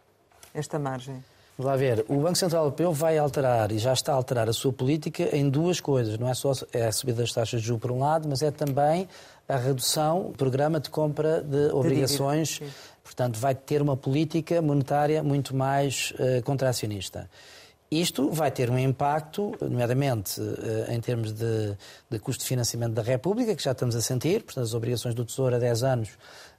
Esta 0.52 0.78
margem? 0.78 1.24
Vamos 1.58 1.72
lá 1.72 1.76
ver, 1.76 2.04
o 2.06 2.16
Banco 2.16 2.36
Central 2.36 2.64
Europeu 2.64 2.92
vai 2.92 3.16
alterar 3.16 3.72
e 3.72 3.78
já 3.78 3.94
está 3.94 4.12
a 4.12 4.14
alterar 4.14 4.46
a 4.46 4.52
sua 4.52 4.74
política 4.74 5.34
em 5.34 5.48
duas 5.48 5.80
coisas. 5.80 6.18
Não 6.18 6.28
é 6.28 6.34
só 6.34 6.52
é 6.70 6.86
a 6.86 6.92
subida 6.92 7.22
das 7.22 7.32
taxas 7.32 7.62
de 7.62 7.66
juros 7.66 7.80
por 7.80 7.90
um 7.90 8.00
lado, 8.00 8.28
mas 8.28 8.42
é 8.42 8.50
também 8.50 9.08
a 9.48 9.56
redução 9.56 10.24
do 10.32 10.36
programa 10.36 10.78
de 10.78 10.90
compra 10.90 11.40
de 11.40 11.72
obrigações. 11.72 12.60
Portanto, 13.02 13.38
vai 13.38 13.54
ter 13.54 13.80
uma 13.80 13.96
política 13.96 14.60
monetária 14.60 15.22
muito 15.22 15.56
mais 15.56 16.12
uh, 16.18 16.42
contracionista. 16.42 17.30
Isto 17.90 18.30
vai 18.30 18.50
ter 18.50 18.68
um 18.68 18.78
impacto, 18.78 19.54
nomeadamente 19.62 20.38
uh, 20.38 20.92
em 20.92 21.00
termos 21.00 21.32
de, 21.32 21.74
de 22.10 22.18
custo 22.18 22.42
de 22.42 22.48
financiamento 22.48 22.92
da 22.92 23.02
República, 23.02 23.54
que 23.54 23.62
já 23.62 23.72
estamos 23.72 23.96
a 23.96 24.02
sentir, 24.02 24.42
portanto, 24.42 24.64
as 24.64 24.74
obrigações 24.74 25.14
do 25.14 25.24
Tesouro 25.24 25.54
a 25.54 25.58
10 25.58 25.82
anos 25.84 26.10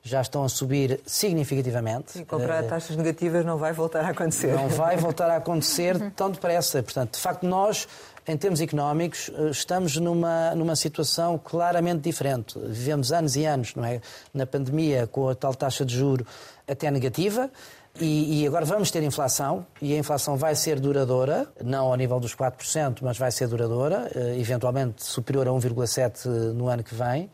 já 0.03 0.21
estão 0.21 0.43
a 0.43 0.49
subir 0.49 0.99
significativamente. 1.05 2.19
E 2.19 2.25
comprar 2.25 2.63
uh, 2.63 2.67
taxas 2.67 2.95
negativas 2.95 3.45
não 3.45 3.57
vai 3.57 3.73
voltar 3.73 4.05
a 4.05 4.09
acontecer. 4.09 4.53
Não 4.53 4.69
vai 4.69 4.95
voltar 4.97 5.29
a 5.29 5.37
acontecer 5.37 6.11
tão 6.11 6.31
depressa. 6.31 6.81
Portanto, 6.81 7.15
de 7.15 7.19
facto, 7.19 7.45
nós, 7.45 7.87
em 8.27 8.37
termos 8.37 8.61
económicos, 8.61 9.29
eh, 9.33 9.49
estamos 9.49 9.97
numa, 9.97 10.55
numa 10.55 10.75
situação 10.75 11.37
claramente 11.37 12.01
diferente. 12.01 12.57
Vivemos 12.59 13.11
anos 13.11 13.35
e 13.35 13.45
anos, 13.45 13.75
não 13.75 13.85
é? 13.85 14.01
Na 14.33 14.45
pandemia, 14.45 15.07
com 15.07 15.29
a 15.29 15.35
tal 15.35 15.53
taxa 15.53 15.85
de 15.85 15.95
juro 15.95 16.25
até 16.67 16.89
negativa. 16.89 17.49
E, 17.99 18.41
e, 18.43 18.47
agora 18.47 18.63
vamos 18.63 18.91
ter 18.91 19.01
inflação, 19.01 19.65
e 19.81 19.95
a 19.95 19.97
inflação 19.97 20.37
vai 20.37 20.53
ser 20.53 20.79
duradoura, 20.79 21.47
não 21.63 21.87
ao 21.87 21.95
nível 21.95 22.19
dos 22.19 22.35
4%, 22.35 22.99
mas 23.01 23.17
vai 23.17 23.31
ser 23.31 23.47
duradoura, 23.47 24.11
eh, 24.13 24.37
eventualmente 24.39 25.03
superior 25.03 25.47
a 25.47 25.51
1,7% 25.51 26.53
no 26.53 26.67
ano 26.67 26.83
que 26.83 26.93
vem. 26.93 27.29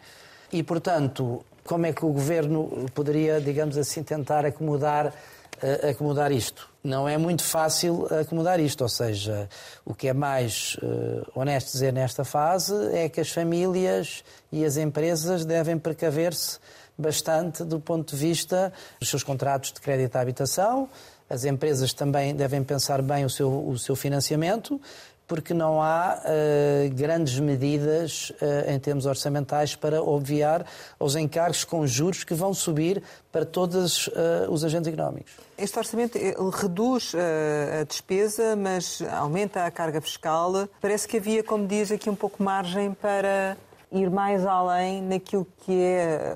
E, 0.54 0.64
portanto, 0.64 1.44
como 1.64 1.86
é 1.86 1.94
que 1.94 2.06
o 2.06 2.10
governo 2.10 2.88
poderia, 2.94 3.40
digamos 3.40 3.78
assim, 3.78 4.04
tentar 4.04 4.46
acomodar, 4.46 5.08
uh, 5.08 5.90
acomodar 5.90 6.32
isto? 6.32 6.70
Não 6.84 7.08
é 7.08 7.18
muito 7.18 7.44
fácil 7.44 8.08
acomodar 8.20 8.60
isto, 8.60 8.82
ou 8.82 8.90
seja, 8.90 9.50
o 9.86 9.94
que 9.94 10.08
é 10.08 10.14
mais 10.14 10.78
uh, 10.84 11.26
honesto 11.34 11.72
dizer 11.72 11.94
nesta 11.94 12.26
fase 12.26 12.74
é 12.94 13.08
que 13.08 13.22
as 13.22 13.30
famílias 13.30 14.24
e 14.52 14.66
as 14.66 14.78
empresas 14.78 15.46
devem 15.46 15.78
precaver-se 15.78 16.60
bastante 16.98 17.64
do 17.64 17.80
ponto 17.80 18.16
de 18.16 18.22
vista 18.22 18.72
dos 19.00 19.10
seus 19.10 19.24
contratos 19.24 19.72
de 19.72 19.82
crédito 19.82 20.16
à 20.16 20.22
habitação. 20.22 20.90
As 21.30 21.46
empresas 21.46 21.94
também 21.94 22.36
devem 22.36 22.64
pensar 22.64 23.02
bem 23.02 23.26
o 23.26 23.30
seu, 23.30 23.68
o 23.68 23.78
seu 23.80 23.96
financiamento 23.96 24.80
porque 25.28 25.54
não 25.54 25.82
há 25.82 26.20
uh, 26.20 26.96
grandes 26.96 27.40
medidas 27.40 28.32
uh, 28.32 28.70
em 28.70 28.80
termos 28.80 29.06
orçamentais 29.06 29.76
para 29.76 30.02
obviar 30.02 30.66
aos 31.00 31.16
encargos 31.16 31.64
com 31.64 31.86
juros 31.88 32.24
que 32.24 32.34
vão 32.34 32.54
subir 32.54 33.02
para 33.32 33.46
todos 33.46 34.08
uh, 34.08 34.12
os 34.50 34.64
agentes 34.64 34.92
económicos. 34.92 35.34
Este 35.58 35.78
orçamento 35.78 36.18
reduz 36.52 37.14
a 37.16 37.84
despesa, 37.84 38.56
mas 38.56 39.02
aumenta 39.12 39.66
a 39.66 39.72
carga 39.72 40.02
fiscal. 40.02 40.68
Parece 40.82 41.08
que 41.08 41.18
havia, 41.18 41.44
como 41.44 41.68
diz 41.68 41.92
aqui, 41.92 42.10
um 42.10 42.16
pouco 42.16 42.42
margem 42.42 42.94
para 42.94 43.56
ir 43.94 44.10
mais 44.10 44.46
além 44.46 45.02
naquilo 45.02 45.48
que 45.60 45.82
é 45.82 46.36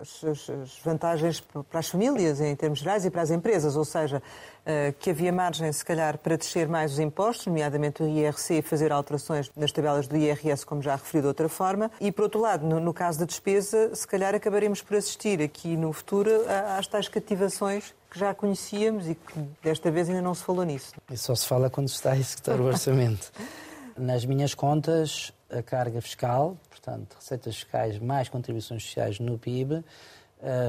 as, 0.00 0.24
as 0.50 0.78
vantagens 0.84 1.40
para 1.40 1.80
as 1.80 1.88
famílias 1.88 2.40
em 2.40 2.54
termos 2.54 2.78
gerais 2.78 3.04
e 3.04 3.10
para 3.10 3.22
as 3.22 3.30
empresas, 3.30 3.76
ou 3.76 3.84
seja, 3.84 4.22
eh, 4.64 4.94
que 4.98 5.10
havia 5.10 5.32
margem, 5.32 5.70
se 5.72 5.84
calhar, 5.84 6.18
para 6.18 6.36
descer 6.36 6.68
mais 6.68 6.92
os 6.92 6.98
impostos, 6.98 7.46
nomeadamente 7.46 8.02
o 8.02 8.08
IRC, 8.08 8.58
e 8.58 8.62
fazer 8.62 8.92
alterações 8.92 9.50
nas 9.56 9.72
tabelas 9.72 10.06
do 10.06 10.16
IRS, 10.16 10.64
como 10.64 10.82
já 10.82 10.94
referi 10.94 11.22
de 11.22 11.28
outra 11.28 11.48
forma. 11.48 11.90
E, 12.00 12.12
por 12.12 12.24
outro 12.24 12.40
lado, 12.40 12.66
no, 12.66 12.94
caso 12.94 13.18
da 13.18 13.24
despesa, 13.24 13.94
se 13.94 14.06
calhar 14.06 14.34
acabaremos 14.34 14.82
por 14.82 14.96
assistir 14.96 15.40
aqui 15.42 15.76
no 15.76 15.92
futuro 15.92 16.30
às 16.76 16.86
tais 16.86 17.08
cativações 17.08 17.94
que 18.10 18.18
já 18.18 18.34
conhecíamos 18.34 19.08
e 19.08 19.14
que 19.14 19.40
desta 19.62 19.90
vez 19.90 20.08
ainda 20.08 20.22
não 20.22 20.34
se 20.34 20.42
falou 20.42 20.64
nisso. 20.64 20.92
E 21.10 21.16
só 21.16 21.34
se 21.34 21.46
fala 21.46 21.70
quando 21.70 21.88
está 21.88 22.12
a 22.12 22.16
executar 22.16 22.60
o 22.60 22.64
orçamento. 22.64 23.32
Nas 23.96 24.24
minhas 24.24 24.54
contas, 24.54 25.32
a 25.50 25.62
carga 25.62 26.00
fiscal, 26.00 26.56
portanto, 26.80 27.16
receitas 27.18 27.56
fiscais 27.56 27.98
mais 27.98 28.28
contribuições 28.28 28.82
sociais 28.82 29.18
no 29.20 29.38
PIB, 29.38 29.74
uh, 29.74 29.84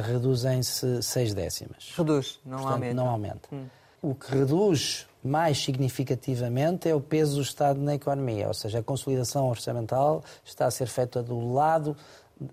reduzem-se 0.03 1.01
seis 1.01 1.33
décimas. 1.33 1.93
Reduz, 1.95 2.39
não 2.45 2.57
portanto, 2.57 2.73
aumenta. 2.73 2.93
Não 2.93 3.09
aumenta. 3.09 3.49
Hum. 3.51 3.65
O 4.01 4.15
que 4.15 4.31
reduz 4.31 5.07
mais 5.23 5.63
significativamente 5.63 6.89
é 6.89 6.95
o 6.95 6.99
peso 6.99 7.35
do 7.35 7.41
Estado 7.41 7.79
na 7.79 7.93
economia, 7.93 8.47
ou 8.47 8.53
seja, 8.53 8.79
a 8.79 8.83
consolidação 8.83 9.47
orçamental 9.47 10.23
está 10.43 10.65
a 10.65 10.71
ser 10.71 10.87
feita 10.87 11.21
do 11.21 11.53
lado, 11.53 11.95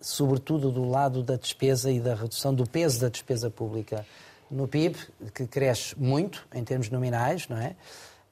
sobretudo 0.01 0.71
do 0.71 0.85
lado 0.85 1.23
da 1.23 1.37
despesa 1.37 1.91
e 1.91 1.99
da 1.99 2.15
redução 2.15 2.55
do 2.55 2.69
peso 2.69 3.01
da 3.01 3.09
despesa 3.09 3.51
pública 3.51 4.05
no 4.51 4.69
PIB, 4.69 4.99
que 5.35 5.47
cresce 5.47 5.99
muito 5.99 6.47
em 6.55 6.63
termos 6.63 6.91
nominais, 6.91 7.49
não 7.49 7.57
é? 7.57 7.75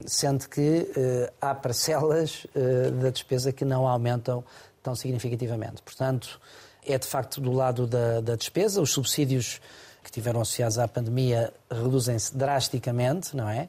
Sendo 0.05 0.47
que 0.47 0.91
eh, 0.95 1.33
há 1.41 1.55
parcelas 1.55 2.45
eh, 2.55 2.91
da 2.91 3.09
despesa 3.09 3.51
que 3.51 3.65
não 3.65 3.87
aumentam 3.87 4.43
tão 4.87 4.95
significativamente. 4.95 5.81
Portanto, 5.81 6.39
é 6.85 6.97
de 6.97 7.05
facto 7.05 7.41
do 7.41 7.51
lado 7.51 7.85
da, 7.85 8.21
da 8.21 8.35
despesa, 8.37 8.81
os 8.81 8.91
subsídios 8.91 9.59
que 10.01 10.09
tiveram 10.09 10.39
associados 10.39 10.79
à 10.79 10.87
pandemia 10.87 11.53
reduzem-se 11.69 12.37
drasticamente, 12.37 13.35
não 13.35 13.49
é? 13.49 13.67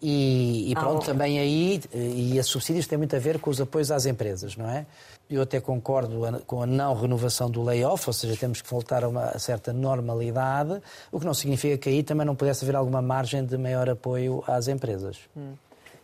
E, 0.00 0.70
e 0.70 0.74
pronto, 0.74 1.02
ah, 1.02 1.06
também 1.06 1.38
aí, 1.38 1.80
e 1.92 2.38
esses 2.38 2.52
subsídios 2.52 2.86
têm 2.86 2.98
muito 2.98 3.16
a 3.16 3.18
ver 3.18 3.40
com 3.40 3.50
os 3.50 3.60
apoios 3.60 3.90
às 3.90 4.06
empresas, 4.06 4.56
não 4.56 4.68
é? 4.68 4.86
Eu 5.28 5.42
até 5.42 5.60
concordo 5.60 6.42
com 6.46 6.62
a 6.62 6.66
não 6.66 6.94
renovação 6.94 7.50
do 7.50 7.62
layoff, 7.62 8.08
ou 8.08 8.12
seja, 8.12 8.36
temos 8.36 8.60
que 8.60 8.70
voltar 8.70 9.02
a 9.02 9.08
uma 9.08 9.36
certa 9.38 9.72
normalidade, 9.72 10.80
o 11.10 11.18
que 11.18 11.26
não 11.26 11.34
significa 11.34 11.78
que 11.78 11.88
aí 11.88 12.02
também 12.02 12.26
não 12.26 12.36
pudesse 12.36 12.64
haver 12.64 12.76
alguma 12.76 13.00
margem 13.00 13.44
de 13.44 13.56
maior 13.56 13.88
apoio 13.88 14.44
às 14.46 14.68
empresas. 14.68 15.18
Hum. 15.36 15.54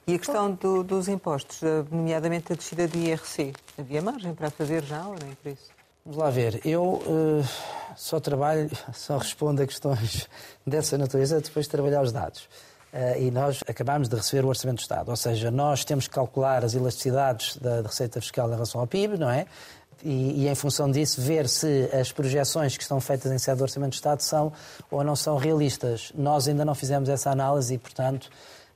E 0.07 0.15
a 0.15 0.19
questão 0.19 0.53
do, 0.53 0.83
dos 0.83 1.09
impostos, 1.09 1.61
nomeadamente 1.91 2.53
a 2.53 2.57
descida 2.57 2.89
de 2.89 2.99
IRC, 2.99 3.53
havia 3.79 4.03
margem 4.03 4.35
para 4.35 4.51
fazer 4.51 4.83
já 4.83 5.07
ou 5.07 5.15
nem 5.23 5.35
por 5.35 5.53
isso? 5.53 5.71
Vamos 6.05 6.19
lá 6.19 6.31
ver. 6.31 6.61
Eu 6.65 6.83
uh, 6.83 7.45
só 7.95 8.19
trabalho, 8.19 8.71
só 8.93 9.19
respondo 9.19 9.63
a 9.63 9.67
questões 9.67 10.29
dessa 10.67 10.97
natureza 10.97 11.41
depois 11.41 11.67
de 11.67 11.71
trabalhar 11.71 12.03
os 12.03 12.13
dados. 12.13 12.49
Uh, 12.93 13.21
e 13.21 13.31
nós 13.31 13.63
acabamos 13.69 14.09
de 14.09 14.17
receber 14.17 14.45
o 14.45 14.49
Orçamento 14.49 14.79
do 14.79 14.83
Estado. 14.83 15.11
Ou 15.11 15.17
seja, 15.17 15.51
nós 15.51 15.85
temos 15.85 16.09
que 16.09 16.15
calcular 16.15 16.65
as 16.65 16.75
elasticidades 16.75 17.57
da, 17.59 17.83
da 17.83 17.89
receita 17.89 18.21
fiscal 18.21 18.49
em 18.49 18.55
relação 18.55 18.81
ao 18.81 18.87
PIB, 18.87 19.19
não 19.19 19.31
é? 19.31 19.47
E, 20.03 20.45
e, 20.45 20.49
em 20.49 20.55
função 20.55 20.91
disso, 20.91 21.21
ver 21.21 21.47
se 21.47 21.89
as 21.93 22.11
projeções 22.11 22.77
que 22.77 22.83
estão 22.83 23.01
feitas 23.01 23.31
em 23.31 23.39
sede 23.39 23.59
do 23.59 23.63
Orçamento 23.63 23.91
do 23.91 23.95
Estado 23.95 24.23
são 24.23 24.51
ou 24.91 25.05
não 25.05 25.15
são 25.15 25.37
realistas. 25.37 26.11
Nós 26.15 26.49
ainda 26.49 26.65
não 26.65 26.75
fizemos 26.75 27.09
essa 27.11 27.31
análise 27.31 27.75
e, 27.75 27.79
portanto, 27.79 28.31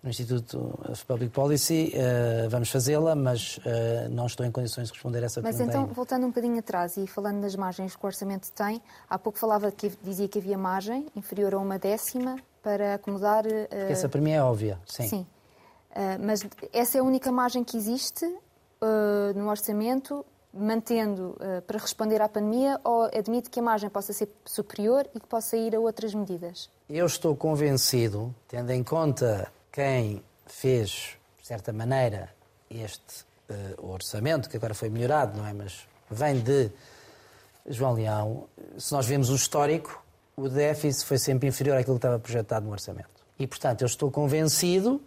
no 0.05 0.11
Instituto 0.11 0.79
of 0.87 1.05
Public 1.07 1.33
Policy. 1.33 1.93
Uh, 1.95 2.49
vamos 2.51 2.71
fazê-la, 2.71 3.15
mas 3.15 3.57
uh, 3.57 4.11
não 4.11 4.27
estou 4.27 4.45
em 4.45 4.53
condições 4.53 4.89
de 4.89 4.93
responder 4.93 5.23
a 5.23 5.27
essa 5.27 5.41
mas 5.41 5.57
pergunta. 5.57 5.65
Mas 5.65 5.75
então, 5.75 5.81
ainda. 5.81 5.95
voltando 5.95 6.25
um 6.27 6.29
bocadinho 6.29 6.59
atrás 6.59 6.99
e 6.99 7.07
falando 7.07 7.41
das 7.41 7.57
margens 7.57 7.97
que 7.97 8.05
o 8.05 8.07
orçamento 8.07 8.53
tem, 8.53 8.83
há 9.09 9.19
pouco 9.19 9.39
falava 9.39 9.73
que 9.73 9.91
dizia 10.03 10.29
que 10.29 10.39
havia 10.39 10.59
margem 10.59 11.07
inferior 11.17 11.55
a 11.55 11.59
uma 11.59 11.79
décima 11.79 12.37
para 12.63 12.95
acomodar. 12.95 13.47
Uh... 13.47 13.67
Essa 13.73 14.07
para 14.07 14.21
mim 14.21 14.33
é 14.33 14.43
óbvia, 14.43 14.79
sim. 14.87 15.09
Sim. 15.09 15.27
mas 16.21 16.47
essa 16.73 16.99
é 16.99 17.01
a 17.01 17.05
única 17.05 17.33
margem 17.33 17.65
que 17.65 17.77
existe 17.77 18.27
no 19.35 19.49
orçamento 19.49 20.25
mantendo 20.53 21.37
para 21.67 21.79
responder 21.79 22.21
à 22.21 22.29
pandemia 22.29 22.79
ou 22.85 23.05
admite 23.05 23.49
que 23.49 23.59
a 23.59 23.63
margem 23.63 23.89
possa 23.89 24.13
ser 24.13 24.29
superior 24.45 25.09
e 25.15 25.21
que 25.21 25.27
possa 25.27 25.57
ir 25.57 25.75
a 25.75 25.81
outras 25.81 26.15
medidas? 26.15 26.69
Eu 26.89 27.07
estou 27.07 27.35
convencido, 27.35 28.35
tendo 28.47 28.71
em 28.71 28.85
conta 28.85 29.51
quem 29.75 30.23
fez, 30.47 31.17
de 31.41 31.49
certa 31.49 31.73
maneira, 31.73 32.29
este 32.71 33.25
uh, 33.51 33.91
orçamento, 33.91 34.49
que 34.49 34.57
agora 34.57 34.73
foi 34.73 34.89
melhorado, 34.89 35.37
não 35.37 35.45
é? 35.45 35.53
Mas 35.53 35.81
vem 36.09 36.39
de 36.39 36.71
João 37.67 37.95
Leão. 37.95 38.47
Se 38.79 38.93
nós 38.93 39.05
vemos 39.05 39.31
o 39.31 39.35
histórico, 39.35 40.01
o 40.37 40.49
déficit 40.49 41.05
foi 41.05 41.19
sempre 41.19 41.49
inferior 41.49 41.77
àquilo 41.77 41.97
que 41.97 42.07
estava 42.07 42.21
projetado 42.21 42.65
no 42.65 42.71
orçamento. 42.71 43.09
E, 43.37 43.49
portanto, 43.49 43.83
eu 43.83 43.87
estou 43.87 44.13
convencido 44.13 45.03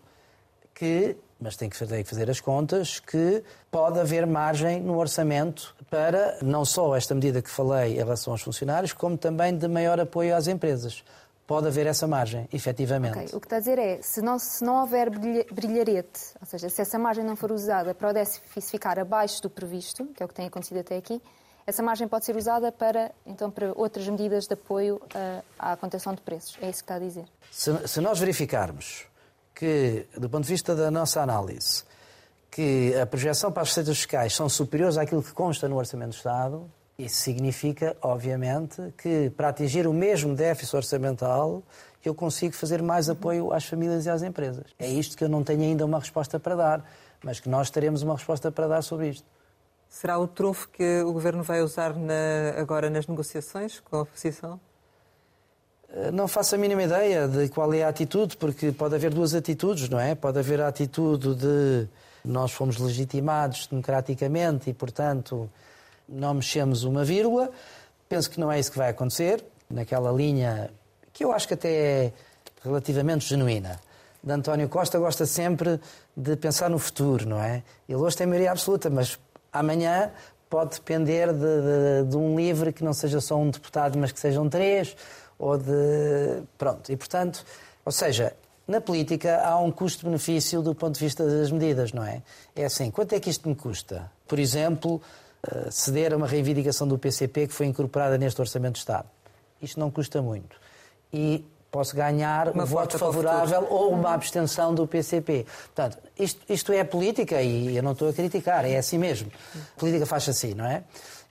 que, 0.76 1.16
mas 1.40 1.56
tenho 1.56 1.72
que 1.72 2.04
fazer 2.04 2.30
as 2.30 2.42
contas, 2.42 3.00
que 3.00 3.42
pode 3.72 4.02
haver 4.02 4.28
margem 4.28 4.82
no 4.82 4.98
orçamento 4.98 5.74
para 5.90 6.40
não 6.42 6.66
só 6.66 6.94
esta 6.94 7.16
medida 7.16 7.42
que 7.42 7.50
falei 7.50 7.94
em 7.94 8.00
relação 8.00 8.34
aos 8.34 8.42
funcionários, 8.42 8.92
como 8.92 9.18
também 9.18 9.58
de 9.58 9.70
maior 9.70 9.98
apoio 9.98 10.36
às 10.36 10.46
empresas 10.46 11.06
pode 11.48 11.66
haver 11.66 11.88
essa 11.88 12.06
margem, 12.06 12.48
efetivamente. 12.52 13.18
Okay. 13.18 13.30
O 13.34 13.40
que 13.40 13.46
está 13.46 13.56
a 13.56 13.60
dizer 13.60 13.80
é, 13.80 14.02
se 14.02 14.22
não, 14.22 14.38
se 14.38 14.64
não 14.64 14.82
houver 14.82 15.10
brilharete, 15.10 16.20
ou 16.40 16.46
seja, 16.46 16.68
se 16.68 16.82
essa 16.82 17.00
margem 17.00 17.24
não 17.24 17.38
for 17.38 17.52
usada 17.54 17.96
para 17.96 18.10
o 18.10 18.14
déficit 18.14 18.70
ficar 18.70 19.00
abaixo 19.00 19.42
do 19.42 19.50
previsto, 19.50 20.06
que 20.08 20.22
é 20.22 20.26
o 20.26 20.30
que 20.30 20.36
tem 20.36 20.46
acontecido 20.46 20.80
até 20.80 20.98
aqui, 20.98 21.22
essa 21.66 21.82
margem 21.82 22.08
pode 22.08 22.26
ser 22.26 22.36
usada 22.36 22.72
para, 22.72 23.12
então, 23.26 23.50
para 23.50 23.72
outras 23.76 24.08
medidas 24.08 24.46
de 24.46 24.54
apoio 24.54 24.98
uh, 24.98 25.44
à 25.58 25.76
contenção 25.76 26.14
de 26.14 26.22
preços. 26.22 26.58
É 26.62 26.70
isso 26.70 26.80
que 26.80 26.84
está 26.84 26.96
a 26.96 27.00
dizer. 27.00 27.26
Se, 27.52 27.88
se 27.88 28.02
nós 28.02 28.20
verificarmos 28.20 29.06
que, 29.56 30.06
do 30.18 30.30
ponto 30.30 30.44
de 30.44 30.50
vista 30.50 30.76
da 30.76 30.92
nossa 30.92 31.22
análise, 31.22 31.84
que 32.52 32.96
a 32.96 33.06
projeção 33.06 33.52
para 33.52 33.64
as 33.64 33.70
receitas 33.70 33.98
fiscais 33.98 34.34
são 34.34 34.48
superiores 34.48 34.98
àquilo 34.98 35.24
que 35.24 35.32
consta 35.32 35.68
no 35.68 35.78
Orçamento 35.78 36.10
do 36.10 36.16
Estado, 36.16 36.72
isso 36.98 37.22
significa, 37.22 37.96
obviamente, 38.02 38.82
que 38.98 39.30
para 39.32 39.50
atingir 39.50 39.86
o 39.86 39.94
mesmo 39.94 40.36
déficit 40.36 40.76
orçamental 40.76 41.64
eu 42.08 42.16
consigo 42.16 42.56
fazer 42.56 42.82
mais 42.82 43.10
apoio 43.10 43.52
às 43.52 43.66
famílias 43.66 44.06
e 44.06 44.10
às 44.10 44.24
empresas. 44.24 44.66
É 44.80 44.88
isto 44.88 45.18
que 45.18 45.24
eu 45.24 45.30
não 45.30 45.44
tenho 45.44 45.62
ainda 45.62 45.86
uma 45.86 46.00
resposta 46.00 46.40
para 46.40 46.56
dar, 46.56 46.92
mas 47.24 47.40
que 47.40 47.50
nós 47.50 47.70
teremos 47.70 48.02
uma 48.02 48.16
resposta 48.16 48.52
para 48.52 48.68
dar 48.68 48.82
sobre 48.82 49.10
isto. 49.10 49.26
Será 49.90 50.18
o 50.18 50.28
trunfo 50.28 50.70
que 50.70 51.02
o 51.02 51.14
Governo 51.14 51.44
vai 51.44 51.62
usar 51.62 51.96
na, 51.96 52.54
agora 52.58 52.90
nas 52.90 53.08
negociações 53.08 53.80
com 53.80 53.98
a 53.98 54.02
oposição? 54.02 54.60
Eh, 55.90 56.12
não 56.12 56.28
faço 56.28 56.56
a 56.56 56.58
mínima 56.58 56.84
ideia 56.84 57.28
de 57.28 57.50
qual 57.50 57.74
é 57.74 57.84
a 57.84 57.90
atitude, 57.90 58.38
porque 58.38 58.72
pode 58.72 58.96
haver 58.96 59.14
duas 59.14 59.34
atitudes, 59.34 59.90
não 59.90 60.00
é? 60.00 60.16
Pode 60.16 60.40
haver 60.40 60.62
a 60.62 60.68
atitude 60.68 61.36
de 61.36 61.88
nós 62.24 62.52
fomos 62.52 62.78
legitimados 62.78 63.68
democraticamente 63.68 64.70
e, 64.70 64.74
portanto, 64.74 65.50
não 66.08 66.36
mexemos 66.36 66.84
uma 66.84 67.04
vírgula. 67.04 67.50
Penso 68.08 68.30
que 68.30 68.40
não 68.40 68.52
é 68.52 68.60
isso 68.60 68.72
que 68.72 68.78
vai 68.78 68.90
acontecer, 68.90 69.44
naquela 69.70 70.12
linha 70.12 70.72
que 71.12 71.24
eu 71.24 71.32
acho 71.32 71.48
que 71.48 71.56
até 71.56 71.70
é 71.70 72.14
relativamente 72.64 73.26
genuína. 73.26 73.80
De 74.24 74.32
António 74.32 74.70
Costa 74.70 75.00
gosta 75.00 75.26
sempre 75.26 75.80
de 76.16 76.36
pensar 76.36 76.70
no 76.70 76.80
futuro, 76.80 77.28
não 77.28 77.42
é? 77.42 77.64
Ele 77.88 77.98
hoje 77.98 78.18
tem 78.18 78.28
maioria 78.28 78.52
absoluta, 78.52 78.90
mas 78.90 79.18
amanhã 79.52 80.12
pode 80.50 80.76
depender 80.76 81.34
de, 81.34 81.40
de, 81.40 82.10
de, 82.10 82.18
um 82.18 82.36
livre 82.36 82.72
que 82.72 82.84
não 82.84 82.94
seja 82.94 83.20
só 83.20 83.38
um 83.38 83.50
deputado, 83.50 83.98
mas 83.98 84.12
que 84.12 84.20
sejam 84.20 84.48
três, 84.50 84.96
ou 85.38 85.58
de. 85.58 86.44
Pronto. 86.58 86.92
E, 86.92 86.96
portanto, 86.96 87.46
ou 87.84 87.92
seja, 87.92 88.34
na 88.68 88.82
política 88.82 89.42
há 89.44 89.58
um 89.60 89.72
custo-benefício 89.72 90.62
do 90.62 90.76
ponto 90.76 90.96
de 90.96 91.00
vista 91.00 91.26
das 91.26 91.52
medidas, 91.52 91.94
não 91.94 92.04
é? 92.04 92.22
É 92.56 92.66
assim, 92.66 92.92
quanto 92.92 93.14
é 93.14 93.20
que 93.20 93.30
isto 93.30 93.48
me 93.48 93.56
custa? 93.56 94.12
Por 94.28 94.40
exemplo, 94.40 95.02
ceder 95.70 96.14
a 96.14 96.18
uma 96.18 96.28
reivindicação 96.28 96.88
do 96.88 96.98
PCP 96.98 97.48
que 97.48 97.54
foi 97.54 97.66
incorporada 97.66 98.18
neste 98.18 98.40
Orçamento 98.42 98.74
de 98.74 98.80
Estado. 98.80 99.08
Isto 99.62 99.80
não 99.80 99.90
custa 99.90 100.22
muito. 100.22 100.56
E 101.12 101.46
posso 101.72 101.96
ganhar 101.96 102.50
uma 102.50 102.64
um 102.64 102.66
voto 102.66 102.98
favorável 102.98 103.68
ou 103.70 103.92
uma 103.92 104.14
abstenção 104.14 104.74
do 104.74 104.88
PCP. 104.88 105.46
Portanto, 105.76 105.98
isto, 106.18 106.42
isto 106.50 106.72
é 106.72 106.84
política 106.84 107.42
e 107.42 107.76
eu 107.76 107.84
não 107.84 107.92
estou 107.92 108.10
a 108.10 108.14
criticar, 108.14 108.66
é 108.66 108.78
assim 108.78 108.98
mesmo. 108.98 109.32
A 109.56 109.80
política 109.80 110.06
faz 110.06 110.28
assim, 110.30 110.54
não 110.54 110.66
é? 110.66 110.84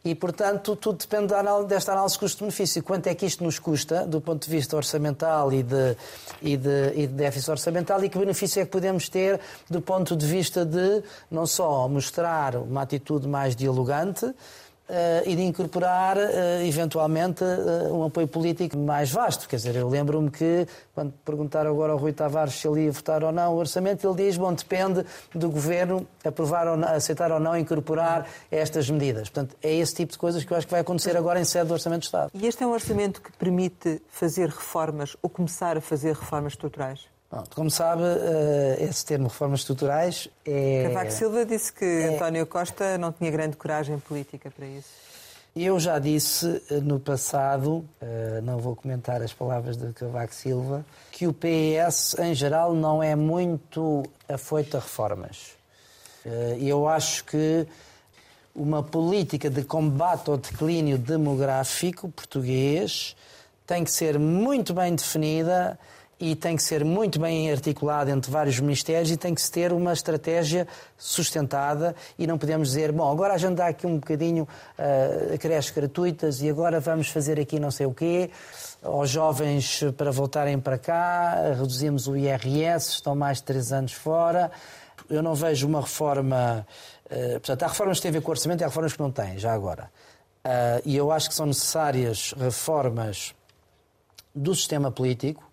E, 0.07 0.15
portanto, 0.15 0.77
tudo 0.77 0.99
depende 0.99 1.35
desta 1.67 1.91
análise 1.91 2.17
custo-benefício. 2.17 2.81
Quanto 2.81 3.09
é 3.09 3.15
que 3.17 3.27
isto 3.27 3.43
nos 3.43 3.59
custa, 3.59 4.07
do 4.07 4.21
ponto 4.21 4.45
de 4.45 4.49
vista 4.49 4.77
orçamental 4.77 5.53
e 5.53 5.65
de, 5.65 5.97
e, 6.41 6.57
de, 6.57 6.93
e 6.95 7.09
de 7.09 7.13
déficit 7.13 7.51
orçamental, 7.51 8.05
e 8.05 8.09
que 8.09 8.17
benefício 8.17 8.63
é 8.63 8.65
que 8.65 8.71
podemos 8.71 9.09
ter 9.09 9.41
do 9.69 9.81
ponto 9.81 10.15
de 10.15 10.25
vista 10.25 10.65
de 10.65 11.03
não 11.29 11.45
só 11.45 11.89
mostrar 11.89 12.55
uma 12.55 12.83
atitude 12.83 13.27
mais 13.27 13.57
dialogante, 13.57 14.33
Uh, 14.89 15.29
e 15.29 15.35
de 15.35 15.43
incorporar, 15.43 16.17
uh, 16.17 16.65
eventualmente, 16.65 17.43
uh, 17.43 17.93
um 17.93 18.05
apoio 18.05 18.29
político 18.29 18.79
mais 18.79 19.11
vasto. 19.11 19.49
Quer 19.49 19.57
dizer, 19.57 19.75
eu 19.75 19.89
lembro-me 19.89 20.31
que, 20.31 20.65
quando 20.95 21.13
perguntaram 21.25 21.73
agora 21.73 21.91
ao 21.91 21.99
Rui 21.99 22.13
Tavares 22.13 22.55
se 22.55 22.69
ele 22.69 22.85
ia 22.85 22.93
votar 22.93 23.25
ou 23.25 23.33
não 23.33 23.55
o 23.55 23.57
orçamento, 23.57 24.07
ele 24.07 24.15
diz, 24.15 24.37
bom, 24.37 24.55
depende 24.55 25.05
do 25.35 25.51
Governo 25.51 26.07
aprovar 26.25 26.69
ou 26.69 26.77
não, 26.77 26.87
aceitar 26.87 27.33
ou 27.33 27.41
não 27.41 27.59
incorporar 27.59 28.29
estas 28.49 28.89
medidas. 28.89 29.29
Portanto, 29.29 29.57
é 29.61 29.75
esse 29.75 29.93
tipo 29.93 30.13
de 30.13 30.19
coisas 30.19 30.45
que 30.45 30.53
eu 30.53 30.57
acho 30.57 30.69
que 30.69 30.73
vai 30.73 30.83
acontecer 30.83 31.17
agora 31.17 31.41
em 31.41 31.45
sede 31.45 31.67
do 31.67 31.73
Orçamento 31.73 32.03
do 32.03 32.05
Estado. 32.05 32.31
E 32.33 32.47
este 32.47 32.63
é 32.63 32.67
um 32.69 32.73
orçamento 32.73 33.21
que 33.21 33.33
permite 33.33 34.01
fazer 34.09 34.49
reformas 34.49 35.17
ou 35.21 35.29
começar 35.29 35.77
a 35.77 35.81
fazer 35.81 36.15
reformas 36.15 36.53
estruturais? 36.53 37.16
Como 37.55 37.71
sabe, 37.71 38.03
eh, 38.05 38.87
esse 38.89 39.05
termo 39.05 39.27
reformas 39.29 39.61
estruturais 39.61 40.29
é. 40.45 40.85
Cavaco 40.85 41.11
Silva 41.11 41.45
disse 41.45 41.73
que 41.73 41.85
é... 41.85 42.15
António 42.15 42.47
Costa 42.47 42.97
não 42.97 43.13
tinha 43.13 43.31
grande 43.31 43.57
coragem 43.57 43.99
política 43.99 44.51
para 44.51 44.67
isso. 44.67 44.89
Eu 45.55 45.81
já 45.81 45.99
disse 45.99 46.63
eh, 46.71 46.75
no 46.75 47.01
passado, 47.01 47.85
eh, 48.01 48.41
não 48.45 48.59
vou 48.59 48.77
comentar 48.77 49.21
as 49.23 49.33
palavras 49.33 49.77
de 49.77 49.93
Cavaco 49.93 50.35
Silva, 50.35 50.87
que 51.11 51.27
o 51.27 51.33
PS, 51.33 52.17
em 52.21 52.35
geral, 52.35 52.75
não 52.75 53.03
é 53.03 53.17
muito 53.17 54.05
afoito 54.29 54.77
a 54.77 54.81
reformas. 54.81 55.57
Eu 56.59 56.89
acho 56.89 57.25
que 57.25 57.69
uma 58.53 58.83
política 58.83 59.49
de 59.49 59.63
combate 59.63 60.29
ao 60.29 60.37
declínio 60.37 60.99
demográfico 60.99 62.09
português 62.09 63.15
tem 63.65 63.85
que 63.85 63.93
ser 63.93 64.19
muito 64.19 64.75
bem 64.75 64.93
definida 64.93 65.79
e 66.19 66.35
tem 66.35 66.57
que 66.57 66.63
ser 66.63 66.85
muito 66.85 67.21
bem 67.21 67.51
articulado 67.51 68.11
entre 68.11 68.31
vários 68.31 68.59
ministérios 68.59 69.11
e 69.11 69.17
tem 69.17 69.35
que 69.35 69.43
se 69.43 69.51
ter 69.51 69.73
uma 69.73 69.93
estratégia 69.93 70.67
sustentada 70.97 71.95
e 72.19 72.27
não 72.27 72.39
podemos 72.39 72.69
dizer, 72.69 72.91
bom, 72.91 73.11
agora 73.11 73.35
a 73.35 73.39
gente 73.39 73.57
dá 73.57 73.67
aqui 73.67 73.87
um 73.87 73.97
bocadinho 73.97 74.45
uh, 74.45 75.39
creches 75.39 75.71
gratuitas 75.71 76.41
e 76.41 76.49
agora 76.49 76.81
vamos 76.81 77.09
fazer 77.09 77.39
aqui 77.39 77.61
não 77.61 77.71
sei 77.71 77.87
o 77.87 77.93
quê, 77.93 78.31
aos 78.83 79.11
jovens 79.11 79.83
para 79.97 80.11
voltarem 80.11 80.59
para 80.59 80.79
cá, 80.79 81.53
reduzimos 81.59 82.09
o 82.09 82.17
IRS, 82.17 82.93
estão 82.93 83.15
mais 83.15 83.39
de 83.39 83.45
três 83.45 83.73
anos 83.73 83.93
fora. 83.93 84.51
Eu 85.11 85.23
não 85.23 85.35
vejo 85.35 85.67
uma 85.67 85.81
reforma... 85.81 86.67
Uh, 87.07 87.33
portanto, 87.33 87.63
há 87.63 87.67
reformas 87.69 87.99
que 87.99 88.03
têm 88.03 88.09
a 88.09 88.13
ver 88.13 88.21
com 88.21 88.29
o 88.29 88.33
orçamento 88.33 88.61
e 88.63 88.65
há 88.65 88.69
reformas 88.69 88.93
que 88.95 89.01
não 89.01 89.11
têm, 89.11 89.39
já 89.39 89.53
agora. 89.53 89.91
Uh, 90.45 90.83
e 90.85 90.97
eu 90.97 91.13
acho 91.13 91.29
que 91.29 91.35
são 91.35 91.47
necessárias 91.47 92.33
reformas 92.39 93.35
do 94.35 94.55
sistema 94.55 94.91
político, 94.91 95.46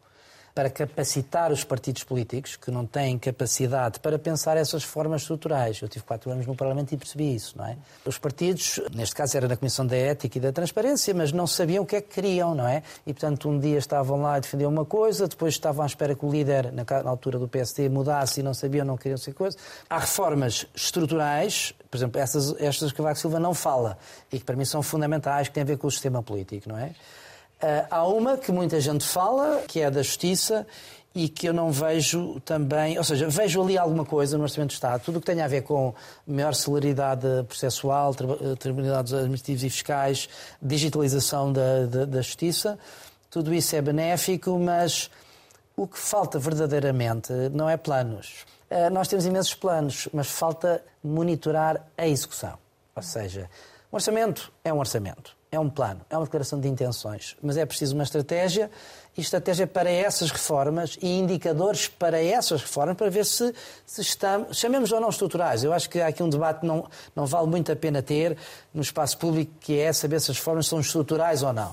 para 0.54 0.70
capacitar 0.70 1.52
os 1.52 1.64
partidos 1.64 2.04
políticos 2.04 2.56
que 2.56 2.70
não 2.70 2.86
têm 2.86 3.18
capacidade 3.18 4.00
para 4.00 4.20
pensar 4.20 4.56
essas 4.56 4.84
formas 4.84 5.22
estruturais. 5.22 5.82
Eu 5.82 5.88
tive 5.88 6.06
quatro 6.06 6.30
anos 6.32 6.46
no 6.46 6.56
Parlamento 6.56 6.94
e 6.94 6.98
percebi 6.98 7.34
isso, 7.34 7.58
não 7.58 7.66
é? 7.66 7.76
Os 8.06 8.20
partidos, 8.20 8.80
neste 8.94 9.16
caso 9.16 9.36
era 9.36 9.48
na 9.48 9.58
Comissão 9.58 9.86
da 9.86 9.96
Ética 9.96 10.38
e 10.38 10.42
da 10.42 10.52
Transparência, 10.52 11.14
mas 11.14 11.32
não 11.32 11.48
sabiam 11.48 11.84
o 11.84 11.88
que 11.88 11.96
é 11.96 12.02
que 12.02 12.14
queriam, 12.14 12.54
não 12.54 12.68
é? 12.68 12.84
E, 13.06 13.14
portanto, 13.14 13.50
um 13.50 13.60
dia 13.60 13.80
estavam 13.80 14.22
lá 14.22 14.36
a 14.36 14.40
defender 14.40 14.68
uma 14.68 14.86
coisa, 14.86 15.28
depois 15.28 15.56
estavam 15.56 15.82
à 15.84 15.88
espera 15.88 16.14
que 16.14 16.24
o 16.24 16.32
líder, 16.32 16.72
na 16.72 16.84
altura 17.10 17.40
do 17.40 17.48
PSD, 17.48 17.90
mudasse 17.90 18.42
e 18.42 18.44
não 18.44 18.54
sabiam, 18.54 18.86
não 18.86 18.96
queriam 18.96 19.18
ser 19.18 19.34
coisa. 19.34 19.58
Há 19.90 20.00
reformas 20.00 20.68
estruturais, 20.76 21.74
por 21.90 21.98
exemplo, 21.98 22.22
essas, 22.22 22.56
estas 22.60 22.92
que 22.92 22.98
Cavaco 22.98 23.18
Silva 23.18 23.40
não 23.40 23.56
fala 23.56 23.98
e 24.32 24.38
que 24.38 24.46
para 24.46 24.56
mim 24.56 24.66
são 24.66 24.84
fundamentais, 24.84 25.48
que 25.48 25.54
têm 25.56 25.64
a 25.64 25.66
ver 25.66 25.78
com 25.78 25.88
o 25.88 25.92
sistema 25.92 26.22
político, 26.22 26.70
não 26.70 26.78
é? 26.78 26.92
Uh, 27.64 27.88
há 27.90 28.06
uma 28.06 28.38
que 28.38 28.52
muita 28.52 28.82
gente 28.82 29.06
fala, 29.06 29.62
que 29.66 29.80
é 29.80 29.86
a 29.86 29.90
da 29.90 30.04
justiça, 30.04 30.68
e 31.16 31.30
que 31.30 31.48
eu 31.48 31.54
não 31.54 31.72
vejo 31.72 32.42
também, 32.42 32.98
ou 32.98 33.06
seja, 33.06 33.30
vejo 33.30 33.62
ali 33.62 33.78
alguma 33.78 34.04
coisa 34.04 34.38
no 34.38 34.44
Orçamento 34.44 34.72
do 34.72 34.74
Estado, 34.74 35.02
tudo 35.02 35.18
o 35.18 35.20
que 35.22 35.28
tem 35.28 35.42
a 35.42 35.48
ver 35.48 35.62
com 35.62 35.94
maior 36.28 36.54
celeridade 36.54 37.26
processual, 37.48 38.14
eh, 38.20 38.56
tribunais 38.58 39.14
administrativos 39.14 39.64
e 39.64 39.70
fiscais, 39.70 40.30
digitalização 40.62 41.54
da, 41.54 41.86
da, 41.86 42.04
da, 42.04 42.22
justiça, 42.22 42.78
tudo 43.32 43.54
isso 43.54 43.74
é 43.78 43.82
benéfico, 43.82 44.60
mas 44.60 45.10
o 45.78 45.88
que 45.88 45.98
falta 45.98 46.38
verdadeiramente 46.40 47.32
não 47.54 47.70
é 47.70 47.78
planos. 47.78 48.44
Uh, 48.70 48.90
nós 48.92 49.08
temos 49.08 49.26
imensos 49.26 49.54
planos, 49.54 50.10
mas 50.12 50.28
falta 50.28 50.84
monitorar 51.02 51.82
a 51.98 52.08
execução. 52.08 52.58
Ou 52.94 53.04
seja, 53.04 53.50
um 53.90 53.96
orçamento 53.96 54.52
é 54.66 54.74
um 54.74 54.80
orçamento 54.80 55.34
é 55.54 55.60
um 55.60 55.70
plano, 55.70 56.02
é 56.10 56.18
uma 56.18 56.24
declaração 56.24 56.60
de 56.60 56.68
intenções, 56.68 57.38
mas 57.40 57.58
é 57.58 57.66
preciso 57.66 57.94
uma 57.94 58.04
estratégia 58.04 58.72
e 59.16 59.22
estratégia 59.22 59.68
para 59.68 59.88
essas 59.88 60.32
reformas 60.32 60.98
e 61.00 61.20
indicadores 61.20 61.88
para 61.88 62.20
essas 62.20 62.64
reformas 62.64 62.98
para 62.98 63.08
ver 63.12 63.24
se, 63.24 63.54
se 63.86 64.02
estamos, 64.02 64.58
chamemos 64.58 64.92
ou 64.92 65.00
não 65.00 65.10
estruturais. 65.10 65.64
Eu 65.64 65.72
acho 65.72 65.88
que 65.92 66.02
há 66.02 66.08
aqui 66.08 66.24
um 66.24 66.30
debate 66.30 66.62
que 66.62 66.66
não, 66.66 66.90
não 67.16 67.28
vale 67.28 67.46
muito 67.46 67.72
a 67.72 67.76
pena 67.76 68.02
ter 68.02 68.36
no 68.74 68.82
espaço 68.82 69.16
público, 69.20 69.52
que 69.60 69.78
é 69.78 69.94
saber 69.94 70.20
se 70.22 70.32
as 70.32 70.38
reformas 70.38 70.66
são 70.66 70.80
estruturais 70.80 71.44
ou 71.44 71.54
não. 71.54 71.72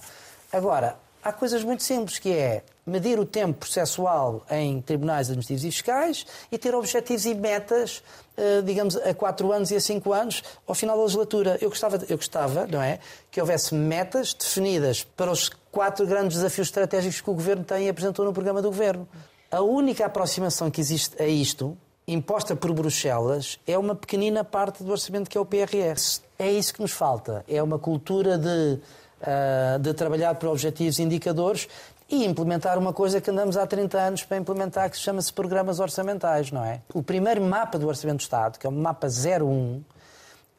Agora, 0.52 0.98
há 1.22 1.32
coisas 1.32 1.62
muito 1.64 1.82
simples, 1.82 2.18
que 2.18 2.30
é 2.30 2.62
medir 2.86 3.18
o 3.18 3.24
tempo 3.24 3.60
processual 3.60 4.44
em 4.50 4.80
tribunais 4.80 5.28
administrativos 5.28 5.64
e 5.64 5.70
fiscais 5.70 6.26
e 6.50 6.58
ter 6.58 6.74
objetivos 6.74 7.24
e 7.24 7.34
metas, 7.34 8.02
eh, 8.36 8.62
digamos, 8.62 8.96
a 8.96 9.14
quatro 9.14 9.52
anos 9.52 9.70
e 9.70 9.76
a 9.76 9.80
cinco 9.80 10.12
anos 10.12 10.42
ao 10.66 10.74
final 10.74 10.96
da 10.96 11.02
legislatura. 11.02 11.58
Eu 11.60 11.68
gostava, 11.68 12.04
eu 12.08 12.16
gostava, 12.16 12.66
não 12.66 12.82
é, 12.82 12.98
que 13.30 13.40
houvesse 13.40 13.74
metas 13.74 14.34
definidas 14.34 15.04
para 15.04 15.30
os 15.30 15.50
quatro 15.70 16.06
grandes 16.06 16.36
desafios 16.38 16.68
estratégicos 16.68 17.20
que 17.20 17.30
o 17.30 17.34
Governo 17.34 17.64
tem 17.64 17.86
e 17.86 17.88
apresentou 17.88 18.24
no 18.24 18.32
programa 18.32 18.60
do 18.60 18.68
Governo. 18.68 19.06
A 19.50 19.60
única 19.60 20.06
aproximação 20.06 20.70
que 20.70 20.80
existe 20.80 21.20
a 21.22 21.26
isto, 21.26 21.76
imposta 22.06 22.56
por 22.56 22.72
Bruxelas, 22.72 23.58
é 23.66 23.76
uma 23.78 23.94
pequenina 23.94 24.42
parte 24.42 24.82
do 24.82 24.90
orçamento 24.90 25.28
que 25.28 25.36
é 25.36 25.40
o 25.40 25.44
PRS. 25.44 26.22
É 26.38 26.50
isso 26.50 26.74
que 26.74 26.80
nos 26.80 26.92
falta. 26.92 27.44
É 27.48 27.62
uma 27.62 27.78
cultura 27.78 28.38
de 28.38 28.80
eh, 29.22 29.78
de 29.78 29.92
trabalhar 29.94 30.34
por 30.36 30.48
objetivos 30.48 30.98
e 30.98 31.02
indicadores 31.02 31.68
e 32.08 32.24
implementar 32.24 32.78
uma 32.78 32.92
coisa 32.92 33.20
que 33.20 33.30
andamos 33.30 33.56
há 33.56 33.66
30 33.66 33.98
anos 33.98 34.24
para 34.24 34.36
implementar, 34.36 34.90
que 34.90 34.96
se 34.96 35.02
chama-se 35.02 35.32
programas 35.32 35.78
orçamentais, 35.78 36.50
não 36.50 36.64
é? 36.64 36.80
O 36.92 37.02
primeiro 37.02 37.40
mapa 37.42 37.78
do 37.78 37.86
Orçamento 37.86 38.18
do 38.18 38.22
Estado, 38.22 38.58
que 38.58 38.66
é 38.66 38.70
o 38.70 38.72
mapa 38.72 39.06
01, 39.06 39.82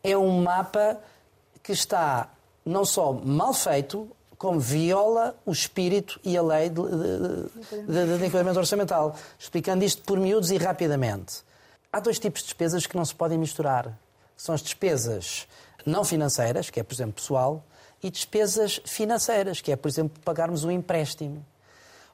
é 0.03 0.17
um 0.17 0.41
mapa 0.41 0.97
que 1.61 1.71
está 1.71 2.29
não 2.65 2.85
só 2.85 3.11
mal 3.11 3.53
feito, 3.53 4.09
como 4.37 4.59
viola 4.59 5.35
o 5.45 5.51
espírito 5.51 6.19
e 6.23 6.37
a 6.37 6.41
lei 6.41 6.69
de, 6.69 6.81
de, 6.81 8.17
de 8.17 8.25
enquadramento 8.25 8.59
orçamental. 8.59 9.15
Explicando 9.37 9.83
isto 9.83 10.01
por 10.03 10.19
miúdos 10.19 10.49
e 10.51 10.57
rapidamente. 10.57 11.43
Há 11.91 11.99
dois 11.99 12.17
tipos 12.17 12.41
de 12.41 12.47
despesas 12.47 12.87
que 12.87 12.95
não 12.95 13.05
se 13.05 13.13
podem 13.13 13.37
misturar. 13.37 13.91
São 14.37 14.55
as 14.55 14.61
despesas 14.61 15.47
não 15.85 16.03
financeiras, 16.03 16.69
que 16.69 16.79
é, 16.79 16.83
por 16.83 16.93
exemplo, 16.93 17.13
pessoal, 17.13 17.63
e 18.01 18.09
despesas 18.09 18.81
financeiras, 18.85 19.61
que 19.61 19.71
é, 19.71 19.75
por 19.75 19.87
exemplo, 19.87 20.19
pagarmos 20.23 20.63
um 20.63 20.71
empréstimo. 20.71 21.45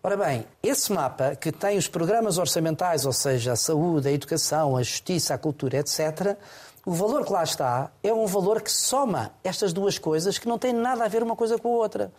Ora 0.04 0.16
bem, 0.16 0.46
esse 0.62 0.92
mapa 0.92 1.36
que 1.36 1.52
tem 1.52 1.78
os 1.78 1.88
programas 1.88 2.38
orçamentais, 2.38 3.06
ou 3.06 3.14
seja, 3.14 3.54
a 3.54 3.56
saúde, 3.56 4.08
a 4.08 4.12
educação, 4.12 4.78
a 4.78 4.84
justiça, 4.84 5.34
a 5.34 5.38
cultura, 5.38 5.78
etc., 5.78 6.38
o 6.86 6.94
valor 6.94 7.26
que 7.26 7.34
lá 7.34 7.44
está 7.44 7.92
é 8.02 8.14
um 8.14 8.26
valor 8.26 8.62
que 8.62 8.72
soma 8.72 9.34
estas 9.44 9.74
duas 9.74 10.00
coisas 10.00 10.38
que 10.38 10.48
não 10.48 10.58
têm 10.58 10.72
nada 10.72 11.04
a 11.04 11.08
ver 11.10 11.22
uma 11.22 11.36
coisa 11.36 11.58
com 11.58 11.68
a 11.68 11.78
outra. 11.78 12.12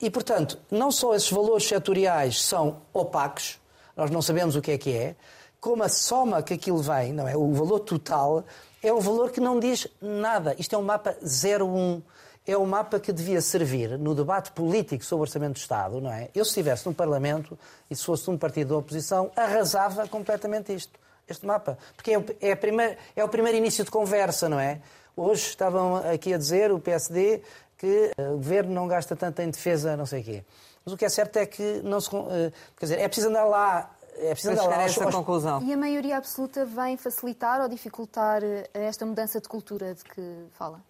E, 0.00 0.08
portanto, 0.08 0.58
não 0.70 0.90
só 0.90 1.14
esses 1.14 1.30
valores 1.30 1.68
setoriais 1.68 2.42
são 2.42 2.78
opacos, 2.92 3.60
nós 3.96 4.10
não 4.10 4.22
sabemos 4.22 4.56
o 4.56 4.62
que 4.62 4.70
é 4.70 4.78
que 4.78 4.96
é, 4.96 5.14
como 5.60 5.82
a 5.82 5.88
soma 5.88 6.42
que 6.42 6.54
aquilo 6.54 6.78
vem, 6.78 7.12
não 7.12 7.28
é? 7.28 7.36
O 7.36 7.52
valor 7.52 7.80
total 7.80 8.44
é 8.82 8.92
um 8.92 8.98
valor 8.98 9.30
que 9.30 9.40
não 9.40 9.60
diz 9.60 9.86
nada. 10.00 10.56
Isto 10.58 10.74
é 10.74 10.78
um 10.78 10.82
mapa 10.82 11.14
01 11.22 12.00
é 12.46 12.56
o 12.56 12.66
mapa 12.66 12.98
que 12.98 13.12
devia 13.12 13.40
servir 13.40 13.98
no 13.98 14.14
debate 14.14 14.50
político 14.52 15.04
sobre 15.04 15.20
o 15.20 15.22
Orçamento 15.22 15.54
do 15.54 15.58
Estado, 15.58 16.00
não 16.00 16.10
é? 16.10 16.28
Eu, 16.34 16.44
se 16.44 16.50
estivesse 16.50 16.86
no 16.86 16.94
Parlamento 16.94 17.58
e 17.90 17.94
se 17.94 18.04
fosse 18.04 18.28
um 18.28 18.36
partido 18.36 18.68
da 18.70 18.76
oposição, 18.78 19.30
arrasava 19.36 20.08
completamente 20.08 20.74
isto, 20.74 20.98
este 21.28 21.46
mapa. 21.46 21.78
Porque 21.94 22.12
é, 22.14 22.50
é, 22.50 22.54
primeir, 22.54 22.98
é 23.14 23.24
o 23.24 23.28
primeiro 23.28 23.58
início 23.58 23.84
de 23.84 23.90
conversa, 23.90 24.48
não 24.48 24.58
é? 24.58 24.80
Hoje 25.16 25.48
estavam 25.48 25.96
aqui 25.96 26.34
a 26.34 26.38
dizer, 26.38 26.72
o 26.72 26.80
PSD, 26.80 27.42
que 27.78 28.10
eh, 28.16 28.30
o 28.30 28.36
governo 28.36 28.72
não 28.72 28.88
gasta 28.88 29.14
tanto 29.14 29.40
em 29.40 29.50
defesa, 29.50 29.96
não 29.96 30.06
sei 30.06 30.22
o 30.22 30.24
quê. 30.24 30.44
Mas 30.84 30.94
o 30.94 30.96
que 30.96 31.04
é 31.04 31.08
certo 31.08 31.36
é 31.36 31.46
que 31.46 31.80
não 31.84 32.00
se. 32.00 32.08
Eh, 32.16 32.52
quer 32.76 32.86
dizer, 32.86 32.98
é 32.98 33.06
preciso 33.06 33.28
andar 33.28 33.44
lá 33.44 33.90
é 34.16 34.32
preciso 34.32 34.54
chegar 34.54 34.78
a 34.78 34.82
essa 34.82 35.10
conclusão. 35.10 35.62
E 35.62 35.72
a 35.72 35.76
maioria 35.76 36.18
absoluta 36.18 36.64
vem 36.64 36.96
facilitar 36.96 37.60
ou 37.60 37.68
dificultar 37.68 38.42
eh, 38.42 38.68
esta 38.72 39.06
mudança 39.06 39.40
de 39.40 39.48
cultura 39.48 39.94
de 39.94 40.04
que 40.04 40.46
fala? 40.52 40.80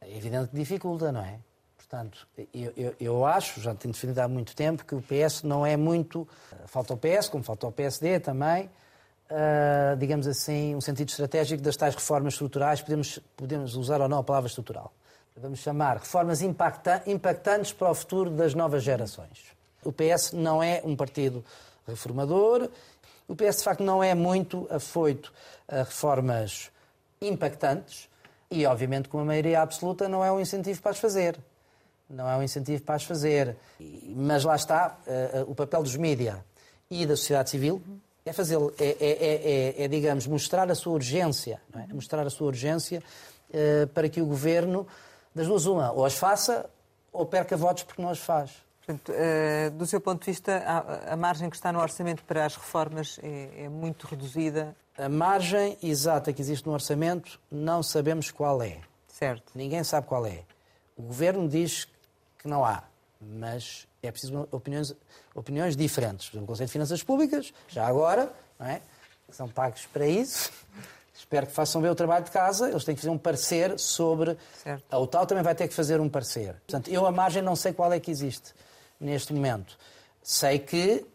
É 0.00 0.16
evidente 0.16 0.48
que 0.48 0.56
dificulta, 0.56 1.12
não 1.12 1.20
é? 1.20 1.38
Portanto, 1.76 2.26
eu, 2.54 2.72
eu, 2.76 2.94
eu, 3.00 3.26
acho, 3.26 3.60
já 3.60 3.74
tenho 3.74 3.92
defendido 3.92 4.20
há 4.20 4.28
muito 4.28 4.54
tempo, 4.54 4.84
que 4.84 4.94
o 4.94 5.02
PS 5.02 5.42
não 5.42 5.66
é 5.66 5.76
muito. 5.76 6.26
Falta 6.66 6.94
o 6.94 6.96
PS, 6.96 7.28
como 7.28 7.42
falta 7.42 7.66
o 7.66 7.72
PSD 7.72 8.20
também, 8.20 8.70
uh, 9.30 9.96
digamos 9.98 10.26
assim, 10.26 10.74
um 10.74 10.80
sentido 10.80 11.08
estratégico 11.08 11.62
das 11.62 11.76
tais 11.76 11.94
reformas 11.94 12.34
estruturais. 12.34 12.80
Podemos, 12.80 13.18
podemos 13.36 13.74
usar 13.74 14.00
ou 14.00 14.08
não 14.08 14.18
a 14.18 14.24
palavra 14.24 14.48
estrutural. 14.48 14.92
Vamos 15.36 15.60
chamar 15.60 15.96
reformas 15.96 16.42
impacta, 16.42 17.02
impactantes 17.06 17.72
para 17.72 17.90
o 17.90 17.94
futuro 17.94 18.30
das 18.30 18.54
novas 18.54 18.82
gerações. 18.82 19.46
O 19.82 19.92
PS 19.92 20.32
não 20.32 20.62
é 20.62 20.82
um 20.84 20.94
partido 20.94 21.44
reformador. 21.86 22.68
O 23.26 23.34
PS, 23.34 23.58
de 23.58 23.64
facto, 23.64 23.82
não 23.82 24.02
é 24.02 24.14
muito 24.14 24.66
afoito 24.70 25.32
a 25.66 25.78
reformas 25.78 26.70
impactantes 27.20 28.09
E, 28.50 28.66
obviamente, 28.66 29.08
com 29.08 29.18
uma 29.18 29.24
maioria 29.24 29.62
absoluta 29.62 30.08
não 30.08 30.24
é 30.24 30.32
um 30.32 30.40
incentivo 30.40 30.82
para 30.82 30.90
as 30.90 30.98
fazer. 30.98 31.38
Não 32.08 32.28
é 32.28 32.36
um 32.36 32.42
incentivo 32.42 32.82
para 32.82 32.96
as 32.96 33.04
fazer. 33.04 33.56
Mas 34.16 34.42
lá 34.44 34.56
está, 34.56 34.98
uh, 35.06 35.42
uh, 35.42 35.50
o 35.50 35.54
papel 35.54 35.82
dos 35.82 35.94
mídia 35.94 36.44
e 36.90 37.06
da 37.06 37.16
sociedade 37.16 37.50
civil 37.50 37.80
é 38.24 38.32
fazer, 38.32 38.58
é, 38.78 38.84
é, 38.84 39.74
é, 39.80 39.84
é, 39.84 39.88
digamos, 39.88 40.26
mostrar 40.26 40.70
a 40.70 40.74
sua 40.74 40.92
urgência, 40.92 41.60
é? 41.74 41.92
mostrar 41.92 42.26
a 42.26 42.30
sua 42.30 42.48
urgência 42.48 43.02
uh, 43.50 43.86
para 43.88 44.08
que 44.08 44.20
o 44.20 44.26
governo, 44.26 44.86
das 45.34 45.46
duas 45.46 45.66
uma, 45.66 45.92
ou 45.92 46.04
as 46.04 46.14
faça 46.14 46.68
ou 47.12 47.26
perca 47.26 47.56
votos 47.56 47.82
porque 47.82 48.02
não 48.02 48.10
as 48.10 48.18
faz. 48.18 48.50
Portanto, 48.84 49.12
uh, 49.12 49.70
do 49.72 49.86
seu 49.86 50.00
ponto 50.00 50.20
de 50.20 50.30
vista, 50.30 50.62
a, 51.08 51.16
margem 51.16 51.48
que 51.48 51.56
está 51.56 51.72
no 51.72 51.80
orçamento 51.80 52.24
para 52.24 52.44
as 52.44 52.56
reformas 52.56 53.18
é, 53.22 53.64
é, 53.64 53.68
muito 53.68 54.06
reduzida? 54.06 54.74
A 54.98 55.08
margem 55.08 55.78
exata 55.82 56.32
que 56.32 56.42
existe 56.42 56.66
no 56.66 56.72
orçamento 56.72 57.40
não 57.50 57.82
sabemos 57.82 58.30
qual 58.30 58.62
é. 58.62 58.80
Certo. 59.08 59.52
Ninguém 59.54 59.82
sabe 59.84 60.06
qual 60.06 60.26
é. 60.26 60.42
O 60.96 61.02
governo 61.02 61.48
diz 61.48 61.86
que 62.38 62.48
não 62.48 62.64
há, 62.64 62.84
mas 63.20 63.86
é 64.02 64.10
preciso 64.10 64.48
opiniões, 64.50 64.94
opiniões 65.34 65.76
diferentes. 65.76 66.32
O 66.34 66.40
Conselho 66.42 66.66
de 66.66 66.72
Finanças 66.72 67.02
Públicas, 67.02 67.52
já 67.68 67.86
agora, 67.86 68.32
não 68.58 68.66
é? 68.66 68.82
são 69.30 69.48
pagos 69.48 69.86
para 69.86 70.06
isso. 70.06 70.50
Espero 71.14 71.46
que 71.46 71.52
façam 71.52 71.82
bem 71.82 71.90
o 71.90 71.94
trabalho 71.94 72.24
de 72.24 72.30
casa. 72.30 72.70
Eles 72.70 72.82
têm 72.82 72.94
que 72.94 73.00
fazer 73.02 73.12
um 73.12 73.18
parecer 73.18 73.78
sobre. 73.78 74.38
Certo. 74.62 74.84
A 74.90 74.98
UTAL 74.98 75.26
também 75.26 75.44
vai 75.44 75.54
ter 75.54 75.68
que 75.68 75.74
fazer 75.74 76.00
um 76.00 76.08
parecer. 76.08 76.54
Portanto, 76.66 76.88
eu 76.88 77.06
a 77.06 77.12
margem 77.12 77.42
não 77.42 77.54
sei 77.54 77.74
qual 77.74 77.92
é 77.92 78.00
que 78.00 78.10
existe 78.10 78.54
neste 78.98 79.32
momento. 79.32 79.78
Sei 80.22 80.58
que 80.58 81.06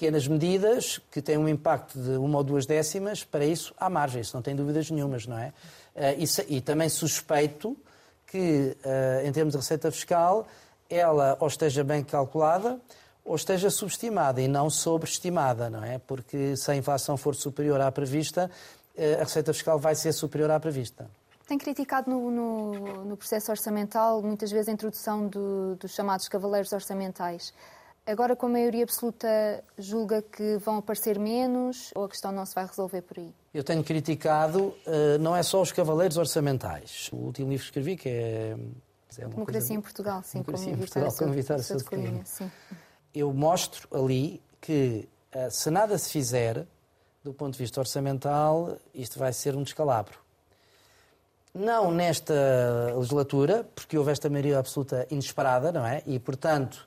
pequenas 0.00 0.26
medidas 0.26 0.98
que 1.10 1.20
têm 1.20 1.36
um 1.36 1.46
impacto 1.46 2.00
de 2.00 2.12
uma 2.12 2.38
ou 2.38 2.42
duas 2.42 2.64
décimas, 2.64 3.22
para 3.22 3.44
isso 3.44 3.74
há 3.78 3.90
margem, 3.90 4.22
isso 4.22 4.34
não 4.34 4.40
tem 4.40 4.56
dúvidas 4.56 4.90
nenhumas, 4.90 5.26
não 5.26 5.36
é? 5.36 5.52
Uh, 5.94 6.42
e, 6.48 6.60
também 6.62 6.88
suspeito 6.88 7.76
que, 8.26 8.74
uh, 8.82 9.26
em 9.26 9.30
termos 9.30 9.52
de 9.52 9.58
receita 9.58 9.92
fiscal, 9.92 10.46
ela 10.88 11.36
ou 11.38 11.46
esteja 11.48 11.84
bem 11.84 12.02
calculada 12.02 12.80
ou 13.22 13.36
esteja 13.36 13.68
subestimada 13.68 14.40
e 14.40 14.48
não 14.48 14.70
sobreestimada, 14.70 15.68
não 15.68 15.84
é? 15.84 15.98
Porque 15.98 16.56
se 16.56 16.70
a 16.70 16.74
inflação 16.74 17.18
for 17.18 17.34
superior 17.34 17.78
à 17.82 17.92
prevista, 17.92 18.50
eh, 18.96 19.16
a 19.20 19.24
receita 19.24 19.52
fiscal 19.52 19.78
vai 19.78 19.94
ser 19.94 20.12
superior 20.12 20.50
à 20.50 20.58
prevista. 20.58 21.08
Tem 21.46 21.58
criticado 21.58 22.10
no, 22.10 22.30
no, 22.30 23.04
no 23.04 23.16
processo 23.16 23.52
orçamental 23.52 24.22
muitas 24.22 24.50
vezes 24.50 24.68
a 24.68 24.72
introdução 24.72 25.28
do, 25.28 25.76
dos 25.76 25.92
chamados 25.92 26.28
cavaleiros 26.28 26.72
orçamentais. 26.72 27.52
Agora, 28.06 28.34
com 28.34 28.46
a 28.46 28.48
maioria 28.48 28.84
absoluta, 28.84 29.28
julga 29.78 30.22
que 30.22 30.56
vão 30.56 30.78
aparecer 30.78 31.18
menos 31.18 31.90
ou 31.94 32.04
a 32.04 32.08
questão 32.08 32.32
não 32.32 32.44
se 32.44 32.54
vai 32.54 32.66
resolver 32.66 33.02
por 33.02 33.18
aí? 33.18 33.32
Eu 33.52 33.62
tenho 33.62 33.84
criticado, 33.84 34.74
uh, 34.86 35.18
não 35.20 35.36
é 35.36 35.42
só 35.42 35.60
os 35.60 35.70
cavaleiros 35.70 36.16
orçamentais. 36.16 37.08
O 37.12 37.16
último 37.16 37.50
livro 37.50 37.62
que 37.62 37.68
escrevi, 37.68 37.96
que 37.96 38.08
é 38.08 38.56
é 39.18 39.26
Democracia 39.26 39.60
coisa... 39.60 39.74
em 39.74 39.80
Portugal, 39.80 40.22
sim, 40.22 40.38
Democracia 40.38 40.66
como 40.66 40.76
em 40.76 40.78
Portugal, 40.78 41.12
como 41.16 41.32
Vitória 41.32 41.62
Sousa 41.62 41.84
de 41.84 41.90
Coimbra. 41.90 42.24
Eu 43.12 43.32
mostro 43.32 43.88
ali 43.92 44.40
que 44.60 45.08
eh, 45.32 45.50
se 45.50 45.70
nada 45.70 45.98
se 45.98 46.10
fizer, 46.10 46.66
do 47.24 47.32
ponto 47.32 47.54
de 47.54 47.58
vista 47.58 47.80
orçamental, 47.80 48.76
isto 48.94 49.18
vai 49.18 49.32
ser 49.32 49.56
um 49.56 49.62
descalabro. 49.62 50.18
Não 51.52 51.90
nesta 51.90 52.34
legislatura, 52.94 53.68
porque 53.74 53.98
houve 53.98 54.12
esta 54.12 54.30
maioria 54.30 54.58
absoluta 54.58 55.06
inesperada, 55.10 55.72
não 55.72 55.84
é? 55.84 56.02
E, 56.06 56.18
portanto, 56.20 56.86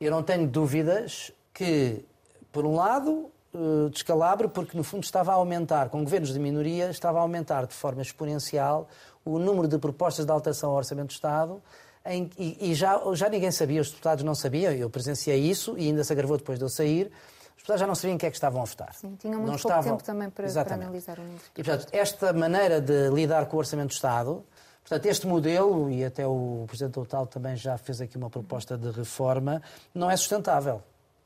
eu 0.00 0.10
não 0.10 0.22
tenho 0.22 0.46
dúvidas 0.46 1.32
que, 1.52 2.04
por 2.52 2.64
um 2.64 2.74
lado, 2.74 3.30
eh, 3.54 3.88
descalabro, 3.90 4.48
porque 4.50 4.76
no 4.76 4.84
fundo 4.84 5.04
estava 5.04 5.32
a 5.32 5.34
aumentar, 5.34 5.88
com 5.88 6.02
governos 6.04 6.32
de 6.32 6.38
minoria, 6.38 6.90
estava 6.90 7.18
a 7.18 7.22
aumentar 7.22 7.66
de 7.66 7.74
forma 7.74 8.02
exponencial 8.02 8.88
o 9.24 9.38
número 9.38 9.66
de 9.66 9.78
propostas 9.78 10.26
de 10.26 10.30
alteração 10.30 10.70
ao 10.70 10.76
Orçamento 10.76 11.08
do 11.08 11.12
Estado, 11.12 11.62
em, 12.04 12.30
e, 12.38 12.70
e, 12.70 12.74
já, 12.74 13.00
já 13.14 13.28
ninguém 13.28 13.50
sabia, 13.50 13.80
os 13.80 13.90
deputados 13.90 14.22
não 14.22 14.34
sabiam, 14.34 14.72
eu 14.72 14.88
presenciei 14.88 15.38
isso 15.38 15.76
e 15.76 15.88
ainda 15.88 16.04
se 16.04 16.12
agravou 16.12 16.36
depois 16.36 16.58
de 16.58 16.64
eu 16.64 16.68
sair. 16.68 17.10
Os 17.56 17.62
deputados 17.62 17.80
já 17.80 17.86
não 17.86 17.94
sabiam 17.94 18.16
o 18.16 18.18
que 18.18 18.26
é 18.26 18.30
que 18.30 18.36
estavam 18.36 18.62
a 18.62 18.64
votar. 18.64 18.94
Sim, 18.94 19.16
tinham 19.18 19.40
muito 19.40 19.52
não 19.52 19.58
pouco 19.58 19.68
estavam... 19.68 19.92
tempo 19.96 20.04
também 20.04 20.30
para, 20.30 20.64
para 20.64 20.74
analisar 20.74 21.18
o 21.18 21.22
livro. 21.22 21.40
E, 21.56 21.64
portanto, 21.64 21.88
esta 21.90 22.32
maneira 22.32 22.80
de 22.80 23.08
lidar 23.08 23.46
com 23.46 23.56
o 23.56 23.58
Orçamento 23.58 23.88
do 23.88 23.94
Estado, 23.94 24.44
portanto, 24.88 25.06
este 25.06 25.26
modelo, 25.26 25.90
e 25.90 26.04
até 26.04 26.26
o 26.26 26.64
Presidente 26.66 26.94
Total 26.94 27.26
também 27.26 27.56
já 27.56 27.76
fez 27.76 28.00
aqui 28.00 28.16
uma 28.16 28.30
proposta 28.30 28.76
de 28.76 28.90
reforma, 28.90 29.62
não 29.94 30.10
é 30.10 30.16
sustentável 30.16 30.82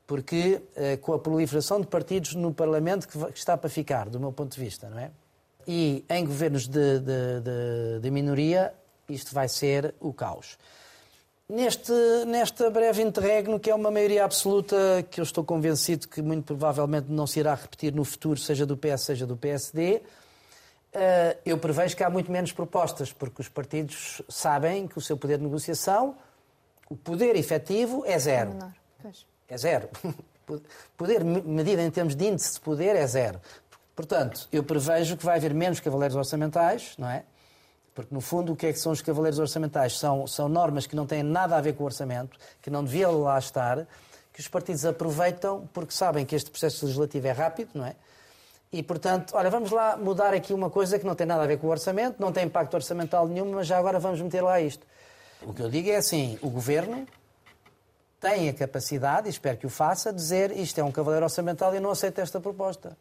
porque 0.06 0.60
eh, 0.74 0.96
com 0.96 1.12
a 1.12 1.20
proliferação 1.20 1.80
de 1.80 1.86
partidos 1.86 2.34
no 2.34 2.52
Parlamento 2.52 3.06
que, 3.06 3.16
está 3.32 3.56
para 3.56 3.70
ficar, 3.70 4.08
do 4.08 4.18
meu 4.18 4.32
ponto 4.32 4.52
de 4.52 4.60
vista, 4.60 4.90
não 4.90 4.98
é? 4.98 5.12
e 5.68 6.04
em 6.10 6.24
governos 6.24 6.66
de, 6.66 6.98
de, 6.98 7.40
de, 7.40 8.00
de 8.00 8.10
minoria 8.10 8.74
isto 9.08 9.32
vai 9.32 9.48
ser 9.48 9.94
o 10.00 10.12
caos. 10.12 10.58
Neste, 11.48 11.92
nesta 12.26 12.70
breve 12.70 13.02
interregno, 13.02 13.58
que 13.58 13.70
é 13.70 13.74
uma 13.74 13.90
maioria 13.90 14.24
absoluta, 14.24 14.76
que 15.10 15.20
eu 15.20 15.24
estou 15.24 15.44
convencido 15.44 16.06
que 16.06 16.22
muito 16.22 16.44
provavelmente 16.44 17.06
não 17.08 17.26
se 17.26 17.40
irá 17.40 17.54
repetir 17.54 17.92
no 17.92 18.04
futuro, 18.04 18.38
seja 18.38 18.64
do 18.64 18.76
PS, 18.76 19.02
seja 19.02 19.26
do 19.26 19.36
PSD, 19.36 20.00
eu 21.44 21.58
prevejo 21.58 21.96
que 21.96 22.02
há 22.02 22.10
muito 22.10 22.30
menos 22.30 22.52
propostas, 22.52 23.12
porque 23.12 23.40
os 23.40 23.48
partidos 23.48 24.22
sabem 24.28 24.88
que 24.88 24.98
o 24.98 25.00
seu 25.00 25.16
poder 25.16 25.38
de 25.38 25.44
negociação, 25.44 26.16
o 26.88 26.96
poder 26.96 27.36
efetivo, 27.36 28.04
é 28.06 28.18
zero. 28.18 28.56
É 29.48 29.56
zero. 29.56 29.88
Poder 30.96 31.22
medido 31.22 31.80
em 31.80 31.90
termos 31.92 32.16
de 32.16 32.26
índice 32.26 32.54
de 32.54 32.60
poder 32.60 32.96
é 32.96 33.06
zero. 33.06 33.40
Portanto, 33.94 34.48
eu 34.50 34.64
prevejo 34.64 35.16
que 35.16 35.24
vai 35.24 35.36
haver 35.36 35.54
menos 35.54 35.78
cavaleiros 35.78 36.16
orçamentais, 36.16 36.94
não 36.98 37.08
é? 37.08 37.22
Porque, 37.94 38.12
no 38.12 38.20
fundo, 38.20 38.52
o 38.52 38.56
que 38.56 38.66
é 38.66 38.72
que 38.72 38.78
são 38.78 38.90
os 38.90 39.00
cavaleiros 39.00 39.38
orçamentais? 39.38 39.98
São, 39.98 40.26
são 40.26 40.48
normas 40.48 40.86
que 40.86 40.96
não 40.96 41.06
têm 41.06 41.22
nada 41.22 41.56
a 41.56 41.60
ver 41.60 41.74
com 41.74 41.84
o 41.84 41.86
orçamento, 41.86 42.36
que 42.60 42.68
não 42.68 42.82
deviam 42.82 43.20
lá 43.20 43.38
estar, 43.38 43.86
que 44.32 44.40
os 44.40 44.48
partidos 44.48 44.84
aproveitam 44.84 45.68
porque 45.72 45.92
sabem 45.92 46.24
que 46.24 46.34
este 46.34 46.50
processo 46.50 46.84
legislativo 46.84 47.26
é 47.26 47.32
rápido, 47.32 47.70
não 47.74 47.84
é? 47.84 47.94
E, 48.72 48.82
portanto, 48.82 49.32
olha, 49.34 49.50
vamos 49.50 49.70
lá 49.70 49.96
mudar 49.96 50.32
aqui 50.32 50.54
uma 50.54 50.70
coisa 50.70 50.98
que 50.98 51.04
não 51.04 51.14
tem 51.14 51.26
nada 51.26 51.42
a 51.42 51.46
ver 51.46 51.58
com 51.58 51.66
o 51.66 51.70
orçamento, 51.70 52.20
não 52.20 52.30
tem 52.30 52.44
impacto 52.44 52.74
orçamental 52.74 53.26
nenhum, 53.26 53.50
mas 53.52 53.66
já 53.66 53.76
agora 53.76 53.98
vamos 53.98 54.20
meter 54.20 54.42
lá 54.42 54.60
isto. 54.60 54.86
O 55.42 55.52
que 55.52 55.60
eu 55.62 55.68
digo 55.68 55.90
é 55.90 55.96
assim: 55.96 56.38
o 56.40 56.48
governo 56.48 57.06
tem 58.20 58.48
a 58.48 58.54
capacidade, 58.54 59.26
e 59.26 59.30
espero 59.30 59.56
que 59.56 59.66
o 59.66 59.70
faça, 59.70 60.12
de 60.12 60.18
dizer 60.18 60.56
isto 60.56 60.78
é 60.78 60.84
um 60.84 60.92
cavaleiro 60.92 61.24
orçamental 61.24 61.74
e 61.74 61.80
não 61.80 61.90
aceito 61.90 62.20
esta 62.20 62.38
proposta. 62.38 62.96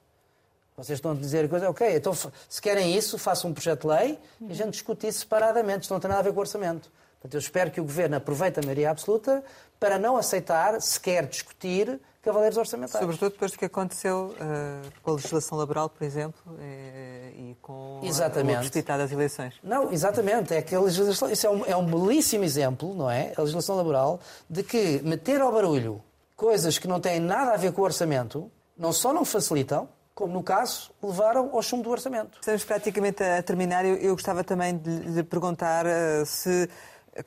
Vocês 0.75 0.97
estão 0.97 1.11
a 1.11 1.15
dizer 1.15 1.49
coisa, 1.49 1.69
ok, 1.69 1.93
então 1.93 2.13
se 2.15 2.61
querem 2.61 2.95
isso, 2.95 3.17
façam 3.17 3.51
um 3.51 3.53
projeto 3.53 3.81
de 3.81 3.87
lei 3.87 4.19
e 4.39 4.51
a 4.51 4.55
gente 4.55 4.71
discute 4.71 5.07
isso 5.07 5.19
separadamente, 5.19 5.81
isto 5.81 5.93
não 5.93 5.99
tem 5.99 6.07
nada 6.07 6.21
a 6.21 6.23
ver 6.23 6.31
com 6.31 6.37
o 6.37 6.39
orçamento. 6.39 6.89
Portanto, 7.19 7.33
eu 7.33 7.39
espero 7.39 7.69
que 7.69 7.81
o 7.81 7.83
Governo 7.83 8.15
aproveite 8.15 8.59
a 8.59 8.63
maioria 8.63 8.89
absoluta 8.89 9.43
para 9.77 9.99
não 9.99 10.15
aceitar, 10.15 10.81
sequer 10.81 11.27
discutir, 11.27 11.99
cavaleiros 12.21 12.57
orçamentais. 12.57 12.99
Sobretudo 12.99 13.31
depois 13.31 13.51
do 13.51 13.57
que 13.57 13.65
aconteceu 13.65 14.35
uh, 14.35 14.91
com 15.01 15.11
a 15.11 15.13
legislação 15.15 15.57
laboral, 15.57 15.89
por 15.89 16.03
exemplo, 16.03 16.41
e, 16.59 17.51
e 17.51 17.57
com 17.61 18.01
exatamente. 18.03 18.81
a 18.89 18.97
das 18.97 19.11
eleições. 19.11 19.55
Não, 19.63 19.91
exatamente. 19.91 20.53
É 20.53 20.61
que 20.61 20.75
a 20.75 20.79
legislação, 20.79 21.29
isso 21.29 21.47
é 21.47 21.49
um, 21.49 21.65
é 21.65 21.75
um 21.75 21.85
belíssimo 21.85 22.43
exemplo, 22.43 22.93
não 22.93 23.09
é? 23.09 23.33
A 23.37 23.41
legislação 23.41 23.75
laboral, 23.75 24.19
de 24.49 24.63
que 24.63 25.01
meter 25.03 25.41
ao 25.41 25.51
barulho 25.51 26.01
coisas 26.35 26.77
que 26.77 26.87
não 26.87 26.99
têm 26.99 27.19
nada 27.19 27.53
a 27.53 27.57
ver 27.57 27.73
com 27.73 27.81
o 27.81 27.85
orçamento, 27.85 28.51
não 28.77 28.93
só 28.93 29.13
não 29.13 29.25
facilitam, 29.25 29.89
como 30.15 30.33
no 30.33 30.43
caso, 30.43 30.91
levaram 31.01 31.49
ao 31.53 31.61
chumbo 31.61 31.83
do 31.83 31.89
orçamento. 31.91 32.39
Estamos 32.39 32.63
praticamente 32.65 33.23
a 33.23 33.41
terminar. 33.41 33.85
Eu, 33.85 33.95
eu 33.95 34.13
gostava 34.13 34.43
também 34.43 34.77
de 34.77 34.89
lhe 34.89 35.23
perguntar 35.23 35.85
uh, 35.85 36.25
se 36.25 36.69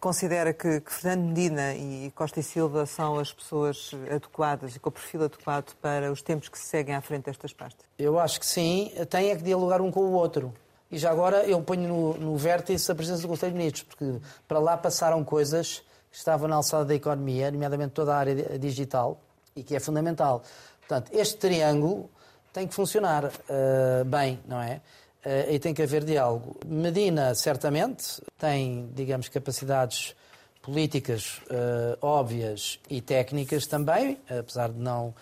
considera 0.00 0.52
que, 0.52 0.80
que, 0.80 0.92
Fernando 0.92 1.28
Medina 1.28 1.74
e 1.74 2.10
Costa 2.14 2.40
e 2.40 2.42
Silva 2.42 2.86
são 2.86 3.18
as 3.18 3.32
pessoas 3.32 3.90
adequadas 4.10 4.76
e 4.76 4.78
com 4.78 4.88
o 4.88 4.92
perfil 4.92 5.24
adequado 5.24 5.74
para 5.80 6.10
os 6.10 6.22
tempos 6.22 6.48
que 6.48 6.58
se 6.58 6.66
seguem 6.66 6.94
à 6.94 7.00
frente 7.00 7.24
destas 7.24 7.52
pastas? 7.52 7.84
Eu 7.98 8.18
acho 8.18 8.40
que 8.40 8.46
sim, 8.46 8.92
tem 9.10 9.30
é 9.30 9.36
que 9.36 9.42
dialogar 9.42 9.80
um 9.80 9.90
com 9.90 10.00
o 10.00 10.12
outro. 10.12 10.52
E 10.90 10.98
já 10.98 11.10
agora 11.10 11.44
eu 11.44 11.60
ponho 11.62 11.88
no, 11.88 12.14
no 12.18 12.36
vértice 12.36 12.90
a 12.92 12.94
presença 12.94 13.22
do 13.22 13.28
Conselho 13.28 13.52
de 13.52 13.58
Ministros, 13.58 13.84
porque 13.84 14.20
para 14.46 14.58
lá 14.58 14.76
passaram 14.76 15.24
coisas 15.24 15.82
que 16.10 16.18
estavam 16.18 16.46
na 16.46 16.56
alçada 16.56 16.84
da 16.84 16.94
economia, 16.94 17.50
nomeadamente 17.50 17.94
toda 17.94 18.14
a 18.14 18.18
área 18.18 18.58
digital, 18.58 19.18
e 19.56 19.62
que 19.62 19.74
é 19.74 19.80
fundamental. 19.80 20.42
Portanto, 20.80 21.10
este 21.14 21.38
triângulo 21.38 22.10
tem 22.52 22.68
que 22.68 22.74
funcionar 22.74 23.24
uh, 23.24 24.04
bem, 24.04 24.38
não 24.46 24.60
é? 24.60 24.82
Uh, 25.24 25.52
e 25.52 25.58
tem 25.58 25.72
que 25.72 25.82
haver 25.82 26.04
diálogo. 26.04 26.56
Medina, 26.66 27.34
certamente, 27.34 28.20
tem, 28.38 28.90
digamos, 28.92 29.28
capacidades 29.28 30.16
políticas 30.62 31.40
uh, 31.50 31.98
óbvias 32.00 32.78
e 32.88 33.00
técnicas 33.00 33.66
também, 33.66 34.18
apesar 34.28 34.70
de 34.70 34.78
não, 34.78 35.14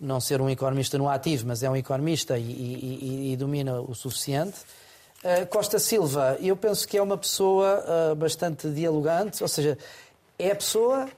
não 0.00 0.20
ser 0.20 0.40
um 0.40 0.50
economista 0.50 0.98
no 0.98 1.08
ativo, 1.08 1.46
mas 1.46 1.62
é 1.62 1.70
um 1.70 1.76
economista 1.76 2.36
e, 2.36 2.42
e, 2.42 3.32
e 3.32 3.36
domina 3.36 3.80
o 3.80 3.94
suficiente. 3.94 4.58
Uh, 5.22 5.46
Costa 5.48 5.78
Silva, 5.78 6.36
eu 6.40 6.56
penso 6.56 6.88
que 6.88 6.96
é 6.96 7.02
uma 7.02 7.16
pessoa 7.16 7.84
uh, 8.12 8.14
bastante 8.16 8.68
dialogante, 8.70 9.42
ou 9.42 9.48
seja, 9.48 9.78
é 10.38 10.50
a 10.50 10.56
pessoa 10.56 11.08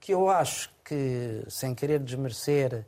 que 0.00 0.12
eu 0.12 0.28
acho 0.28 0.68
que, 0.84 1.42
sem 1.48 1.74
querer 1.74 2.00
desmerecer 2.00 2.84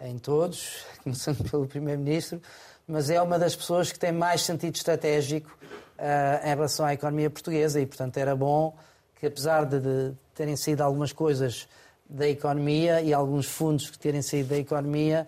em 0.00 0.18
todos, 0.18 0.84
começando 1.02 1.50
pelo 1.50 1.66
Primeiro-Ministro, 1.66 2.40
mas 2.86 3.10
é 3.10 3.20
uma 3.20 3.38
das 3.38 3.56
pessoas 3.56 3.90
que 3.90 3.98
tem 3.98 4.12
mais 4.12 4.42
sentido 4.42 4.74
estratégico 4.76 5.56
uh, 5.98 6.46
em 6.46 6.48
relação 6.48 6.84
à 6.84 6.92
economia 6.92 7.30
portuguesa 7.30 7.80
e, 7.80 7.86
portanto, 7.86 8.16
era 8.16 8.36
bom 8.36 8.76
que, 9.18 9.26
apesar 9.26 9.64
de, 9.64 9.80
de 9.80 10.14
terem 10.34 10.56
saído 10.56 10.82
algumas 10.82 11.12
coisas 11.12 11.66
da 12.08 12.28
economia 12.28 13.00
e 13.00 13.14
alguns 13.14 13.46
fundos 13.46 13.90
que 13.90 13.98
terem 13.98 14.20
saído 14.20 14.50
da 14.50 14.58
economia, 14.58 15.26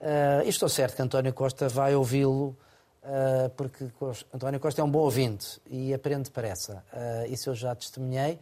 uh, 0.00 0.48
estou 0.48 0.68
certo 0.68 0.96
que 0.96 1.02
António 1.02 1.32
Costa 1.32 1.68
vai 1.68 1.94
ouvi-lo, 1.94 2.56
uh, 3.02 3.50
porque 3.56 3.86
António 4.32 4.60
Costa 4.60 4.80
é 4.80 4.84
um 4.84 4.90
bom 4.90 5.00
ouvinte 5.00 5.60
e 5.68 5.92
aprende 5.92 6.24
depressa. 6.24 6.84
Uh, 6.92 7.32
isso 7.32 7.50
eu 7.50 7.54
já 7.56 7.74
testemunhei 7.74 8.38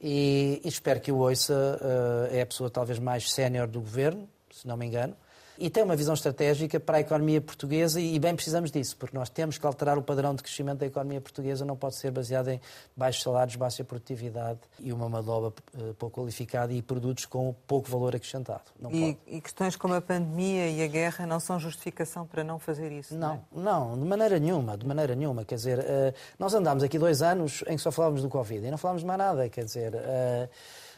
e, 0.00 0.62
e 0.64 0.68
espero 0.68 1.00
que 1.00 1.12
o 1.12 1.18
ouça. 1.18 1.78
É 2.30 2.40
a 2.40 2.46
pessoa 2.46 2.70
talvez 2.70 2.98
mais 2.98 3.30
sénior 3.30 3.66
do 3.66 3.80
governo, 3.80 4.26
se 4.50 4.66
não 4.66 4.76
me 4.78 4.86
engano 4.86 5.14
e 5.60 5.68
tem 5.68 5.82
uma 5.82 5.94
visão 5.94 6.14
estratégica 6.14 6.80
para 6.80 6.96
a 6.96 7.00
economia 7.00 7.38
portuguesa 7.38 8.00
e 8.00 8.18
bem 8.18 8.34
precisamos 8.34 8.70
disso, 8.70 8.96
porque 8.96 9.16
nós 9.16 9.28
temos 9.28 9.58
que 9.58 9.66
alterar 9.66 9.98
o 9.98 10.02
padrão 10.02 10.34
de 10.34 10.42
crescimento 10.42 10.78
da 10.78 10.86
economia 10.86 11.20
portuguesa, 11.20 11.66
não 11.66 11.76
pode 11.76 11.96
ser 11.96 12.10
baseado 12.10 12.48
em 12.48 12.58
baixos 12.96 13.22
salários, 13.22 13.56
baixa 13.56 13.84
produtividade 13.84 14.58
e 14.78 14.90
uma 14.90 15.06
mão 15.06 15.22
de 15.22 15.28
obra 15.28 15.52
eh, 15.76 15.92
pouco 15.98 16.22
qualificada 16.22 16.72
e 16.72 16.80
produtos 16.80 17.26
com 17.26 17.54
pouco 17.66 17.90
valor 17.90 18.16
acrescentado. 18.16 18.62
E, 18.90 19.18
e, 19.26 19.40
questões 19.42 19.76
como 19.76 19.92
a 19.92 20.00
pandemia 20.00 20.70
e 20.70 20.82
a 20.82 20.86
guerra 20.86 21.26
não 21.26 21.38
são 21.38 21.60
justificação 21.60 22.26
para 22.26 22.42
não 22.42 22.58
fazer 22.58 22.90
isso? 22.90 23.14
Não, 23.14 23.44
não, 23.52 23.60
é? 23.60 23.64
não 23.64 23.98
de 23.98 24.04
maneira 24.06 24.38
nenhuma, 24.38 24.78
de 24.78 24.86
maneira 24.86 25.14
nenhuma. 25.14 25.44
Quer 25.44 25.56
dizer, 25.56 25.78
eh, 25.78 26.14
nós 26.38 26.54
andámos 26.54 26.82
aqui 26.82 26.98
dois 26.98 27.20
anos 27.20 27.62
em 27.66 27.76
que 27.76 27.82
só 27.82 27.92
falávamos 27.92 28.22
do 28.22 28.30
Covid 28.30 28.66
e 28.66 28.70
não 28.70 28.78
falávamos 28.78 29.02
de 29.02 29.06
mais 29.06 29.18
nada, 29.18 29.46
quer 29.50 29.64
dizer... 29.64 29.92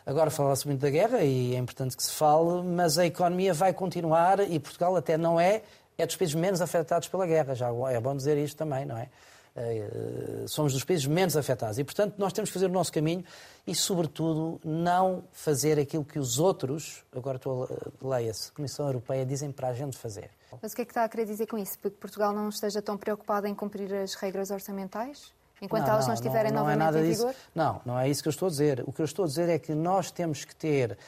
Agora 0.04 0.30
fala-se 0.30 0.66
muito 0.66 0.80
da 0.80 0.90
guerra 0.90 1.22
e 1.22 1.54
é 1.54 1.58
importante 1.58 1.96
que 1.96 2.02
se 2.02 2.12
fale, 2.12 2.62
mas 2.62 2.98
a 2.98 3.06
economia 3.06 3.54
vai 3.54 3.72
continuar 3.72 4.40
e 4.40 4.58
Portugal 4.58 4.96
até 4.96 5.16
não 5.16 5.38
é, 5.38 5.62
é 5.96 6.04
dos 6.04 6.16
países 6.16 6.34
menos 6.34 6.60
afetados 6.60 7.08
pela 7.08 7.26
guerra. 7.26 7.54
Já 7.54 7.68
é 7.68 8.00
bom 8.00 8.16
dizer 8.16 8.36
isto 8.36 8.56
também, 8.56 8.84
não 8.84 8.96
é? 8.96 9.08
Eh, 9.54 10.44
somos 10.46 10.72
dos 10.72 10.82
países 10.82 11.06
menos 11.06 11.36
afetados 11.36 11.78
e, 11.78 11.84
portanto, 11.84 12.14
nós 12.16 12.32
temos 12.32 12.48
que 12.48 12.54
fazer 12.54 12.66
o 12.66 12.72
nosso 12.72 12.90
caminho 12.90 13.22
e, 13.66 13.74
sobretudo, 13.74 14.58
não 14.64 15.24
fazer 15.30 15.78
aquilo 15.78 16.04
que 16.04 16.18
os 16.18 16.38
outros, 16.38 17.04
agora 17.14 17.36
estou 17.36 17.64
a 17.64 18.08
leia-se, 18.08 18.50
Comissão 18.52 18.86
Europeia, 18.86 19.26
dizem 19.26 19.52
para 19.52 19.68
a 19.68 19.74
gente 19.74 19.96
fazer. 19.96 20.30
Mas 20.60 20.72
o 20.72 20.76
que 20.76 20.82
é 20.82 20.84
que 20.84 20.90
está 20.90 21.04
a 21.04 21.08
querer 21.08 21.26
dizer 21.26 21.46
com 21.46 21.58
isso? 21.58 21.78
Porque 21.78 21.96
Portugal 21.98 22.32
não 22.32 22.48
esteja 22.48 22.80
tão 22.80 22.96
preocupado 22.96 23.46
em 23.46 23.54
cumprir 23.54 23.92
as 23.94 24.14
regras 24.14 24.50
orçamentais? 24.50 25.32
Enquanto 25.62 25.86
não, 25.86 25.92
elas 25.94 26.06
não, 26.06 26.14
estiverem 26.14 26.52
não, 26.52 26.64
não 26.64 26.70
é 26.70 26.76
novamente 26.76 27.06
em 27.06 27.10
vigor? 27.12 27.30
Disso. 27.30 27.42
Não, 27.54 27.80
não 27.86 27.98
é 27.98 28.08
isso 28.10 28.22
que 28.22 28.28
eu 28.28 28.30
estou 28.30 28.48
a 28.48 28.50
dizer. 28.50 28.84
O 28.86 28.92
que 28.92 29.00
eu 29.00 29.04
estou 29.04 29.24
a 29.24 29.28
dizer 29.28 29.48
é 29.48 29.58
que 29.58 29.74
nós 29.74 30.10
temos 30.10 30.44
que 30.44 30.54
ter 30.54 30.98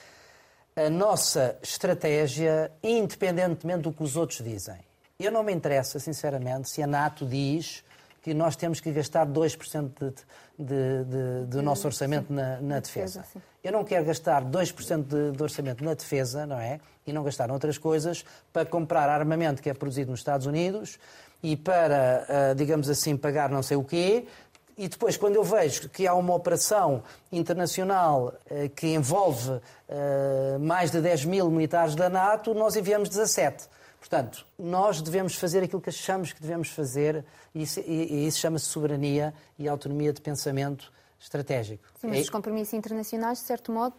a 0.77 0.89
nossa 0.89 1.57
estratégia 1.63 2.71
independentemente 2.83 3.83
do 3.83 3.93
que 3.93 4.03
os 4.03 4.17
outros 4.17 4.39
dizem. 4.39 4.79
Eu 5.19 5.31
não 5.31 5.43
me 5.43 5.53
interessa, 5.53 5.99
sinceramente, 5.99 6.71
se 6.71 6.83
a 6.83 6.87
NATO 6.87 7.27
diz 7.27 7.85
que 8.23 8.33
nós 8.33 8.57
temos 8.57 8.81
que 8.81 8.91
gastar 8.91 9.27
2% 9.27 9.91
de, 9.99 10.15
de, 10.59 11.05
de, 11.05 11.47
do 11.47 11.63
nosso 11.63 11.87
orçamento 11.87 12.33
na, 12.33 12.61
na 12.61 12.81
defesa. 12.81 13.21
defesa 13.21 13.55
eu 13.65 13.73
não 13.73 13.83
quero 13.83 14.05
gastar 14.05 14.45
2% 14.45 15.05
de, 15.05 15.37
de 15.37 15.43
orçamento 15.43 15.83
na 15.83 15.95
defesa, 15.95 16.47
não 16.47 16.59
é? 16.59 16.79
E 17.07 17.13
não 17.15 17.25
gastar 17.25 17.51
outras 17.51 17.79
coisas 17.79 18.23
para 18.53 18.67
comprar 18.67 19.09
armamento 19.09 19.63
que 19.63 19.71
é 19.71 19.75
produzido 19.75 20.11
nos 20.11 20.21
Estados 20.21 20.47
Unidos 20.47 20.99
e 21.43 21.57
para, 21.57 22.27
ah, 22.29 22.55
digamos 22.55 22.91
assim, 22.91 23.17
pagar 23.17 23.49
não 23.49 23.63
sei 23.63 23.79
o 23.79 23.83
quê, 23.83 24.27
e 24.77 24.89
depois, 24.89 25.17
quando 25.17 25.37
eu 25.37 25.45
vejo 25.45 25.89
que 25.89 26.07
há 26.07 26.15
uma 26.15 26.35
operação 26.35 27.03
internacional 27.31 28.35
eh, 28.51 28.69
que 28.69 28.89
envolve 28.89 29.61
eh, 29.89 30.59
mais 30.61 30.91
de 30.91 31.01
10 31.01 31.27
mil 31.27 31.49
militares 31.49 31.95
da 31.95 32.09
NATO, 32.09 32.53
nós 32.55 32.75
enviamos 32.75 33.09
17. 33.09 33.69
Portanto, 34.01 34.45
nós 34.59 35.01
devemos 35.01 35.37
fazer 35.37 35.63
aquilo 35.63 35.81
que 35.81 35.91
achamos 35.91 36.33
que 36.33 36.41
devemos 36.41 36.69
fazer, 36.71 37.25
e 37.55 37.63
isso, 37.63 37.81
isso 37.81 38.39
chama-se 38.39 38.67
soberania 38.67 39.33
e 39.59 39.69
autonomia 39.69 40.13
de 40.13 40.21
pensamento 40.21 40.93
estratégico. 41.19 41.85
Sim, 42.01 42.09
mas 42.09 42.19
é... 42.19 42.21
os 42.23 42.31
compromissos 42.31 42.75
internacionais, 42.75 43.39
de 43.39 43.45
certo 43.45 43.73
modo, 43.73 43.95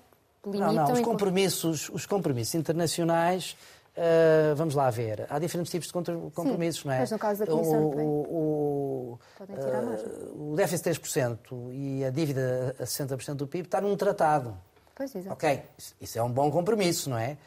limitam... 0.46 0.74
Não, 0.74 0.88
não, 0.88 0.94
os 0.94 1.02
compromissos, 1.02 1.90
os 1.90 2.06
compromissos 2.06 2.54
internacionais 2.54 3.58
Uh, 3.98 4.54
vamos 4.56 4.76
lá 4.76 4.90
ver. 4.90 5.26
Há 5.30 5.40
diferentes 5.40 5.72
tipos 5.72 5.88
de 5.88 5.94
compromissos, 6.34 6.82
Sim, 6.82 6.90
não 6.90 6.96
é? 6.96 7.00
Mas 7.00 7.12
no 7.12 7.20
caso 7.20 7.40
da 7.40 7.46
Comissão 7.46 7.86
o, 7.86 9.18
o, 9.18 9.20
mais. 9.48 10.02
Uh, 10.04 10.52
o 10.52 10.56
déficit 10.56 10.92
de 10.92 11.00
3% 11.00 11.38
e 11.72 12.04
a 12.04 12.10
dívida 12.10 12.76
a 12.78 12.84
60% 12.84 13.36
do 13.36 13.48
PIB 13.48 13.68
está 13.68 13.80
num 13.80 13.96
tratado. 13.96 14.58
Pois, 14.94 15.16
exato. 15.16 15.34
Ok, 15.34 15.62
isso 16.02 16.20
é 16.20 16.24
um 16.24 16.30
bom 16.30 16.52
compromisso, 16.52 17.10
não 17.10 17.18
é? 17.18 17.38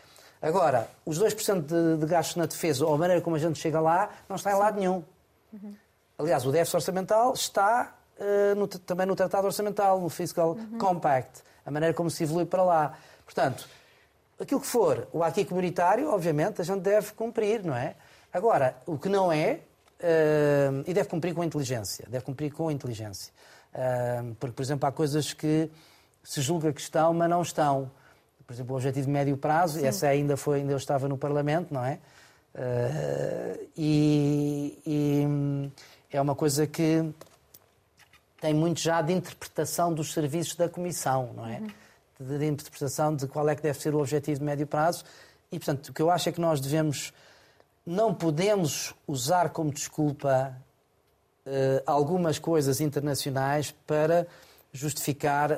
Agora, 0.41 0.89
os 1.05 1.21
2% 1.21 1.67
de, 1.67 2.01
de 2.01 2.07
gastos 2.07 2.37
na 2.37 2.47
defesa, 2.47 2.87
ou 2.87 2.95
a 2.95 2.99
maneira 2.99 3.21
como 3.21 3.37
a 3.37 3.39
gente 3.39 3.59
chega 3.59 3.81
lá, 3.81 4.09
não 4.27 4.37
está 4.37 4.51
em 4.51 4.55
Sim. 4.55 4.61
lado 4.61 4.79
nenhum. 4.79 5.05
Uhum. 5.53 5.75
Aliás, 6.19 6.47
o 6.47 6.53
déficit 6.53 6.77
orçamental 6.77 7.35
está 7.35 7.95
uh, 8.19 8.55
no, 8.55 8.67
também 8.67 9.07
no 9.07 9.15
Tratado 9.15 9.47
Orçamental, 9.47 10.01
no 10.01 10.09
Fiscal 10.09 10.53
uhum. 10.53 10.79
Compact, 10.79 11.43
a 11.67 11.71
maneira 11.71 11.95
como 11.95 12.11
se 12.11 12.23
evolui 12.23 12.47
para 12.47 12.63
lá. 12.63 12.99
Portanto, 13.25 13.69
aquilo 14.39 14.61
que 14.61 14.67
for 14.67 15.09
o 15.13 15.23
aqui 15.23 15.45
comunitário, 15.45 16.11
obviamente, 16.11 16.61
a 16.61 16.65
gente 16.65 16.81
deve 16.81 17.13
cumprir, 17.13 17.65
não 17.65 17.75
é? 17.75 17.97
Agora, 18.33 18.77
o 18.87 18.97
que 18.99 19.09
não 19.09 19.33
é, 19.33 19.61
uh, 20.01 20.85
e 20.87 20.95
deve 20.95 21.09
cumprir 21.09 21.35
com 21.35 21.43
inteligência, 21.43 22.07
deve 22.09 22.25
cumprir 22.25 22.53
com 22.53 22.71
inteligência. 22.71 23.33
Uh, 23.75 24.35
porque, 24.37 24.55
por 24.55 24.63
exemplo, 24.63 24.89
há 24.89 24.93
coisas 24.93 25.33
que 25.33 25.71
se 26.23 26.41
julga 26.41 26.73
que 26.73 26.81
estão, 26.81 27.13
mas 27.13 27.29
não 27.29 27.43
estão. 27.43 27.91
Por 28.47 28.53
exemplo, 28.53 28.75
o 28.75 28.77
objetivo 28.77 29.07
de 29.07 29.13
médio 29.13 29.37
prazo, 29.37 29.79
Sim. 29.79 29.87
essa 29.87 30.07
ainda 30.07 30.37
foi, 30.37 30.61
ainda 30.61 30.73
eu 30.73 30.77
estava 30.77 31.09
no 31.09 31.19
Parlamento, 31.19 31.73
não 31.75 31.85
é? 31.85 31.99
Uh, 32.55 33.69
e, 33.77 34.79
e, 34.87 35.71
é 36.11 36.21
uma 36.21 36.35
coisa 36.35 36.67
que 36.67 37.05
tem 38.41 38.55
muito 38.55 38.81
já 38.81 39.03
de 39.03 39.13
interpretação 39.13 39.93
dos 39.93 40.13
serviços 40.13 40.55
da 40.55 40.69
Comissão, 40.69 41.33
não 41.35 41.47
é? 41.47 41.59
Uhum 41.59 41.69
de, 42.19 42.39
de 42.39 42.47
interpretação 42.47 43.15
de 43.15 43.27
qual 43.27 43.49
é 43.49 43.55
que 43.55 43.63
deve 43.63 43.79
ser 43.81 43.95
o 43.95 43.99
objetivo 43.99 44.41
de 44.41 44.45
médio 44.45 44.67
prazo. 44.67 45.05
E, 45.51 45.59
portanto, 45.59 45.89
o 45.89 45.93
que 45.93 46.03
eu 46.03 46.11
acho 46.11 46.29
é 46.29 46.33
que 46.33 46.41
nós 46.41 46.61
devemos, 46.61 47.13
não 47.87 48.15
podemos 48.15 48.95
usar 49.07 49.51
como 49.51 49.73
desculpa 49.73 50.55
uh, 51.47 51.51
algumas 51.87 52.39
coisas 52.39 52.81
internacionais 52.81 53.75
para 53.87 54.27
justificar 54.73 55.53
uh, 55.53 55.57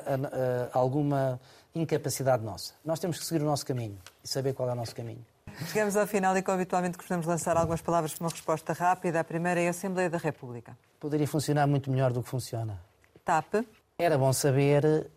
alguma 0.71 1.39
incapacidade 1.75 2.43
nossa. 2.43 2.73
Nós 2.83 2.99
temos 2.99 3.19
que 3.19 3.25
seguir 3.25 3.41
o 3.41 3.45
nosso 3.45 3.65
caminho 3.65 3.97
e 4.23 4.27
saber 4.27 4.53
qual 4.53 4.69
é 4.69 4.73
o 4.73 4.75
nosso 4.75 4.95
caminho. 4.95 5.25
Chegamos 5.67 5.95
ao 5.97 6.07
final 6.07 6.35
e, 6.37 6.41
como 6.41 6.55
habitualmente, 6.55 6.97
costumamos 6.97 7.25
lançar 7.25 7.57
algumas 7.57 7.81
palavras 7.81 8.13
para 8.13 8.23
uma 8.23 8.29
resposta 8.29 8.73
rápida. 8.73 9.19
A 9.19 9.23
primeira 9.23 9.59
é 9.59 9.67
a 9.67 9.71
Assembleia 9.71 10.09
da 10.09 10.17
República. 10.17 10.77
Poderia 10.99 11.27
funcionar 11.27 11.67
muito 11.67 11.91
melhor 11.91 12.13
do 12.13 12.23
que 12.23 12.29
funciona. 12.29 12.79
TAP. 13.25 13.65
Era 13.97 14.17
bom 14.17 14.31
saber 14.33 15.09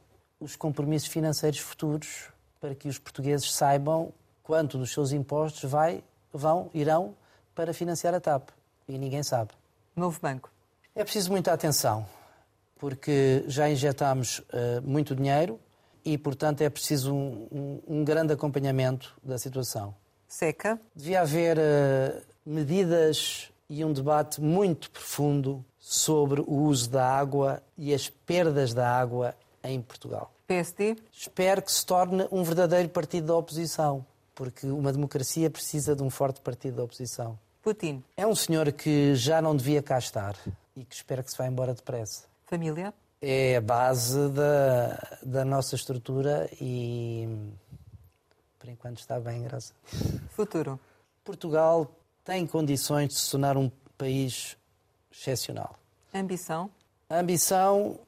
os 0.44 0.56
compromissos 0.56 1.08
financeiros 1.08 1.58
futuros 1.58 2.28
para 2.60 2.74
que 2.74 2.86
os 2.86 2.98
portugueses 2.98 3.50
saibam 3.50 4.12
quanto 4.42 4.76
dos 4.76 4.92
seus 4.92 5.10
impostos 5.10 5.70
vai, 5.70 6.04
vão, 6.32 6.70
irão 6.74 7.14
para 7.54 7.72
financiar 7.72 8.14
a 8.14 8.20
TAP. 8.20 8.50
E 8.86 8.98
ninguém 8.98 9.22
sabe. 9.22 9.52
Novo 9.96 10.20
banco. 10.20 10.50
É 10.94 11.02
preciso 11.02 11.30
muita 11.30 11.52
atenção, 11.52 12.06
porque 12.76 13.42
já 13.46 13.70
injetámos 13.70 14.40
uh, 14.40 14.82
muito 14.84 15.14
dinheiro 15.16 15.58
e, 16.04 16.18
portanto, 16.18 16.60
é 16.60 16.68
preciso 16.68 17.14
um, 17.14 17.48
um, 17.50 17.82
um, 18.00 18.04
grande 18.04 18.34
acompanhamento 18.34 19.16
da 19.22 19.38
situação. 19.38 19.94
Seca. 20.28 20.78
Devia 20.94 21.22
haver 21.22 21.56
uh, 21.56 22.22
medidas 22.44 23.50
e 23.68 23.82
um 23.82 23.94
debate 23.94 24.42
muito 24.42 24.90
profundo 24.90 25.64
sobre 25.78 26.42
o 26.42 26.64
uso 26.64 26.90
da 26.90 27.08
água 27.08 27.62
e 27.78 27.94
as 27.94 28.10
perdas 28.10 28.74
da 28.74 28.86
água 28.86 29.34
em 29.62 29.80
Portugal. 29.80 30.33
PSD? 30.46 30.96
Espero 31.12 31.62
que 31.62 31.72
se 31.72 31.84
torne 31.84 32.26
um 32.30 32.42
verdadeiro 32.42 32.88
partido 32.88 33.28
da 33.28 33.36
oposição, 33.36 34.04
porque 34.34 34.66
uma 34.66 34.92
democracia 34.92 35.48
precisa 35.50 35.94
de 35.96 36.02
um 36.02 36.10
forte 36.10 36.40
partido 36.40 36.76
da 36.76 36.84
oposição. 36.84 37.38
Putin? 37.62 38.02
É 38.16 38.26
um 38.26 38.34
senhor 38.34 38.70
que 38.72 39.14
já 39.14 39.40
não 39.40 39.56
devia 39.56 39.82
cá 39.82 39.98
estar 39.98 40.36
e 40.76 40.84
que 40.84 40.94
espera 40.94 41.22
que 41.22 41.30
se 41.30 41.38
vá 41.38 41.46
embora 41.46 41.74
depressa. 41.74 42.24
Família? 42.46 42.92
É 43.22 43.56
a 43.56 43.60
base 43.60 44.28
da, 44.28 45.18
da 45.22 45.44
nossa 45.44 45.74
estrutura 45.74 46.48
e 46.60 47.26
por 48.64 48.70
enquanto 48.70 48.98
está 48.98 49.20
bem, 49.20 49.42
graças. 49.42 49.74
Futuro? 50.30 50.80
Portugal 51.22 51.90
tem 52.24 52.46
condições 52.46 53.08
de 53.08 53.14
se 53.20 53.30
tornar 53.30 53.56
um 53.58 53.70
país 53.98 54.56
excepcional. 55.12 55.78
Ambição? 56.14 56.70
A 57.08 57.18
ambição 57.18 57.98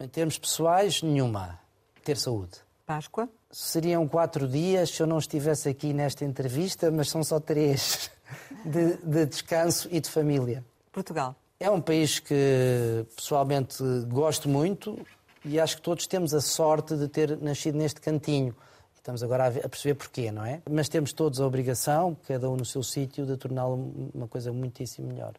em 0.00 0.08
termos 0.08 0.38
pessoais, 0.38 1.02
nenhuma. 1.02 1.58
Ter 2.04 2.16
saúde. 2.16 2.52
Páscoa? 2.86 3.28
Seriam 3.50 4.06
quatro 4.06 4.46
dias 4.46 4.90
se 4.90 5.02
eu 5.02 5.06
não 5.06 5.18
estivesse 5.18 5.68
aqui 5.68 5.92
nesta 5.92 6.24
entrevista, 6.24 6.90
mas 6.90 7.08
são 7.08 7.24
só 7.24 7.40
três 7.40 8.10
de, 8.64 8.96
de 8.98 9.26
descanso 9.26 9.88
e 9.90 10.00
de 10.00 10.08
família. 10.08 10.64
Portugal? 10.92 11.34
É 11.58 11.68
um 11.68 11.80
país 11.80 12.20
que 12.20 13.04
pessoalmente 13.16 13.82
gosto 14.08 14.48
muito 14.48 15.04
e 15.44 15.58
acho 15.58 15.76
que 15.76 15.82
todos 15.82 16.06
temos 16.06 16.32
a 16.32 16.40
sorte 16.40 16.96
de 16.96 17.08
ter 17.08 17.36
nascido 17.38 17.76
neste 17.76 18.00
cantinho. 18.00 18.54
Estamos 18.94 19.22
agora 19.22 19.48
a 19.48 19.68
perceber 19.68 19.94
porquê, 19.94 20.30
não 20.30 20.44
é? 20.44 20.62
Mas 20.70 20.88
temos 20.88 21.12
todos 21.12 21.40
a 21.40 21.46
obrigação, 21.46 22.16
cada 22.26 22.48
um 22.48 22.56
no 22.56 22.64
seu 22.64 22.82
sítio, 22.82 23.26
de 23.26 23.36
torná-lo 23.36 24.10
uma 24.14 24.28
coisa 24.28 24.52
muitíssimo 24.52 25.08
melhor. 25.08 25.32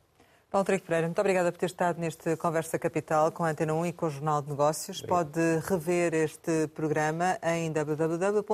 Paulo 0.49 0.65
Trigo 0.65 0.83
Pereira, 0.83 1.05
muito 1.05 1.19
obrigada 1.19 1.51
por 1.51 1.59
ter 1.59 1.67
estado 1.67 1.99
neste 1.99 2.35
Conversa 2.37 2.79
Capital 2.79 3.31
com 3.31 3.43
a 3.43 3.49
Antena 3.51 3.71
1 3.75 3.85
e 3.85 3.93
com 3.93 4.07
o 4.07 4.09
Jornal 4.09 4.41
de 4.41 4.49
Negócios. 4.49 4.97
Obrigado. 5.03 5.31
Pode 5.31 5.59
rever 5.67 6.15
este 6.15 6.67
programa 6.69 7.37
em 7.43 7.71
www.rtp.pt. 7.71 8.49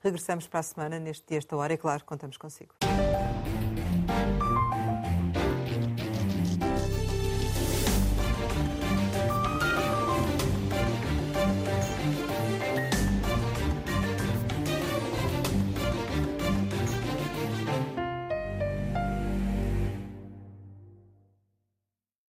Regressamos 0.00 0.46
para 0.46 0.60
a 0.60 0.62
semana, 0.62 1.00
neste 1.00 1.26
dia, 1.26 1.38
esta 1.38 1.56
hora, 1.56 1.72
e 1.72 1.76
claro, 1.76 2.04
contamos 2.04 2.36
consigo. 2.36 2.72